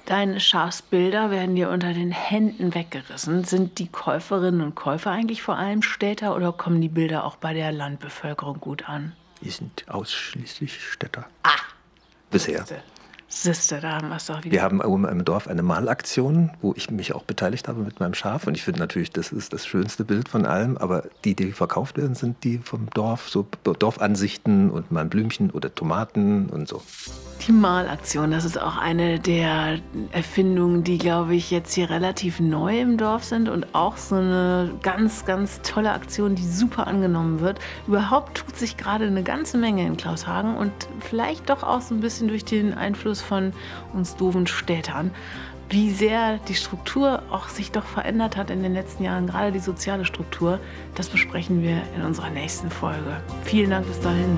Deine 0.07 0.41
Schafsbilder 0.41 1.31
werden 1.31 1.55
dir 1.55 1.71
unter 1.71 1.95
den 1.95 2.11
Händen 2.11 2.75
weggerissen. 2.75 3.45
Sind 3.45 3.79
die 3.79 3.87
Käuferinnen 3.87 4.61
und 4.61 4.75
Käufer 4.75 5.11
eigentlich 5.11 5.43
vor 5.43 5.57
allem 5.57 5.83
Städter 5.83 6.35
oder 6.35 6.53
kommen 6.53 6.81
die 6.81 6.89
Bilder 6.89 7.25
auch 7.25 7.37
bei 7.37 7.55
der 7.55 7.71
Landbevölkerung 7.71 8.59
gut 8.59 8.89
an? 8.89 9.13
Wir 9.41 9.53
sind 9.53 9.89
ausschließlich 9.89 10.81
Städter. 10.81 11.27
Ah! 11.45 11.51
Bisher. 12.31 12.59
Siehste. 12.59 12.83
Siehste, 13.35 13.81
da 13.81 13.93
haben 13.93 14.11
wir 14.11 14.17
es 14.17 14.27
doch 14.27 14.45
wieder. 14.45 14.53
Wir 14.53 14.63
haben 14.63 14.83
oben 14.83 15.07
im 15.07 15.25
Dorf 15.25 15.49
eine 15.49 15.63
Malaktion, 15.63 16.51
wo 16.61 16.75
ich 16.77 16.91
mich 16.91 17.15
auch 17.15 17.23
beteiligt 17.23 17.67
habe 17.67 17.81
mit 17.81 17.99
meinem 17.99 18.13
Schaf. 18.13 18.47
Und 18.47 18.59
ich 18.59 18.63
finde 18.63 18.81
natürlich, 18.81 19.11
das 19.11 19.33
ist 19.33 19.55
das 19.55 19.67
schönste 19.67 20.05
Bild 20.05 20.29
von 20.29 20.45
allem. 20.45 20.77
Aber 20.77 21.05
die, 21.25 21.35
die 21.35 21.53
verkauft 21.53 21.97
werden, 21.97 22.15
sind 22.15 22.45
die 22.45 22.59
vom 22.59 22.91
Dorf. 22.91 23.31
So 23.31 23.47
Dorfansichten 23.65 24.71
und 24.71 24.93
mal 24.93 25.01
ein 25.01 25.09
Blümchen 25.09 25.51
oder 25.51 25.75
Tomaten 25.75 26.51
und 26.51 26.69
so. 26.69 26.83
Die 27.49 27.53
Malaktion, 27.53 28.31
das 28.31 28.45
ist 28.45 28.61
auch 28.61 28.77
eine 28.77 29.19
der 29.19 29.81
Erfindungen, 30.13 30.85
die, 30.85 30.99
glaube 30.99 31.35
ich, 31.35 31.51
jetzt 31.51 31.73
hier 31.73 31.91
relativ 31.91 32.39
neu 32.39 32.81
im 32.81 32.99
Dorf 32.99 33.25
sind 33.25 33.49
und 33.49 33.75
auch 33.75 33.97
so 33.97 34.15
eine 34.15 34.71
ganz, 34.83 35.25
ganz 35.25 35.61
tolle 35.63 35.91
Aktion, 35.91 36.37
die 36.37 36.47
super 36.47 36.87
angenommen 36.87 37.41
wird. 37.41 37.59
Überhaupt 37.89 38.37
tut 38.37 38.57
sich 38.57 38.77
gerade 38.77 39.07
eine 39.07 39.25
ganze 39.25 39.59
Menge 39.59 39.85
in 39.85 39.97
Klaushagen 39.97 40.57
und 40.57 40.71
vielleicht 41.01 41.51
doch 41.51 41.65
auch 41.65 41.81
so 41.81 41.95
ein 41.95 42.01
bisschen 42.01 42.29
durch 42.29 42.45
den 42.45 42.75
Einfluss 42.75 43.22
von 43.23 43.53
uns 43.93 44.17
doofen 44.17 44.47
Städtern. 44.47 45.11
Wie 45.71 45.91
sehr 45.91 46.39
die 46.49 46.55
Struktur 46.55 47.23
auch 47.31 47.49
sich 47.49 47.73
doch 47.73 47.87
verändert 47.87 48.37
hat 48.37 48.51
in 48.51 48.63
den 48.63 48.75
letzten 48.75 49.05
Jahren, 49.05 49.27
gerade 49.27 49.53
die 49.53 49.59
soziale 49.59 50.05
Struktur, 50.05 50.59
das 50.95 51.09
besprechen 51.09 51.63
wir 51.63 51.83
in 51.97 52.03
unserer 52.03 52.29
nächsten 52.29 52.71
Folge. 52.71 53.23
Vielen 53.45 53.71
Dank 53.71 53.87
bis 53.87 53.99
dahin. 54.01 54.37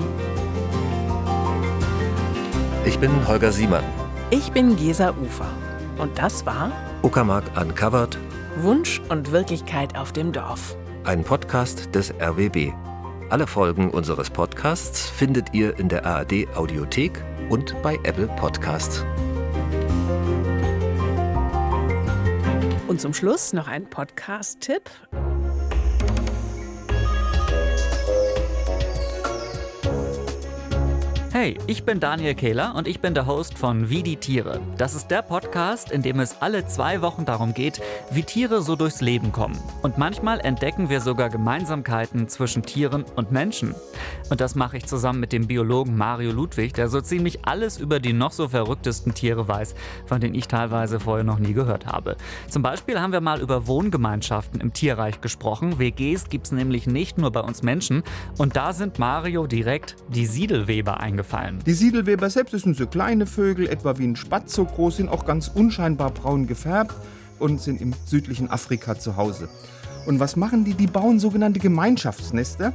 Ich 2.85 2.97
bin 2.99 3.11
Holger 3.27 3.51
Siemann. 3.51 3.83
Ich 4.29 4.51
bin 4.51 4.77
Gesa 4.77 5.09
Ufer. 5.11 5.49
Und 5.97 6.17
das 6.17 6.45
war 6.45 6.71
Uckermark 7.01 7.43
Uncovered, 7.59 8.17
Wunsch 8.57 9.01
und 9.09 9.31
Wirklichkeit 9.31 9.97
auf 9.97 10.11
dem 10.13 10.31
Dorf. 10.31 10.77
ein 11.05 11.23
Podcast 11.23 11.93
des 11.93 12.11
RWB. 12.19 12.73
Alle 13.29 13.45
Folgen 13.45 13.91
unseres 13.91 14.29
Podcasts 14.29 15.07
findet 15.07 15.53
ihr 15.53 15.77
in 15.77 15.87
der 15.87 16.05
ARD 16.05 16.47
Audiothek 16.55 17.23
und 17.49 17.81
bei 17.81 17.95
Apple 18.03 18.27
Podcasts. 18.37 19.05
Und 22.87 23.01
zum 23.01 23.13
Schluss 23.13 23.53
noch 23.53 23.67
ein 23.67 23.89
Podcast-Tipp. 23.89 24.89
Hey, 31.45 31.59
ich 31.67 31.83
bin 31.83 31.99
Daniel 31.99 32.33
Kehler 32.33 32.73
und 32.75 32.87
ich 32.87 33.01
bin 33.01 33.13
der 33.13 33.27
Host 33.27 33.55
von 33.55 33.87
Wie 33.87 34.01
die 34.01 34.15
Tiere. 34.15 34.61
Das 34.79 34.95
ist 34.95 35.09
der 35.09 35.21
Podcast, 35.21 35.91
in 35.91 36.01
dem 36.01 36.19
es 36.19 36.41
alle 36.41 36.65
zwei 36.65 37.03
Wochen 37.03 37.23
darum 37.23 37.53
geht, 37.53 37.83
wie 38.09 38.23
Tiere 38.23 38.63
so 38.63 38.75
durchs 38.75 38.99
Leben 38.99 39.31
kommen. 39.31 39.55
Und 39.83 39.99
manchmal 39.99 40.39
entdecken 40.39 40.89
wir 40.89 41.01
sogar 41.01 41.29
Gemeinsamkeiten 41.29 42.27
zwischen 42.29 42.63
Tieren 42.63 43.05
und 43.15 43.31
Menschen. 43.31 43.75
Und 44.31 44.41
das 44.41 44.55
mache 44.55 44.77
ich 44.77 44.87
zusammen 44.87 45.19
mit 45.19 45.33
dem 45.33 45.45
Biologen 45.45 45.95
Mario 45.95 46.31
Ludwig, 46.31 46.73
der 46.73 46.87
so 46.87 46.99
ziemlich 46.99 47.45
alles 47.45 47.77
über 47.77 47.99
die 47.99 48.13
noch 48.13 48.31
so 48.31 48.47
verrücktesten 48.47 49.13
Tiere 49.13 49.47
weiß, 49.47 49.75
von 50.07 50.19
denen 50.19 50.33
ich 50.33 50.47
teilweise 50.47 50.99
vorher 50.99 51.23
noch 51.23 51.37
nie 51.37 51.53
gehört 51.53 51.85
habe. 51.85 52.17
Zum 52.49 52.63
Beispiel 52.63 52.99
haben 52.99 53.13
wir 53.13 53.21
mal 53.21 53.39
über 53.39 53.67
Wohngemeinschaften 53.67 54.61
im 54.61 54.73
Tierreich 54.73 55.21
gesprochen. 55.21 55.77
WGs 55.77 56.27
gibt 56.29 56.47
es 56.47 56.51
nämlich 56.51 56.87
nicht 56.87 57.19
nur 57.19 57.31
bei 57.31 57.41
uns 57.41 57.61
Menschen. 57.61 58.01
Und 58.39 58.55
da 58.55 58.73
sind 58.73 58.97
Mario 58.97 59.45
direkt 59.45 59.95
die 60.09 60.25
Siedelweber 60.25 60.99
eingefallen. 60.99 61.34
Die 61.65 61.73
Siedelweber 61.73 62.29
selbst 62.29 62.51
sind 62.51 62.77
so 62.77 62.87
kleine 62.87 63.25
Vögel, 63.25 63.67
etwa 63.67 63.97
wie 63.97 64.05
ein 64.05 64.15
Spatz 64.15 64.53
so 64.53 64.63
groß, 64.63 64.97
sind 64.97 65.09
auch 65.09 65.25
ganz 65.25 65.49
unscheinbar 65.53 66.11
braun 66.11 66.47
gefärbt 66.47 66.95
und 67.39 67.61
sind 67.61 67.81
im 67.81 67.93
südlichen 68.05 68.49
Afrika 68.49 68.97
zu 68.97 69.17
Hause. 69.17 69.49
Und 70.05 70.19
was 70.19 70.35
machen 70.35 70.63
die? 70.63 70.75
Die 70.75 70.87
bauen 70.87 71.19
sogenannte 71.19 71.59
Gemeinschaftsnester. 71.59 72.73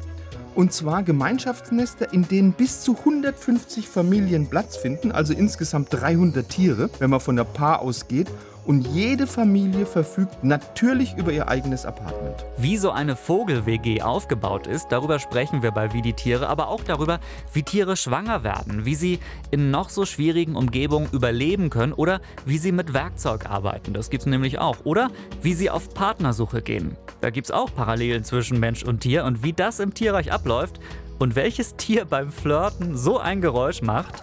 Und 0.54 0.72
zwar 0.72 1.02
Gemeinschaftsnester, 1.04 2.12
in 2.12 2.28
denen 2.28 2.52
bis 2.52 2.82
zu 2.82 2.98
150 2.98 3.88
Familien 3.88 4.48
Platz 4.48 4.76
finden, 4.76 5.12
also 5.12 5.32
insgesamt 5.32 5.88
300 5.92 6.48
Tiere, 6.48 6.90
wenn 6.98 7.08
man 7.08 7.20
von 7.20 7.36
der 7.36 7.44
Paar 7.44 7.80
ausgeht. 7.80 8.28
Und 8.64 8.86
jede 8.88 9.26
Familie 9.26 9.86
verfügt 9.86 10.44
natürlich 10.44 11.16
über 11.16 11.32
ihr 11.32 11.48
eigenes 11.48 11.86
Apartment. 11.86 12.44
Wie 12.58 12.76
so 12.76 12.90
eine 12.90 13.16
Vogel-WG 13.16 14.02
aufgebaut 14.02 14.66
ist, 14.66 14.88
darüber 14.90 15.18
sprechen 15.18 15.62
wir 15.62 15.70
bei 15.70 15.92
Wie 15.92 16.02
die 16.02 16.12
Tiere, 16.12 16.48
aber 16.48 16.68
auch 16.68 16.84
darüber, 16.84 17.20
wie 17.52 17.62
Tiere 17.62 17.96
schwanger 17.96 18.44
werden, 18.44 18.84
wie 18.84 18.94
sie 18.94 19.18
in 19.50 19.70
noch 19.70 19.88
so 19.88 20.04
schwierigen 20.04 20.56
Umgebungen 20.56 21.08
überleben 21.12 21.70
können 21.70 21.92
oder 21.92 22.20
wie 22.44 22.58
sie 22.58 22.72
mit 22.72 22.92
Werkzeug 22.92 23.46
arbeiten. 23.48 23.92
Das 23.92 24.10
gibt's 24.10 24.26
nämlich 24.26 24.58
auch. 24.58 24.84
Oder 24.84 25.10
wie 25.42 25.54
sie 25.54 25.70
auf 25.70 25.94
Partnersuche 25.94 26.62
gehen. 26.62 26.96
Da 27.20 27.30
gibt's 27.30 27.50
auch 27.50 27.74
Parallelen 27.74 28.24
zwischen 28.24 28.60
Mensch 28.60 28.82
und 28.82 29.00
Tier 29.00 29.24
und 29.24 29.42
wie 29.42 29.52
das 29.52 29.80
im 29.80 29.94
Tierreich 29.94 30.32
abläuft 30.32 30.80
und 31.18 31.34
welches 31.34 31.76
Tier 31.76 32.04
beim 32.04 32.30
Flirten 32.30 32.96
so 32.96 33.18
ein 33.18 33.40
Geräusch 33.40 33.82
macht. 33.82 34.22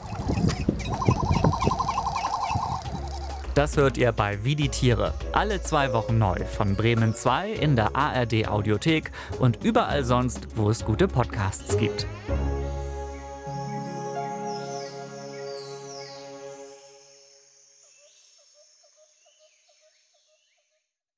Das 3.58 3.76
hört 3.76 3.98
ihr 3.98 4.12
bei 4.12 4.44
Wie 4.44 4.56
die 4.56 4.70
Tiere. 4.70 5.16
Alle 5.32 5.60
zwei 5.64 5.92
Wochen 5.92 6.20
neu 6.20 6.46
von 6.46 6.76
Bremen 6.76 7.16
2 7.16 7.54
in 7.54 7.76
der 7.76 7.96
ARD 7.96 8.48
Audiothek 8.48 9.12
und 9.40 9.64
überall 9.64 10.06
sonst, 10.06 10.56
wo 10.56 10.70
es 10.70 10.86
gute 10.86 11.08
Podcasts 11.08 11.76
gibt. 11.76 12.06